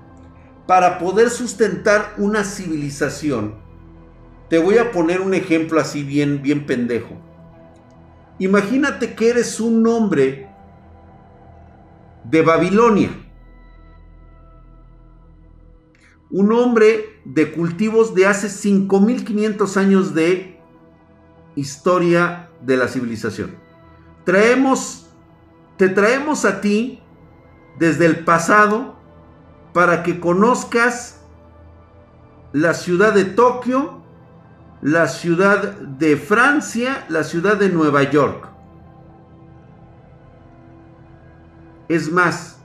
para 0.66 0.98
poder 0.98 1.30
sustentar 1.30 2.14
una 2.18 2.44
civilización, 2.44 3.54
te 4.50 4.58
voy 4.58 4.78
a 4.78 4.92
poner 4.92 5.20
un 5.20 5.34
ejemplo 5.34 5.80
así 5.80 6.02
bien, 6.02 6.42
bien 6.42 6.66
pendejo. 6.66 7.16
Imagínate 8.38 9.14
que 9.14 9.30
eres 9.30 9.60
un 9.60 9.86
hombre 9.86 10.48
de 12.24 12.42
Babilonia. 12.42 13.10
Un 16.30 16.52
hombre 16.52 17.17
de 17.34 17.52
cultivos 17.52 18.14
de 18.14 18.26
hace 18.26 18.48
5500 18.48 19.76
años 19.76 20.14
de 20.14 20.58
historia 21.56 22.48
de 22.62 22.78
la 22.78 22.88
civilización. 22.88 23.54
Traemos, 24.24 25.10
te 25.76 25.90
traemos 25.90 26.46
a 26.46 26.62
ti 26.62 27.02
desde 27.78 28.06
el 28.06 28.24
pasado 28.24 28.96
para 29.74 30.02
que 30.02 30.20
conozcas 30.20 31.20
la 32.52 32.72
ciudad 32.72 33.12
de 33.12 33.26
Tokio, 33.26 34.00
la 34.80 35.06
ciudad 35.06 35.74
de 35.80 36.16
Francia, 36.16 37.04
la 37.10 37.24
ciudad 37.24 37.58
de 37.58 37.68
Nueva 37.68 38.04
York. 38.04 38.48
Es 41.88 42.10
más, 42.10 42.58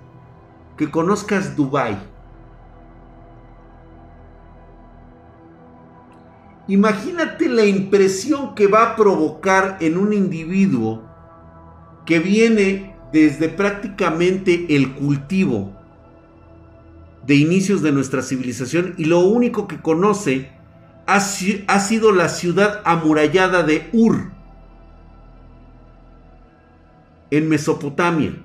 que 0.77 0.89
conozcas 0.89 1.57
Dubai. 1.57 2.12
Imagínate 6.67 7.49
la 7.49 7.65
impresión 7.65 8.55
que 8.55 8.67
va 8.67 8.83
a 8.83 8.95
provocar 8.95 9.77
en 9.81 9.97
un 9.97 10.13
individuo 10.13 11.03
que 12.05 12.19
viene 12.19 12.95
desde 13.11 13.49
prácticamente 13.49 14.65
el 14.69 14.93
cultivo 14.95 15.73
de 17.25 17.35
inicios 17.35 17.81
de 17.81 17.91
nuestra 17.91 18.21
civilización 18.21 18.95
y 18.97 19.05
lo 19.05 19.19
único 19.19 19.67
que 19.67 19.81
conoce 19.81 20.51
ha, 21.05 21.19
sido 21.19 22.11
la 22.11 22.29
ciudad 22.29 22.81
amurallada 22.85 23.63
de 23.63 23.89
Ur, 23.91 24.31
en 27.29 27.49
Mesopotamia. 27.49 28.35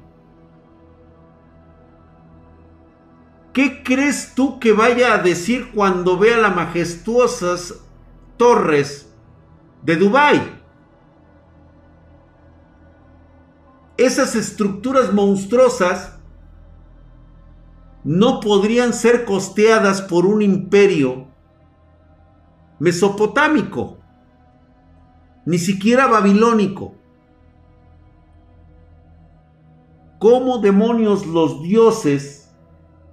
¿Qué 3.52 3.82
crees 3.82 4.34
tú 4.34 4.58
que 4.60 4.72
vaya 4.72 5.14
a 5.14 5.18
decir 5.18 5.70
cuando 5.74 6.18
vea 6.18 6.38
las 6.38 6.54
majestuosas 6.54 7.87
torres 8.38 9.12
de 9.82 9.96
Dubái? 9.96 10.58
Esas 13.98 14.34
estructuras 14.36 15.12
monstruosas 15.12 16.18
no 18.04 18.40
podrían 18.40 18.94
ser 18.94 19.24
costeadas 19.24 20.00
por 20.00 20.24
un 20.24 20.40
imperio 20.40 21.26
mesopotámico, 22.78 23.98
ni 25.44 25.58
siquiera 25.58 26.06
babilónico. 26.06 26.94
¿Cómo 30.18 30.58
demonios 30.58 31.26
los 31.26 31.62
dioses 31.62 32.50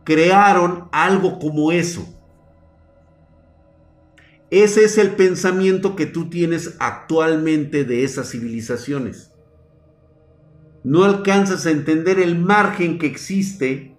crearon 0.03 0.87
algo 0.91 1.39
como 1.39 1.71
eso? 1.71 2.14
Ese 4.55 4.85
es 4.85 4.97
el 4.97 5.17
pensamiento 5.17 5.97
que 5.97 6.05
tú 6.05 6.29
tienes 6.29 6.77
actualmente 6.79 7.83
de 7.83 8.05
esas 8.05 8.31
civilizaciones. 8.31 9.33
No 10.81 11.03
alcanzas 11.03 11.65
a 11.65 11.71
entender 11.71 12.21
el 12.21 12.39
margen 12.39 12.97
que 12.97 13.05
existe 13.05 13.97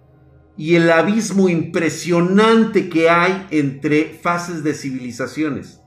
y 0.57 0.73
el 0.73 0.89
abismo 0.89 1.47
impresionante 1.47 2.89
que 2.89 3.07
hay 3.07 3.45
entre 3.51 4.17
fases 4.19 4.63
de 4.63 4.73
civilizaciones. 4.73 5.79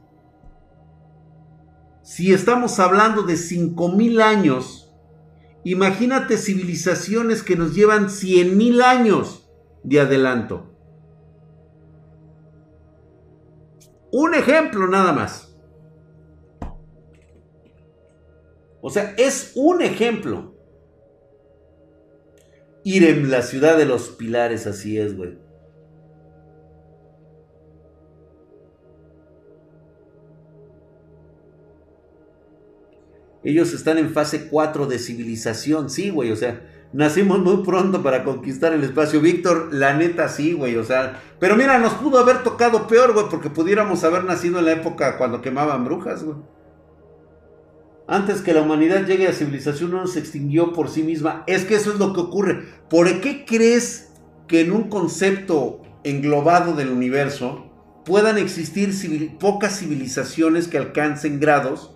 Si 2.05 2.33
estamos 2.33 2.79
hablando 2.79 3.25
de 3.25 3.39
5000 3.39 4.21
años, 4.21 4.95
imagínate 5.65 6.37
civilizaciones 6.37 7.43
que 7.43 7.57
nos 7.57 7.75
llevan 7.75 8.07
100.000 8.07 8.83
años 8.85 9.51
de 9.83 9.99
adelanto. 9.99 10.70
Un 14.13 14.35
ejemplo 14.35 14.89
nada 14.89 15.13
más. 15.13 15.55
O 18.81 18.91
sea, 18.91 19.15
es 19.19 19.53
un 19.55 19.83
ejemplo. 19.83 20.55
Irem, 22.83 23.29
la 23.29 23.43
ciudad 23.43 23.77
de 23.77 23.85
los 23.85 24.09
pilares, 24.09 24.67
así 24.67 24.99
es, 24.99 25.17
güey. 25.17 25.39
Ellos 33.43 33.73
están 33.73 33.97
en 33.99 34.11
fase 34.11 34.49
4 34.49 34.87
de 34.87 34.99
civilización, 34.99 35.89
sí, 35.89 36.11
güey, 36.11 36.31
o 36.31 36.37
sea, 36.37 36.61
nacimos 36.93 37.39
muy 37.41 37.65
pronto 37.65 38.03
para 38.03 38.25
conquistar 38.25 38.73
el 38.73 38.85
espacio. 38.85 39.21
Víctor, 39.21 39.69
la 39.73 39.95
neta, 39.95 40.29
sí, 40.29 40.53
güey, 40.53 40.77
o 40.77 40.85
sea, 40.85 41.21
pero 41.39 41.57
mira, 41.57 41.79
nos 41.79 41.95
pudo 41.95 42.19
haber 42.19 42.43
tocado 42.43 42.87
peor, 42.87 43.13
güey, 43.13 43.27
porque 43.31 43.51
pudiéramos 43.51 44.05
haber 44.05 44.25
nacido 44.25 44.59
en 44.59 44.65
la 44.67 44.73
época 44.73 45.17
cuando 45.19 45.41
quemaban 45.41 45.85
brujas, 45.85 46.23
güey. 46.23 46.39
Antes 48.07 48.43
que 48.43 48.53
la 48.53 48.63
humanidad 48.63 49.07
llegue 49.07 49.29
a 49.29 49.33
civilización, 49.33 49.93
no 49.93 50.07
se 50.09 50.19
extinguió 50.19 50.73
por 50.73 50.89
sí 50.89 51.05
misma. 51.05 51.45
Es 51.47 51.65
que 51.65 51.77
eso 51.77 51.93
es 51.93 51.99
lo 52.01 52.13
que 52.13 52.21
ocurre. 52.21 52.65
¿Por 52.89 53.21
qué 53.21 53.45
crees 53.45 54.11
que 54.49 54.63
en 54.63 54.73
un 54.73 54.89
concepto 54.89 55.83
englobado 56.03 56.75
del 56.75 56.91
universo 56.91 57.71
puedan 58.05 58.37
existir 58.37 59.39
pocas 59.39 59.79
civilizaciones 59.79 60.67
que 60.67 60.79
alcancen 60.79 61.39
grados 61.39 61.95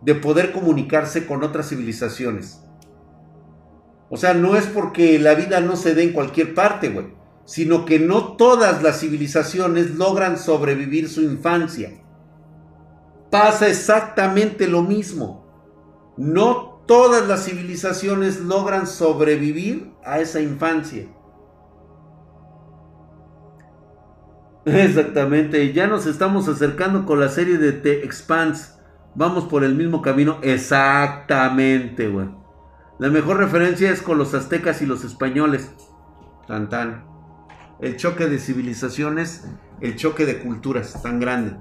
de 0.00 0.14
poder 0.14 0.52
comunicarse 0.52 1.26
con 1.26 1.44
otras 1.44 1.68
civilizaciones? 1.68 2.63
O 4.10 4.16
sea, 4.16 4.34
no 4.34 4.56
es 4.56 4.66
porque 4.66 5.18
la 5.18 5.34
vida 5.34 5.60
no 5.60 5.76
se 5.76 5.94
dé 5.94 6.04
en 6.04 6.12
cualquier 6.12 6.54
parte, 6.54 6.88
güey. 6.88 7.06
Sino 7.46 7.84
que 7.84 7.98
no 7.98 8.36
todas 8.36 8.82
las 8.82 9.00
civilizaciones 9.00 9.96
logran 9.96 10.38
sobrevivir 10.38 11.08
su 11.08 11.22
infancia. 11.22 11.92
Pasa 13.30 13.68
exactamente 13.68 14.68
lo 14.68 14.82
mismo. 14.82 15.44
No 16.16 16.82
todas 16.86 17.26
las 17.26 17.44
civilizaciones 17.44 18.40
logran 18.40 18.86
sobrevivir 18.86 19.92
a 20.04 20.20
esa 20.20 20.40
infancia. 20.40 21.06
Exactamente, 24.64 25.72
ya 25.72 25.86
nos 25.86 26.06
estamos 26.06 26.48
acercando 26.48 27.04
con 27.04 27.20
la 27.20 27.28
serie 27.28 27.58
de 27.58 27.72
The 27.72 28.04
Expanse. 28.04 28.72
Vamos 29.14 29.44
por 29.44 29.62
el 29.62 29.74
mismo 29.74 30.02
camino. 30.02 30.38
Exactamente, 30.42 32.08
güey. 32.08 32.43
La 32.98 33.08
mejor 33.08 33.38
referencia 33.38 33.90
es 33.90 34.02
con 34.02 34.18
los 34.18 34.34
aztecas 34.34 34.80
y 34.82 34.86
los 34.86 35.04
españoles. 35.04 35.72
Tan 36.46 36.68
tan. 36.68 37.04
El 37.80 37.96
choque 37.96 38.26
de 38.26 38.38
civilizaciones, 38.38 39.44
el 39.80 39.96
choque 39.96 40.26
de 40.26 40.38
culturas, 40.38 41.02
tan 41.02 41.18
grande. 41.18 41.56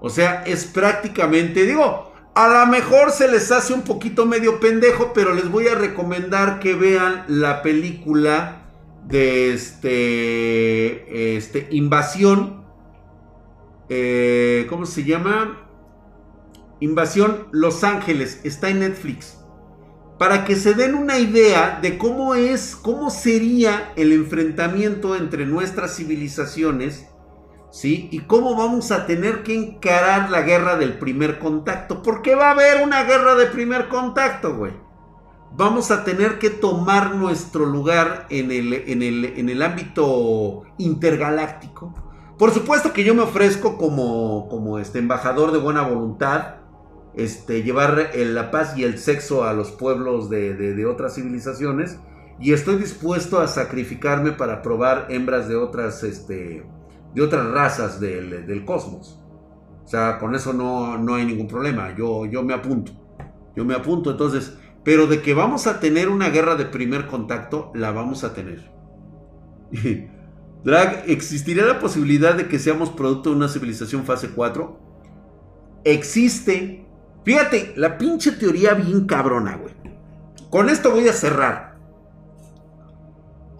O 0.00 0.10
sea, 0.10 0.42
es 0.44 0.64
prácticamente, 0.64 1.64
digo, 1.64 2.12
a 2.34 2.48
lo 2.48 2.66
mejor 2.66 3.10
se 3.10 3.28
les 3.28 3.50
hace 3.50 3.72
un 3.72 3.82
poquito 3.82 4.26
medio 4.26 4.60
pendejo, 4.60 5.12
pero 5.12 5.34
les 5.34 5.50
voy 5.50 5.68
a 5.68 5.74
recomendar 5.74 6.60
que 6.60 6.74
vean 6.74 7.24
la 7.28 7.62
película 7.62 8.70
de 9.06 9.52
este, 9.52 11.36
este 11.36 11.68
Invasión. 11.70 12.64
Eh, 13.88 14.66
¿Cómo 14.68 14.84
se 14.84 15.04
llama? 15.04 15.68
Invasión 16.80 17.48
Los 17.50 17.82
Ángeles. 17.84 18.40
Está 18.44 18.68
en 18.68 18.80
Netflix. 18.80 19.37
Para 20.18 20.44
que 20.44 20.56
se 20.56 20.74
den 20.74 20.94
una 20.94 21.18
idea 21.18 21.78
de 21.80 21.96
cómo 21.96 22.34
es, 22.34 22.74
cómo 22.74 23.10
sería 23.10 23.92
el 23.96 24.12
enfrentamiento 24.12 25.14
entre 25.14 25.46
nuestras 25.46 25.96
civilizaciones, 25.96 27.06
¿sí? 27.70 28.08
Y 28.10 28.20
cómo 28.20 28.56
vamos 28.56 28.90
a 28.90 29.06
tener 29.06 29.44
que 29.44 29.54
encarar 29.54 30.30
la 30.30 30.42
guerra 30.42 30.76
del 30.76 30.98
primer 30.98 31.38
contacto. 31.38 32.02
Porque 32.02 32.34
va 32.34 32.48
a 32.48 32.52
haber 32.52 32.82
una 32.82 33.04
guerra 33.04 33.36
de 33.36 33.46
primer 33.46 33.88
contacto, 33.88 34.56
güey 34.56 34.88
vamos 35.58 35.90
a 35.90 36.04
tener 36.04 36.38
que 36.38 36.50
tomar 36.50 37.16
nuestro 37.16 37.66
lugar 37.66 38.26
en 38.30 38.52
el, 38.52 38.72
en 38.72 39.48
el, 39.48 39.62
ámbito 39.62 40.62
intergaláctico. 40.78 41.92
Por 42.38 42.52
supuesto 42.52 42.92
que 42.92 43.02
yo 43.02 43.14
me 43.14 43.22
ofrezco 43.22 43.76
como, 43.76 44.48
como 44.48 44.78
este 44.78 45.00
embajador 45.00 45.50
de 45.50 45.58
buena 45.58 45.82
voluntad, 45.82 46.56
este, 47.18 47.64
llevar 47.64 48.10
la 48.14 48.50
paz 48.52 48.78
y 48.78 48.84
el 48.84 48.96
sexo 48.96 49.44
a 49.44 49.52
los 49.52 49.72
pueblos 49.72 50.30
de, 50.30 50.86
otras 50.86 51.16
civilizaciones. 51.16 51.98
Y 52.40 52.52
estoy 52.52 52.76
dispuesto 52.76 53.40
a 53.40 53.48
sacrificarme 53.48 54.30
para 54.30 54.62
probar 54.62 55.06
hembras 55.10 55.48
de 55.48 55.56
otras, 55.56 56.04
este, 56.04 56.64
de 57.12 57.22
otras 57.22 57.50
razas 57.50 57.98
del, 57.98 58.64
cosmos. 58.64 59.20
O 59.84 59.88
sea, 59.88 60.18
con 60.18 60.36
eso 60.36 60.52
no, 60.52 60.96
no 60.96 61.16
hay 61.16 61.26
ningún 61.26 61.48
problema. 61.48 61.94
Yo, 61.96 62.24
yo 62.26 62.44
me 62.44 62.54
apunto. 62.54 62.92
Yo 63.56 63.64
me 63.64 63.74
apunto. 63.74 64.12
Entonces, 64.12 64.56
pero 64.84 65.08
de 65.08 65.20
que 65.20 65.34
vamos 65.34 65.66
a 65.66 65.80
tener 65.80 66.08
una 66.08 66.28
guerra 66.28 66.54
de 66.54 66.66
primer 66.66 67.08
contacto, 67.08 67.72
la 67.74 67.90
vamos 67.90 68.22
a 68.22 68.32
tener. 68.32 68.70
Drag, 70.64 71.04
¿existiría 71.08 71.64
la 71.64 71.80
posibilidad 71.80 72.34
de 72.34 72.46
que 72.46 72.60
seamos 72.60 72.90
producto 72.90 73.30
de 73.30 73.36
una 73.36 73.48
civilización 73.48 74.04
fase 74.04 74.30
4? 74.30 74.78
Existe. 75.84 76.87
Fíjate, 77.24 77.74
la 77.76 77.98
pinche 77.98 78.32
teoría 78.32 78.74
bien 78.74 79.06
cabrona, 79.06 79.56
güey. 79.56 79.74
Con 80.50 80.68
esto 80.68 80.90
voy 80.90 81.08
a 81.08 81.12
cerrar. 81.12 81.78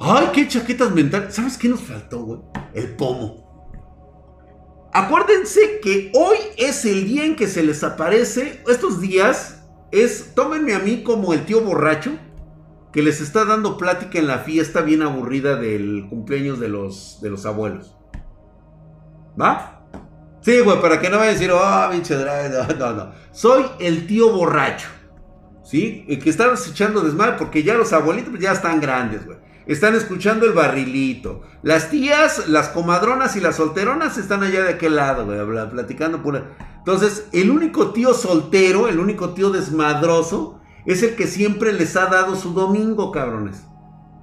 Ay, 0.00 0.28
qué 0.32 0.48
chaquetas 0.48 0.90
mentales. 0.92 1.34
¿Sabes 1.34 1.58
qué 1.58 1.68
nos 1.68 1.82
faltó, 1.82 2.22
güey? 2.22 2.40
El 2.72 2.94
pomo. 2.96 3.48
Acuérdense 4.92 5.80
que 5.82 6.10
hoy 6.14 6.38
es 6.56 6.84
el 6.84 7.04
día 7.04 7.24
en 7.24 7.36
que 7.36 7.46
se 7.46 7.62
les 7.62 7.84
aparece, 7.84 8.62
estos 8.66 9.00
días, 9.00 9.62
es, 9.92 10.34
tómenme 10.34 10.74
a 10.74 10.78
mí 10.78 11.02
como 11.02 11.34
el 11.34 11.44
tío 11.44 11.60
borracho 11.60 12.12
que 12.92 13.02
les 13.02 13.20
está 13.20 13.44
dando 13.44 13.76
plática 13.76 14.18
en 14.18 14.26
la 14.26 14.38
fiesta 14.38 14.80
bien 14.80 15.02
aburrida 15.02 15.56
del 15.56 16.06
cumpleaños 16.08 16.58
de 16.58 16.68
los, 16.68 17.20
de 17.20 17.30
los 17.30 17.44
abuelos. 17.44 17.94
¿Va? 19.40 19.77
Sí, 20.48 20.60
güey, 20.60 20.80
para 20.80 20.98
que 20.98 21.10
no 21.10 21.18
vayan 21.18 21.34
a 21.34 21.38
decir, 21.38 21.50
oh, 21.52 21.90
pinche 21.90 22.16
no, 22.16 22.74
no, 22.78 22.92
no. 22.94 23.12
Soy 23.32 23.66
el 23.80 24.06
tío 24.06 24.32
borracho. 24.32 24.88
¿Sí? 25.62 26.06
El 26.08 26.18
que 26.20 26.30
está 26.30 26.50
echando 26.54 27.02
desmadre 27.02 27.36
porque 27.38 27.62
ya 27.62 27.74
los 27.74 27.92
abuelitos 27.92 28.32
ya 28.40 28.52
están 28.52 28.80
grandes, 28.80 29.26
güey. 29.26 29.36
Están 29.66 29.94
escuchando 29.94 30.46
el 30.46 30.54
barrilito. 30.54 31.42
Las 31.62 31.90
tías, 31.90 32.48
las 32.48 32.70
comadronas 32.70 33.36
y 33.36 33.40
las 33.40 33.56
solteronas 33.56 34.16
están 34.16 34.42
allá 34.42 34.62
de 34.62 34.70
aquel 34.70 34.96
lado, 34.96 35.26
güey, 35.26 35.38
platicando 35.68 36.22
pura. 36.22 36.56
Entonces, 36.78 37.26
el 37.32 37.50
único 37.50 37.90
tío 37.90 38.14
soltero, 38.14 38.88
el 38.88 39.00
único 39.00 39.34
tío 39.34 39.50
desmadroso, 39.50 40.62
es 40.86 41.02
el 41.02 41.14
que 41.14 41.26
siempre 41.26 41.74
les 41.74 41.94
ha 41.94 42.06
dado 42.06 42.36
su 42.36 42.54
domingo, 42.54 43.12
cabrones. 43.12 43.66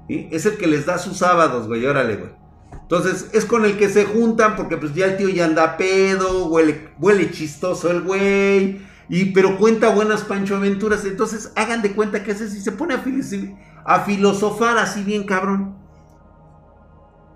Es 0.10 0.48
el 0.48 0.58
que 0.58 0.66
les 0.66 0.88
da 0.88 0.98
sus 0.98 1.18
sábados, 1.18 1.68
güey, 1.68 1.86
órale, 1.86 2.16
güey. 2.16 2.45
Entonces, 2.86 3.32
es 3.34 3.46
con 3.46 3.66
el 3.66 3.80
que 3.80 3.90
se 3.90 4.06
juntan 4.06 4.56
porque 4.56 4.78
pues 4.78 4.94
ya 4.94 5.06
el 5.08 5.18
tío 5.18 5.28
ya 5.28 5.46
anda 5.46 5.76
pedo, 5.76 6.46
huele, 6.46 6.92
huele 7.00 7.32
chistoso 7.32 7.90
el 7.90 8.04
güey. 8.04 8.80
Y, 9.10 9.32
pero 9.34 9.58
cuenta 9.58 9.90
buenas 9.90 10.22
Pancho 10.22 10.56
Aventuras. 10.56 11.04
Entonces, 11.04 11.52
hagan 11.56 11.82
de 11.82 11.94
cuenta 11.94 12.24
que 12.24 12.32
ese 12.32 12.48
sí 12.48 12.62
se 12.62 12.72
pone 12.72 12.94
a, 12.94 13.04
a 13.86 14.00
filosofar 14.02 14.78
así 14.78 15.04
bien 15.04 15.24
cabrón. 15.24 15.76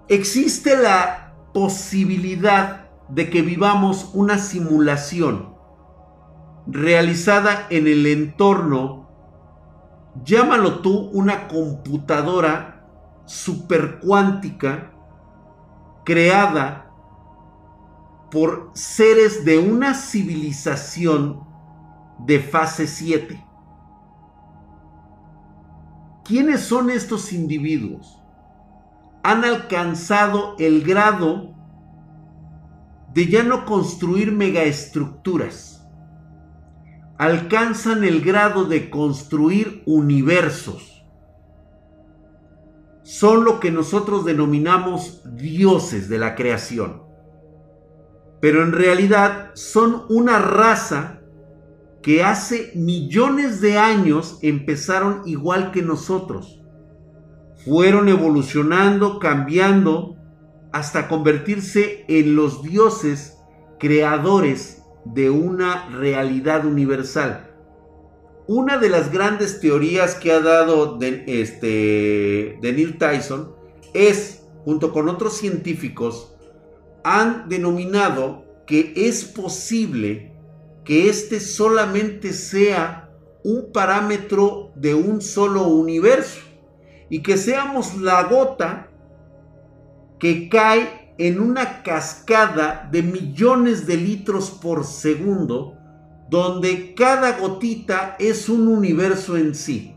Existe 0.08 0.78
la 0.78 1.34
posibilidad 1.52 2.88
de 3.10 3.32
que 3.32 3.42
vivamos 3.42 4.12
una 4.14 4.38
simulación 4.38 5.56
realizada 6.68 7.66
en 7.72 7.88
el 7.88 8.06
entorno, 8.06 9.10
llámalo 10.24 10.82
tú 10.82 11.10
una 11.12 11.48
computadora 11.48 12.86
supercuántica 13.26 14.92
creada 16.04 16.92
por 18.32 18.72
seres 18.74 19.46
de 19.46 19.58
una 19.58 19.94
civilización 19.94 21.48
de 22.20 22.40
fase 22.40 22.88
7. 22.88 23.46
¿Quiénes 26.24 26.62
son 26.62 26.90
estos 26.90 27.34
individuos? 27.34 28.22
Han 29.24 29.44
alcanzado 29.44 30.56
el 30.60 30.84
grado 30.84 31.56
de 33.14 33.28
ya 33.28 33.44
no 33.44 33.66
construir 33.66 34.32
megaestructuras. 34.32 35.88
Alcanzan 37.18 38.04
el 38.04 38.22
grado 38.22 38.66
de 38.66 38.90
construir 38.90 39.84
universos. 39.86 40.99
Son 43.10 43.44
lo 43.44 43.60
que 43.60 43.72
nosotros 43.72 44.24
denominamos 44.24 45.24
dioses 45.36 46.10
de 46.10 46.20
la 46.20 46.36
creación. 46.36 47.02
Pero 48.40 48.62
en 48.62 48.72
realidad 48.72 49.50
son 49.56 50.04
una 50.10 50.38
raza 50.38 51.20
que 52.04 52.24
hace 52.24 52.72
millones 52.76 53.62
de 53.62 53.80
años 53.80 54.38
empezaron 54.44 55.24
igual 55.26 55.72
que 55.72 55.82
nosotros. 55.82 56.62
Fueron 57.66 58.10
evolucionando, 58.10 59.18
cambiando, 59.18 60.16
hasta 60.72 61.08
convertirse 61.08 62.06
en 62.10 62.36
los 62.36 62.62
dioses 62.62 63.40
creadores 63.80 64.84
de 65.04 65.32
una 65.32 65.90
realidad 65.90 66.64
universal. 66.64 67.49
Una 68.52 68.80
de 68.80 68.90
las 68.90 69.12
grandes 69.12 69.60
teorías 69.60 70.16
que 70.16 70.32
ha 70.32 70.40
dado 70.40 70.98
este, 71.00 72.58
de 72.60 72.74
Neil 72.74 72.98
Tyson 72.98 73.54
es, 73.94 74.42
junto 74.66 74.92
con 74.92 75.08
otros 75.08 75.38
científicos, 75.38 76.34
han 77.04 77.48
denominado 77.48 78.64
que 78.66 78.92
es 78.96 79.24
posible 79.24 80.34
que 80.84 81.10
este 81.10 81.40
solamente 81.40 82.34
sea 82.34 83.12
un 83.44 83.72
parámetro 83.72 84.72
de 84.76 84.96
un 84.96 85.22
solo 85.22 85.68
universo 85.68 86.42
y 87.08 87.22
que 87.22 87.38
seamos 87.38 87.98
la 87.98 88.24
gota 88.24 88.90
que 90.18 90.50
cae 90.50 91.14
en 91.20 91.40
una 91.40 91.84
cascada 91.84 92.90
de 92.92 93.04
millones 93.04 93.86
de 93.86 93.98
litros 93.98 94.50
por 94.50 94.86
segundo, 94.86 95.79
donde 96.30 96.94
cada 96.94 97.40
gotita 97.40 98.16
es 98.20 98.50
un 98.50 98.68
universo 98.68 99.38
en 99.38 99.56
sí. 99.56 99.96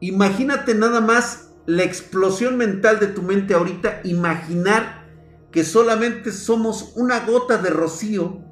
Imagínate 0.00 0.74
nada 0.74 1.00
más 1.00 1.54
la 1.66 1.82
explosión 1.82 2.56
mental 2.56 3.00
de 3.00 3.06
tu 3.06 3.22
mente 3.22 3.54
ahorita, 3.54 4.00
imaginar 4.04 5.06
que 5.50 5.64
solamente 5.64 6.32
somos 6.32 6.92
una 6.96 7.24
gota 7.24 7.58
de 7.58 7.70
rocío 7.70 8.42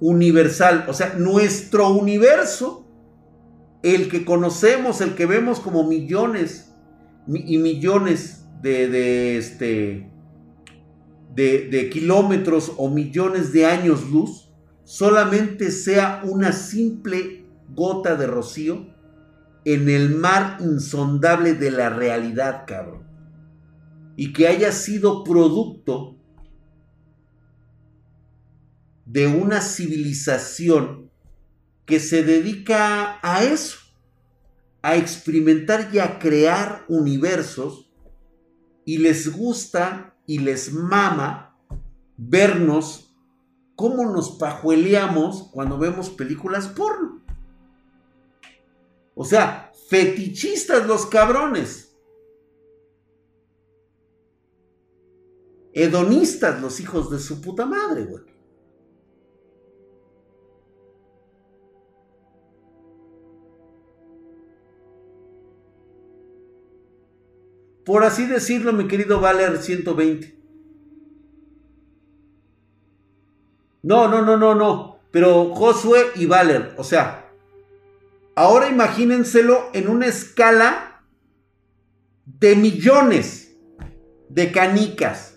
universal, 0.00 0.86
o 0.88 0.94
sea, 0.94 1.14
nuestro 1.14 1.90
universo 1.90 2.86
el 3.82 4.08
que 4.08 4.24
conocemos, 4.24 5.00
el 5.00 5.14
que 5.14 5.26
vemos 5.26 5.60
como 5.60 5.84
millones 5.84 6.72
y 7.28 7.58
millones 7.58 8.46
de, 8.62 8.88
de 8.88 9.36
este, 9.38 10.10
de, 11.34 11.68
de 11.68 11.90
kilómetros 11.90 12.72
o 12.76 12.90
millones 12.90 13.52
de 13.52 13.66
años 13.66 14.08
luz, 14.10 14.49
solamente 14.90 15.70
sea 15.70 16.20
una 16.24 16.50
simple 16.50 17.46
gota 17.68 18.16
de 18.16 18.26
rocío 18.26 18.92
en 19.64 19.88
el 19.88 20.10
mar 20.10 20.56
insondable 20.58 21.54
de 21.54 21.70
la 21.70 21.90
realidad, 21.90 22.64
cabrón. 22.66 23.06
Y 24.16 24.32
que 24.32 24.48
haya 24.48 24.72
sido 24.72 25.22
producto 25.22 26.18
de 29.06 29.28
una 29.28 29.60
civilización 29.60 31.08
que 31.86 32.00
se 32.00 32.24
dedica 32.24 33.20
a 33.22 33.44
eso, 33.44 33.78
a 34.82 34.96
experimentar 34.96 35.90
y 35.92 36.00
a 36.00 36.18
crear 36.18 36.84
universos 36.88 37.92
y 38.84 38.98
les 38.98 39.30
gusta 39.30 40.16
y 40.26 40.40
les 40.40 40.72
mama 40.72 41.56
vernos 42.16 43.09
cómo 43.80 44.04
nos 44.04 44.32
pajueleamos 44.32 45.48
cuando 45.52 45.78
vemos 45.78 46.10
películas 46.10 46.68
porno. 46.68 47.22
O 49.14 49.24
sea, 49.24 49.72
fetichistas 49.88 50.86
los 50.86 51.06
cabrones. 51.06 51.96
Hedonistas 55.72 56.60
los 56.60 56.78
hijos 56.80 57.10
de 57.10 57.18
su 57.20 57.40
puta 57.40 57.64
madre, 57.64 58.04
güey. 58.04 58.24
Por 67.86 68.04
así 68.04 68.26
decirlo, 68.26 68.74
mi 68.74 68.86
querido 68.86 69.22
Valer 69.22 69.56
120. 69.56 70.39
No, 73.82 74.08
no, 74.08 74.22
no, 74.22 74.36
no, 74.36 74.54
no. 74.54 75.00
Pero 75.10 75.54
Josué 75.54 76.12
y 76.16 76.26
Valer, 76.26 76.74
o 76.76 76.84
sea, 76.84 77.20
Ahora 78.40 78.70
imagínenselo 78.70 79.68
en 79.74 79.88
una 79.88 80.06
escala 80.06 81.04
de 82.24 82.56
millones 82.56 83.54
de 84.30 84.50
canicas. 84.50 85.34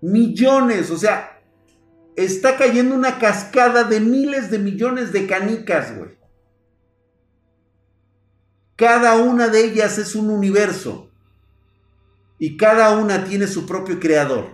Millones, 0.00 0.92
o 0.92 0.98
sea, 0.98 1.42
está 2.14 2.56
cayendo 2.56 2.94
una 2.94 3.18
cascada 3.18 3.82
de 3.82 3.98
miles 3.98 4.52
de 4.52 4.60
millones 4.60 5.12
de 5.12 5.26
canicas, 5.26 5.96
güey. 5.96 6.16
Cada 8.76 9.16
una 9.16 9.48
de 9.48 9.64
ellas 9.64 9.98
es 9.98 10.14
un 10.14 10.30
universo. 10.30 11.10
Y 12.38 12.56
cada 12.56 12.96
una 12.96 13.24
tiene 13.24 13.48
su 13.48 13.66
propio 13.66 13.98
creador. 13.98 14.53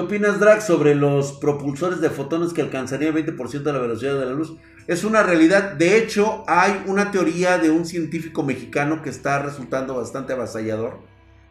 ¿Qué 0.00 0.06
opinas, 0.06 0.40
Drag, 0.40 0.62
sobre 0.62 0.94
los 0.94 1.32
propulsores 1.32 2.00
de 2.00 2.08
fotones 2.08 2.54
que 2.54 2.62
alcanzarían 2.62 3.14
20% 3.14 3.62
de 3.62 3.72
la 3.74 3.80
velocidad 3.80 4.18
de 4.18 4.24
la 4.24 4.32
luz? 4.32 4.56
Es 4.86 5.04
una 5.04 5.22
realidad. 5.22 5.74
De 5.74 5.98
hecho, 5.98 6.42
hay 6.46 6.82
una 6.86 7.10
teoría 7.10 7.58
de 7.58 7.68
un 7.68 7.84
científico 7.84 8.42
mexicano 8.42 9.02
que 9.02 9.10
está 9.10 9.42
resultando 9.42 9.96
bastante 9.96 10.32
avasallador, 10.32 11.00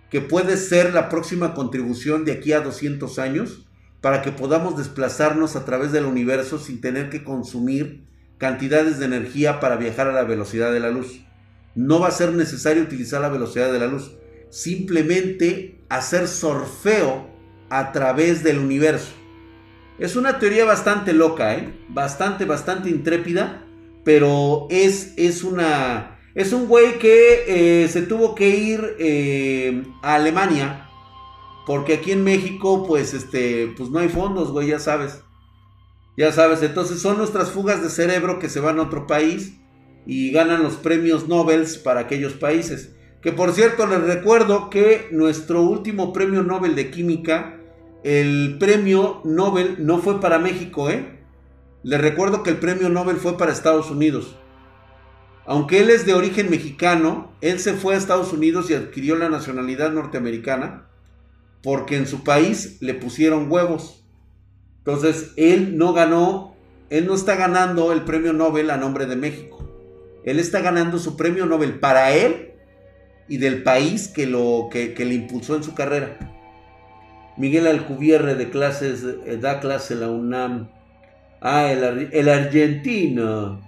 que 0.10 0.22
puede 0.22 0.58
ser 0.58 0.96
la 0.96 1.10
próxima 1.10 1.54
contribución 1.54 2.26
de 2.26 2.32
aquí 2.32 2.52
a 2.52 2.62
200 2.62 3.20
años 3.20 3.68
para 4.02 4.24
que 4.24 4.32
podamos 4.32 4.76
desplazarnos 4.76 5.56
a 5.56 5.64
través 5.64 5.92
del 5.92 6.06
universo 6.06 6.58
sin 6.58 6.82
tener 6.82 7.12
que 7.12 7.24
consumir 7.24 8.04
cantidades 8.40 8.98
de 8.98 9.06
energía 9.06 9.60
para 9.60 9.76
viajar 9.76 10.08
a 10.08 10.14
la 10.14 10.24
velocidad 10.24 10.74
de 10.74 10.80
la 10.80 10.90
luz. 10.90 11.22
No 11.76 12.00
va 12.00 12.08
a 12.08 12.12
ser 12.12 12.34
necesario 12.34 12.82
utilizar 12.82 13.22
la 13.22 13.30
velocidad 13.30 13.72
de 13.72 13.80
la 13.80 13.86
luz. 13.86 14.18
Simplemente 14.50 15.84
hacer 15.88 16.28
sorfeo 16.28 17.29
a 17.70 17.92
través 17.92 18.44
del 18.44 18.60
universo. 18.60 19.12
Es 20.00 20.16
una 20.16 20.40
teoría 20.40 20.66
bastante 20.66 21.14
loca, 21.14 21.56
¿eh? 21.56 21.74
Bastante, 21.90 22.46
bastante 22.46 22.90
intrépida, 22.90 23.66
pero 24.04 24.68
es, 24.70 25.14
es 25.18 25.44
una... 25.44 26.16
Es 26.36 26.54
un 26.54 26.68
güey 26.68 27.00
que 27.00 27.84
eh, 27.84 27.88
se 27.90 28.04
tuvo 28.04 28.34
que 28.34 28.50
ir 28.50 28.96
eh, 29.00 29.84
a 30.02 30.16
Alemania, 30.16 30.90
porque 31.66 31.96
aquí 31.96 32.12
en 32.14 32.24
México, 32.24 32.86
pues, 32.88 33.14
este, 33.14 33.74
pues 33.76 33.90
no 33.90 34.00
hay 34.00 34.08
fondos, 34.08 34.52
güey, 34.52 34.68
ya 34.68 34.80
sabes. 34.80 35.22
Ya 36.16 36.32
sabes, 36.32 36.62
entonces 36.64 37.02
son 37.02 37.18
nuestras 37.18 37.52
fugas 37.52 37.82
de 37.82 37.90
cerebro 37.90 38.40
que 38.40 38.50
se 38.50 38.60
van 38.60 38.80
a 38.80 38.84
otro 38.84 39.06
país 39.08 39.54
y 40.06 40.32
ganan 40.32 40.64
los 40.64 40.76
premios 40.76 41.28
Nobel 41.28 41.66
para 41.84 42.02
aquellos 42.02 42.34
países. 42.34 42.96
Que 43.22 43.32
por 43.32 43.52
cierto, 43.52 43.86
les 43.86 44.02
recuerdo 44.02 44.70
que 44.70 45.08
nuestro 45.12 45.62
último 45.62 46.14
premio 46.14 46.42
Nobel 46.44 46.76
de 46.76 46.90
Química 46.90 47.59
el 48.04 48.58
premio 48.60 49.22
Nobel 49.24 49.78
no 49.80 50.00
fue 50.00 50.22
para 50.22 50.40
México, 50.40 50.90
¿eh? 50.90 51.20
Le 51.84 51.98
recuerdo 51.98 52.44
que 52.44 52.50
el 52.50 52.58
premio 52.58 52.90
Nobel 52.90 53.18
fue 53.18 53.38
para 53.38 53.52
Estados 53.52 53.90
Unidos. 53.90 54.36
Aunque 55.46 55.80
él 55.80 55.90
es 55.90 56.06
de 56.06 56.14
origen 56.14 56.50
mexicano, 56.50 57.32
él 57.42 57.60
se 57.60 57.74
fue 57.74 57.96
a 57.96 57.98
Estados 57.98 58.34
Unidos 58.34 58.70
y 58.70 58.76
adquirió 58.76 59.16
la 59.16 59.30
nacionalidad 59.30 59.92
norteamericana 59.92 60.88
porque 61.64 61.98
en 61.98 62.08
su 62.08 62.24
país 62.24 62.78
le 62.82 62.94
pusieron 62.94 63.52
huevos. 63.52 64.06
Entonces, 64.78 65.34
él 65.36 65.78
no 65.78 65.94
ganó, 65.94 66.56
él 66.90 67.06
no 67.06 67.16
está 67.16 67.36
ganando 67.36 67.92
el 67.92 68.04
premio 68.04 68.32
Nobel 68.32 68.70
a 68.70 68.78
nombre 68.78 69.06
de 69.06 69.16
México. 69.16 69.58
Él 70.24 70.40
está 70.40 70.62
ganando 70.62 71.00
su 71.00 71.18
premio 71.18 71.46
Nobel 71.46 71.80
para 71.80 72.12
él 72.12 72.54
y 73.28 73.38
del 73.38 73.64
país 73.64 74.08
que, 74.08 74.26
lo, 74.26 74.70
que, 74.72 74.94
que 74.94 75.06
le 75.06 75.16
impulsó 75.16 75.56
en 75.56 75.64
su 75.64 75.74
carrera. 75.74 76.39
Miguel 77.40 77.68
Alcubierre 77.68 78.36
de 78.36 78.50
clases, 78.50 79.04
eh, 79.26 79.38
da 79.38 79.62
clase 79.62 79.94
en 79.94 80.00
la 80.02 80.10
UNAM. 80.10 80.70
Ah, 81.40 81.72
el, 81.72 82.30
argentino. 82.30 83.62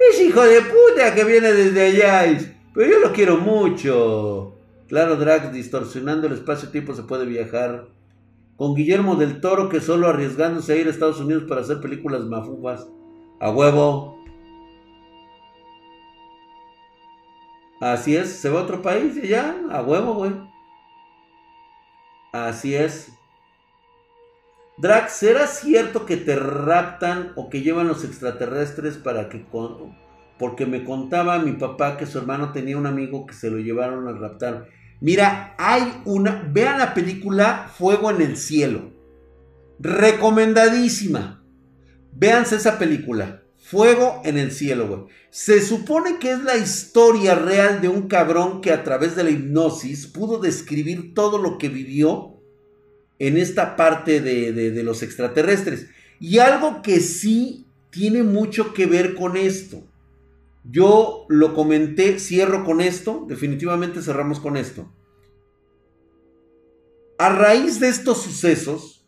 Es 0.00 0.20
hijo 0.22 0.42
de 0.42 0.62
puta 0.62 1.14
que 1.14 1.24
viene 1.24 1.52
desde 1.52 1.82
allá. 1.82 2.38
Pero 2.72 2.90
yo 2.90 2.98
lo 3.00 3.12
quiero 3.12 3.36
mucho. 3.36 4.56
Claro, 4.88 5.16
Drax, 5.16 5.52
distorsionando 5.52 6.26
el 6.26 6.32
espacio-tiempo 6.32 6.94
se 6.94 7.02
puede 7.02 7.26
viajar. 7.26 7.88
Con 8.56 8.74
Guillermo 8.74 9.16
del 9.16 9.38
Toro 9.42 9.68
que 9.68 9.82
solo 9.82 10.08
arriesgándose 10.08 10.72
a 10.72 10.76
ir 10.76 10.86
a 10.86 10.90
Estados 10.90 11.20
Unidos 11.20 11.44
para 11.46 11.60
hacer 11.60 11.82
películas 11.82 12.22
mafufas. 12.22 12.88
A 13.38 13.50
huevo. 13.50 14.16
Así 17.80 18.16
es, 18.16 18.30
se 18.30 18.48
va 18.48 18.60
a 18.60 18.62
otro 18.62 18.80
país 18.80 19.14
y 19.22 19.28
ya, 19.28 19.54
a 19.70 19.82
huevo, 19.82 20.14
güey. 20.14 20.53
Así 22.34 22.74
es. 22.74 23.12
Drax, 24.78 25.12
¿será 25.12 25.46
cierto 25.46 26.04
que 26.04 26.16
te 26.16 26.34
raptan 26.34 27.30
o 27.36 27.48
que 27.48 27.62
llevan 27.62 27.86
los 27.86 28.02
extraterrestres 28.02 28.96
para 28.96 29.28
que... 29.28 29.46
Porque 30.36 30.66
me 30.66 30.82
contaba 30.82 31.38
mi 31.38 31.52
papá 31.52 31.96
que 31.96 32.06
su 32.06 32.18
hermano 32.18 32.50
tenía 32.50 32.76
un 32.76 32.86
amigo 32.86 33.24
que 33.24 33.34
se 33.34 33.50
lo 33.52 33.58
llevaron 33.58 34.08
a 34.08 34.18
raptar. 34.18 34.66
Mira, 35.00 35.54
hay 35.58 36.02
una... 36.06 36.50
Vean 36.52 36.80
la 36.80 36.92
película 36.92 37.70
Fuego 37.72 38.10
en 38.10 38.20
el 38.20 38.36
Cielo. 38.36 38.90
Recomendadísima. 39.78 41.44
Véanse 42.10 42.56
esa 42.56 42.80
película. 42.80 43.43
Fuego 43.64 44.20
en 44.26 44.36
el 44.36 44.52
cielo, 44.52 44.86
güey. 44.86 45.00
Se 45.30 45.62
supone 45.62 46.18
que 46.18 46.32
es 46.32 46.44
la 46.44 46.58
historia 46.58 47.34
real 47.34 47.80
de 47.80 47.88
un 47.88 48.08
cabrón 48.08 48.60
que 48.60 48.70
a 48.70 48.84
través 48.84 49.16
de 49.16 49.24
la 49.24 49.30
hipnosis 49.30 50.06
pudo 50.06 50.38
describir 50.38 51.14
todo 51.14 51.38
lo 51.38 51.56
que 51.56 51.70
vivió 51.70 52.42
en 53.18 53.38
esta 53.38 53.74
parte 53.74 54.20
de, 54.20 54.52
de 54.52 54.82
los 54.82 55.02
extraterrestres. 55.02 55.88
Y 56.20 56.40
algo 56.40 56.82
que 56.82 57.00
sí 57.00 57.66
tiene 57.88 58.22
mucho 58.22 58.74
que 58.74 58.84
ver 58.84 59.14
con 59.14 59.38
esto. 59.38 59.82
Yo 60.62 61.24
lo 61.30 61.54
comenté, 61.54 62.18
cierro 62.18 62.66
con 62.66 62.82
esto, 62.82 63.24
definitivamente 63.26 64.02
cerramos 64.02 64.40
con 64.40 64.58
esto. 64.58 64.92
A 67.16 67.30
raíz 67.30 67.80
de 67.80 67.88
estos 67.88 68.20
sucesos 68.20 69.06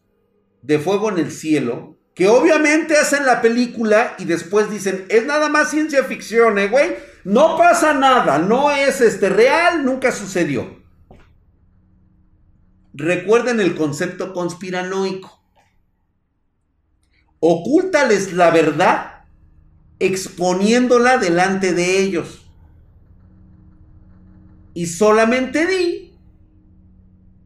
de 0.63 0.79
fuego 0.79 1.11
en 1.11 1.19
el 1.19 1.31
cielo, 1.31 1.96
que 2.17 2.29
obviamente 2.29 2.97
hacen 2.97 3.25
la 3.27 3.41
película 3.43 4.17
y 4.19 4.25
después 4.25 4.71
dicen, 4.71 5.05
es 5.11 5.25
nada 5.27 5.49
más 5.49 5.71
ciencia 5.71 6.03
ficción, 6.03 6.59
¿eh, 6.59 6.67
güey? 6.69 6.97
No 7.23 7.57
pasa 7.57 7.95
nada, 7.95 8.39
no 8.39 8.73
es 8.73 9.01
este 9.01 9.29
real, 9.29 9.85
nunca 9.85 10.11
sucedió. 10.11 10.83
Recuerden 12.95 13.61
el 13.61 13.77
concepto 13.77 14.33
conspiranoico. 14.33 15.41
Ocúltales 17.39 18.33
la 18.33 18.51
verdad 18.51 19.27
exponiéndola 19.99 21.19
delante 21.19 21.73
de 21.73 22.01
ellos. 22.01 22.43
y 24.77 24.85
solamente 24.85 25.65
di 25.67 26.13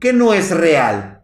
que 0.00 0.12
no 0.12 0.34
es 0.34 0.50
real. 0.50 1.19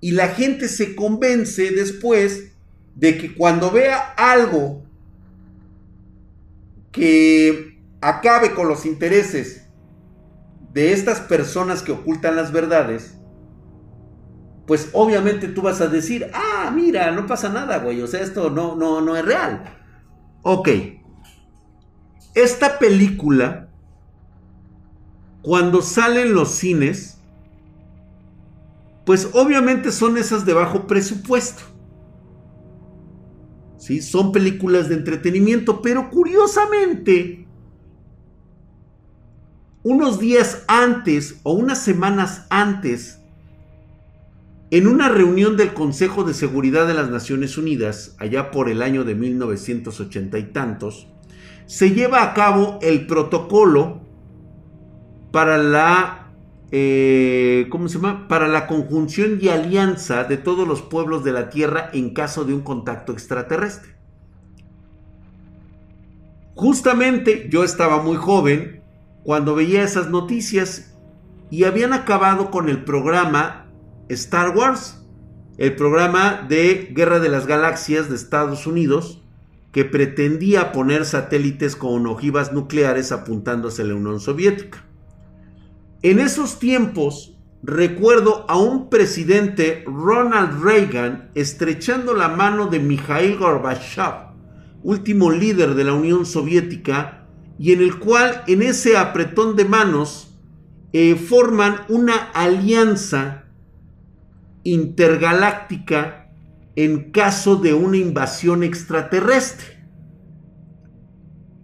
Y 0.00 0.12
la 0.12 0.28
gente 0.28 0.68
se 0.68 0.94
convence 0.94 1.70
después 1.70 2.52
de 2.94 3.18
que 3.18 3.34
cuando 3.34 3.70
vea 3.70 4.14
algo 4.16 4.82
que 6.92 7.78
acabe 8.00 8.54
con 8.54 8.68
los 8.68 8.86
intereses 8.86 9.66
de 10.72 10.92
estas 10.92 11.20
personas 11.20 11.82
que 11.82 11.92
ocultan 11.92 12.36
las 12.36 12.52
verdades, 12.52 13.14
pues 14.66 14.90
obviamente 14.92 15.48
tú 15.48 15.62
vas 15.62 15.80
a 15.80 15.88
decir, 15.88 16.30
ah, 16.32 16.70
mira, 16.74 17.10
no 17.10 17.26
pasa 17.26 17.48
nada, 17.48 17.78
güey, 17.78 18.00
o 18.02 18.06
sea, 18.06 18.20
esto 18.20 18.50
no, 18.50 18.76
no, 18.76 19.00
no 19.00 19.16
es 19.16 19.24
real. 19.24 19.64
Ok. 20.42 20.68
Esta 22.34 22.78
película, 22.78 23.68
cuando 25.42 25.82
salen 25.82 26.32
los 26.32 26.52
cines, 26.52 27.19
pues 29.04 29.30
obviamente 29.32 29.92
son 29.92 30.18
esas 30.18 30.44
de 30.44 30.52
bajo 30.52 30.86
presupuesto. 30.86 31.62
¿Sí? 33.78 34.02
Son 34.02 34.30
películas 34.30 34.88
de 34.88 34.96
entretenimiento, 34.96 35.80
pero 35.80 36.10
curiosamente, 36.10 37.46
unos 39.82 40.18
días 40.18 40.64
antes 40.68 41.40
o 41.42 41.52
unas 41.52 41.82
semanas 41.82 42.46
antes 42.50 43.20
en 44.70 44.86
una 44.86 45.08
reunión 45.08 45.56
del 45.56 45.74
Consejo 45.74 46.22
de 46.22 46.32
Seguridad 46.32 46.86
de 46.86 46.94
las 46.94 47.10
Naciones 47.10 47.58
Unidas, 47.58 48.14
allá 48.18 48.52
por 48.52 48.68
el 48.68 48.82
año 48.82 49.02
de 49.02 49.16
1980 49.16 50.38
y 50.38 50.44
tantos, 50.52 51.08
se 51.66 51.90
lleva 51.90 52.22
a 52.22 52.34
cabo 52.34 52.78
el 52.80 53.06
protocolo 53.06 54.00
para 55.32 55.58
la, 55.58 56.19
eh, 56.72 57.66
¿cómo 57.70 57.88
se 57.88 57.98
llama? 57.98 58.28
Para 58.28 58.46
la 58.46 58.66
conjunción 58.66 59.38
y 59.40 59.48
alianza 59.48 60.24
de 60.24 60.36
todos 60.36 60.68
los 60.68 60.82
pueblos 60.82 61.24
de 61.24 61.32
la 61.32 61.50
Tierra 61.50 61.90
en 61.92 62.14
caso 62.14 62.44
de 62.44 62.54
un 62.54 62.60
contacto 62.60 63.12
extraterrestre. 63.12 63.96
Justamente 66.54 67.48
yo 67.50 67.64
estaba 67.64 68.02
muy 68.02 68.16
joven 68.16 68.82
cuando 69.24 69.54
veía 69.54 69.82
esas 69.82 70.10
noticias 70.10 70.94
y 71.50 71.64
habían 71.64 71.92
acabado 71.92 72.50
con 72.50 72.68
el 72.68 72.84
programa 72.84 73.66
Star 74.08 74.56
Wars, 74.56 75.04
el 75.58 75.74
programa 75.74 76.46
de 76.48 76.90
Guerra 76.92 77.18
de 77.18 77.28
las 77.28 77.46
Galaxias 77.46 78.08
de 78.08 78.16
Estados 78.16 78.66
Unidos, 78.66 79.22
que 79.72 79.84
pretendía 79.84 80.72
poner 80.72 81.04
satélites 81.04 81.76
con 81.76 82.06
ojivas 82.06 82.52
nucleares 82.52 83.12
apuntándose 83.12 83.82
a 83.82 83.86
la 83.86 83.94
Unión 83.94 84.20
Soviética. 84.20 84.84
En 86.02 86.18
esos 86.18 86.58
tiempos, 86.58 87.36
recuerdo 87.62 88.46
a 88.48 88.56
un 88.56 88.88
presidente, 88.88 89.84
Ronald 89.86 90.62
Reagan, 90.62 91.30
estrechando 91.34 92.14
la 92.14 92.28
mano 92.28 92.68
de 92.68 92.78
Mikhail 92.78 93.36
Gorbachev, 93.36 94.30
último 94.82 95.30
líder 95.30 95.74
de 95.74 95.84
la 95.84 95.92
Unión 95.92 96.24
Soviética, 96.24 97.26
y 97.58 97.72
en 97.72 97.82
el 97.82 97.98
cual 97.98 98.44
en 98.46 98.62
ese 98.62 98.96
apretón 98.96 99.56
de 99.56 99.66
manos 99.66 100.34
eh, 100.94 101.16
forman 101.16 101.82
una 101.90 102.16
alianza 102.32 103.44
intergaláctica 104.64 106.32
en 106.76 107.10
caso 107.10 107.56
de 107.56 107.74
una 107.74 107.98
invasión 107.98 108.62
extraterrestre. 108.62 109.79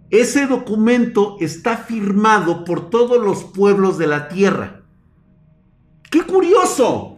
Ese 0.09 0.47
documento 0.47 1.35
está 1.41 1.75
firmado 1.75 2.63
por 2.63 2.89
todos 2.89 3.21
los 3.21 3.43
pueblos 3.43 3.97
de 3.97 4.07
la 4.07 4.29
Tierra. 4.29 4.83
¡Qué 6.09 6.23
curioso! 6.23 7.17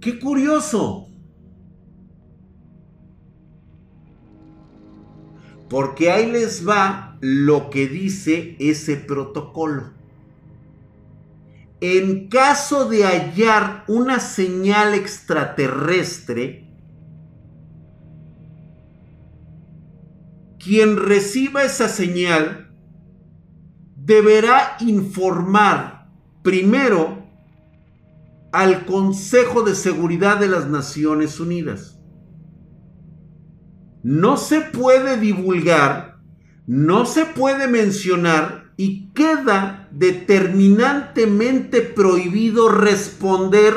¡Qué 0.00 0.18
curioso! 0.18 1.08
Porque 5.70 6.10
ahí 6.10 6.30
les 6.30 6.66
va 6.66 7.16
lo 7.20 7.70
que 7.70 7.88
dice 7.88 8.56
ese 8.58 8.96
protocolo. 8.96 9.97
En 11.80 12.28
caso 12.28 12.88
de 12.88 13.04
hallar 13.04 13.84
una 13.86 14.18
señal 14.18 14.94
extraterrestre, 14.94 16.68
quien 20.58 20.96
reciba 20.96 21.62
esa 21.62 21.88
señal 21.88 22.74
deberá 23.96 24.76
informar 24.80 26.10
primero 26.42 27.26
al 28.52 28.84
Consejo 28.86 29.62
de 29.62 29.74
Seguridad 29.74 30.38
de 30.40 30.48
las 30.48 30.68
Naciones 30.68 31.38
Unidas. 31.38 32.00
No 34.02 34.36
se 34.36 34.62
puede 34.62 35.18
divulgar 35.18 36.08
no 36.68 37.06
se 37.06 37.24
puede 37.24 37.66
mencionar 37.66 38.67
y 38.80 39.10
queda 39.12 39.88
determinantemente 39.90 41.80
prohibido 41.80 42.68
responder 42.68 43.74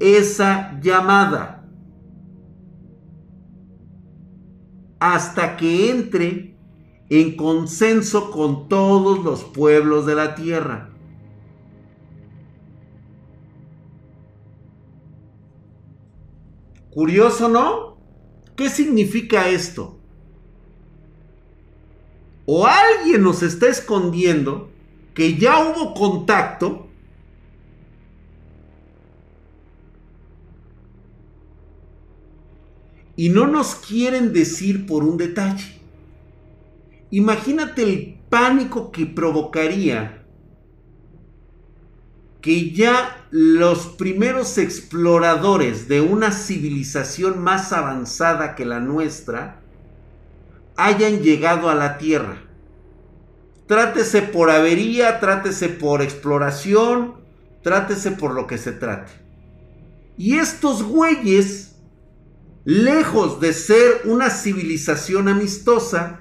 esa 0.00 0.80
llamada 0.82 1.64
hasta 4.98 5.56
que 5.56 5.90
entre 5.90 6.58
en 7.08 7.36
consenso 7.36 8.32
con 8.32 8.68
todos 8.68 9.24
los 9.24 9.44
pueblos 9.44 10.06
de 10.06 10.14
la 10.16 10.34
tierra. 10.34 10.90
Curioso, 16.90 17.48
¿no? 17.48 17.96
¿Qué 18.56 18.68
significa 18.68 19.48
esto? 19.48 20.01
O 22.46 22.66
alguien 22.66 23.22
nos 23.22 23.42
está 23.42 23.68
escondiendo 23.68 24.70
que 25.14 25.36
ya 25.36 25.60
hubo 25.60 25.94
contacto 25.94 26.88
y 33.16 33.28
no 33.28 33.46
nos 33.46 33.74
quieren 33.74 34.32
decir 34.32 34.86
por 34.86 35.04
un 35.04 35.16
detalle. 35.16 35.80
Imagínate 37.10 37.82
el 37.82 38.18
pánico 38.28 38.90
que 38.90 39.06
provocaría 39.06 40.24
que 42.40 42.72
ya 42.72 43.26
los 43.30 43.86
primeros 43.86 44.58
exploradores 44.58 45.86
de 45.86 46.00
una 46.00 46.32
civilización 46.32 47.38
más 47.38 47.72
avanzada 47.72 48.56
que 48.56 48.64
la 48.64 48.80
nuestra 48.80 49.61
hayan 50.84 51.20
llegado 51.20 51.68
a 51.70 51.74
la 51.74 51.98
Tierra. 51.98 52.42
Trátese 53.66 54.22
por 54.22 54.50
avería, 54.50 55.20
trátese 55.20 55.68
por 55.68 56.02
exploración, 56.02 57.14
trátese 57.62 58.10
por 58.10 58.34
lo 58.34 58.46
que 58.46 58.58
se 58.58 58.72
trate. 58.72 59.12
Y 60.18 60.38
estos 60.38 60.82
güeyes, 60.82 61.76
lejos 62.64 63.40
de 63.40 63.52
ser 63.52 64.02
una 64.04 64.30
civilización 64.30 65.28
amistosa, 65.28 66.20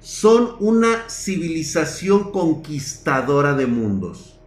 son 0.00 0.56
una 0.60 1.08
civilización 1.08 2.30
conquistadora 2.30 3.54
de 3.54 3.66
mundos. 3.66 4.38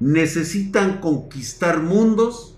Necesitan 0.00 1.00
conquistar 1.00 1.82
mundos 1.82 2.53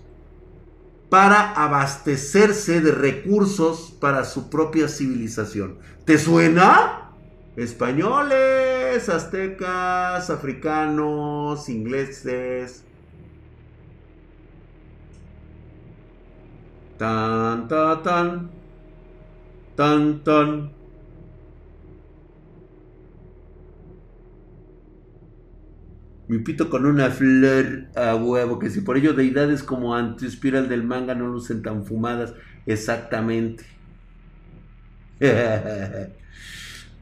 para 1.09 1.53
abastecerse 1.53 2.81
de 2.81 2.91
recursos 2.91 3.95
para 3.99 4.25
su 4.25 4.49
propia 4.49 4.87
civilización. 4.87 5.77
¿Te 6.05 6.17
suena? 6.17 7.11
Españoles, 7.55 9.09
aztecas, 9.09 10.29
africanos, 10.29 11.69
ingleses. 11.69 12.83
Tan, 16.97 17.67
tan, 17.67 18.03
tan. 18.03 18.49
Tan, 19.75 20.23
tan. 20.23 20.76
Mi 26.27 26.39
pito 26.39 26.69
con 26.69 26.85
una 26.85 27.09
flor 27.09 27.87
a 27.95 28.15
huevo, 28.15 28.59
que 28.59 28.69
si 28.69 28.81
por 28.81 28.97
ello 28.97 29.13
deidades 29.13 29.63
como 29.63 29.95
Antispiral 29.95 30.67
del 30.69 30.83
manga 30.83 31.15
no 31.15 31.27
lucen 31.27 31.61
tan 31.61 31.85
fumadas. 31.85 32.33
Exactamente. 32.65 33.65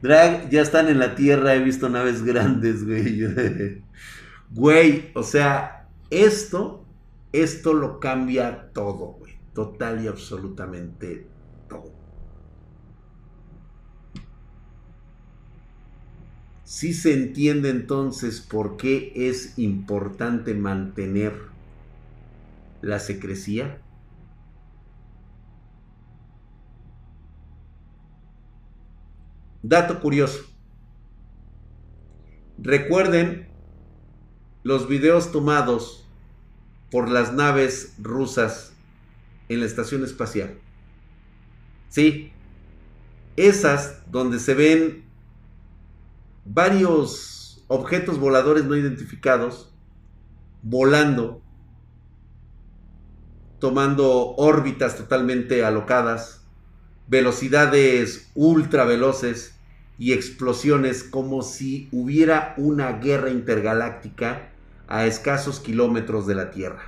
Drag, 0.02 0.50
ya 0.50 0.62
están 0.62 0.88
en 0.88 0.98
la 0.98 1.14
tierra, 1.14 1.54
he 1.54 1.58
visto 1.62 1.88
naves 1.88 2.22
grandes, 2.22 2.84
güey. 2.84 3.82
güey, 4.50 5.10
o 5.14 5.22
sea, 5.22 5.88
esto, 6.10 6.84
esto 7.32 7.74
lo 7.74 8.00
cambia 8.00 8.70
todo, 8.72 9.16
güey. 9.18 9.34
total 9.54 10.02
y 10.04 10.08
absolutamente 10.08 11.26
todo. 11.68 11.92
Si 16.66 16.94
se 16.94 17.14
entiende 17.14 17.70
entonces 17.70 18.40
por 18.40 18.76
qué 18.76 19.12
es 19.14 19.56
importante 19.56 20.52
mantener 20.52 21.32
la 22.82 22.98
secrecía. 22.98 23.80
Dato 29.62 30.00
curioso. 30.00 30.40
Recuerden 32.58 33.46
los 34.64 34.88
videos 34.88 35.30
tomados 35.30 36.04
por 36.90 37.08
las 37.08 37.32
naves 37.32 37.94
rusas 38.02 38.72
en 39.48 39.60
la 39.60 39.66
estación 39.66 40.02
espacial. 40.02 40.58
Sí, 41.90 42.32
esas 43.36 44.02
donde 44.10 44.40
se 44.40 44.54
ven 44.54 45.05
varios 46.46 47.64
objetos 47.68 48.18
voladores 48.18 48.64
no 48.64 48.76
identificados 48.76 49.72
volando, 50.62 51.42
tomando 53.58 54.34
órbitas 54.36 54.96
totalmente 54.96 55.64
alocadas, 55.64 56.42
velocidades 57.08 58.30
ultra 58.34 58.84
veloces 58.84 59.54
y 59.98 60.12
explosiones 60.12 61.04
como 61.04 61.42
si 61.42 61.88
hubiera 61.92 62.54
una 62.56 62.92
guerra 62.92 63.30
intergaláctica 63.30 64.50
a 64.88 65.06
escasos 65.06 65.60
kilómetros 65.60 66.26
de 66.26 66.34
la 66.34 66.50
Tierra. 66.50 66.82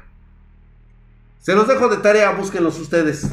Se 1.41 1.55
los 1.55 1.67
dejo 1.67 1.89
de 1.89 1.97
tarea, 1.99 2.33
búsquenlos 2.33 2.79
ustedes. 2.79 3.29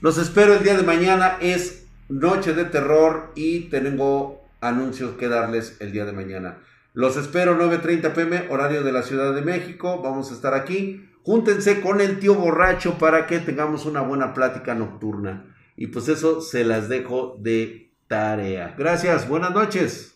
Los 0.00 0.18
espero 0.18 0.54
el 0.54 0.64
día 0.64 0.76
de 0.76 0.82
mañana, 0.82 1.36
es 1.40 1.84
noche 2.08 2.54
de 2.54 2.64
terror 2.64 3.32
y 3.34 3.68
tengo 3.68 4.39
anuncios 4.60 5.16
que 5.16 5.28
darles 5.28 5.76
el 5.80 5.92
día 5.92 6.04
de 6.04 6.12
mañana. 6.12 6.58
Los 6.92 7.16
espero 7.16 7.56
9.30 7.58 8.12
pm, 8.14 8.46
horario 8.50 8.82
de 8.82 8.92
la 8.92 9.02
Ciudad 9.02 9.34
de 9.34 9.42
México. 9.42 10.02
Vamos 10.02 10.30
a 10.30 10.34
estar 10.34 10.54
aquí. 10.54 11.08
Júntense 11.22 11.80
con 11.80 12.00
el 12.00 12.18
tío 12.18 12.34
borracho 12.34 12.98
para 12.98 13.26
que 13.26 13.38
tengamos 13.38 13.86
una 13.86 14.00
buena 14.00 14.34
plática 14.34 14.74
nocturna. 14.74 15.54
Y 15.76 15.88
pues 15.88 16.08
eso 16.08 16.40
se 16.40 16.64
las 16.64 16.88
dejo 16.88 17.36
de 17.40 17.92
tarea. 18.08 18.74
Gracias, 18.76 19.28
buenas 19.28 19.52
noches. 19.52 20.09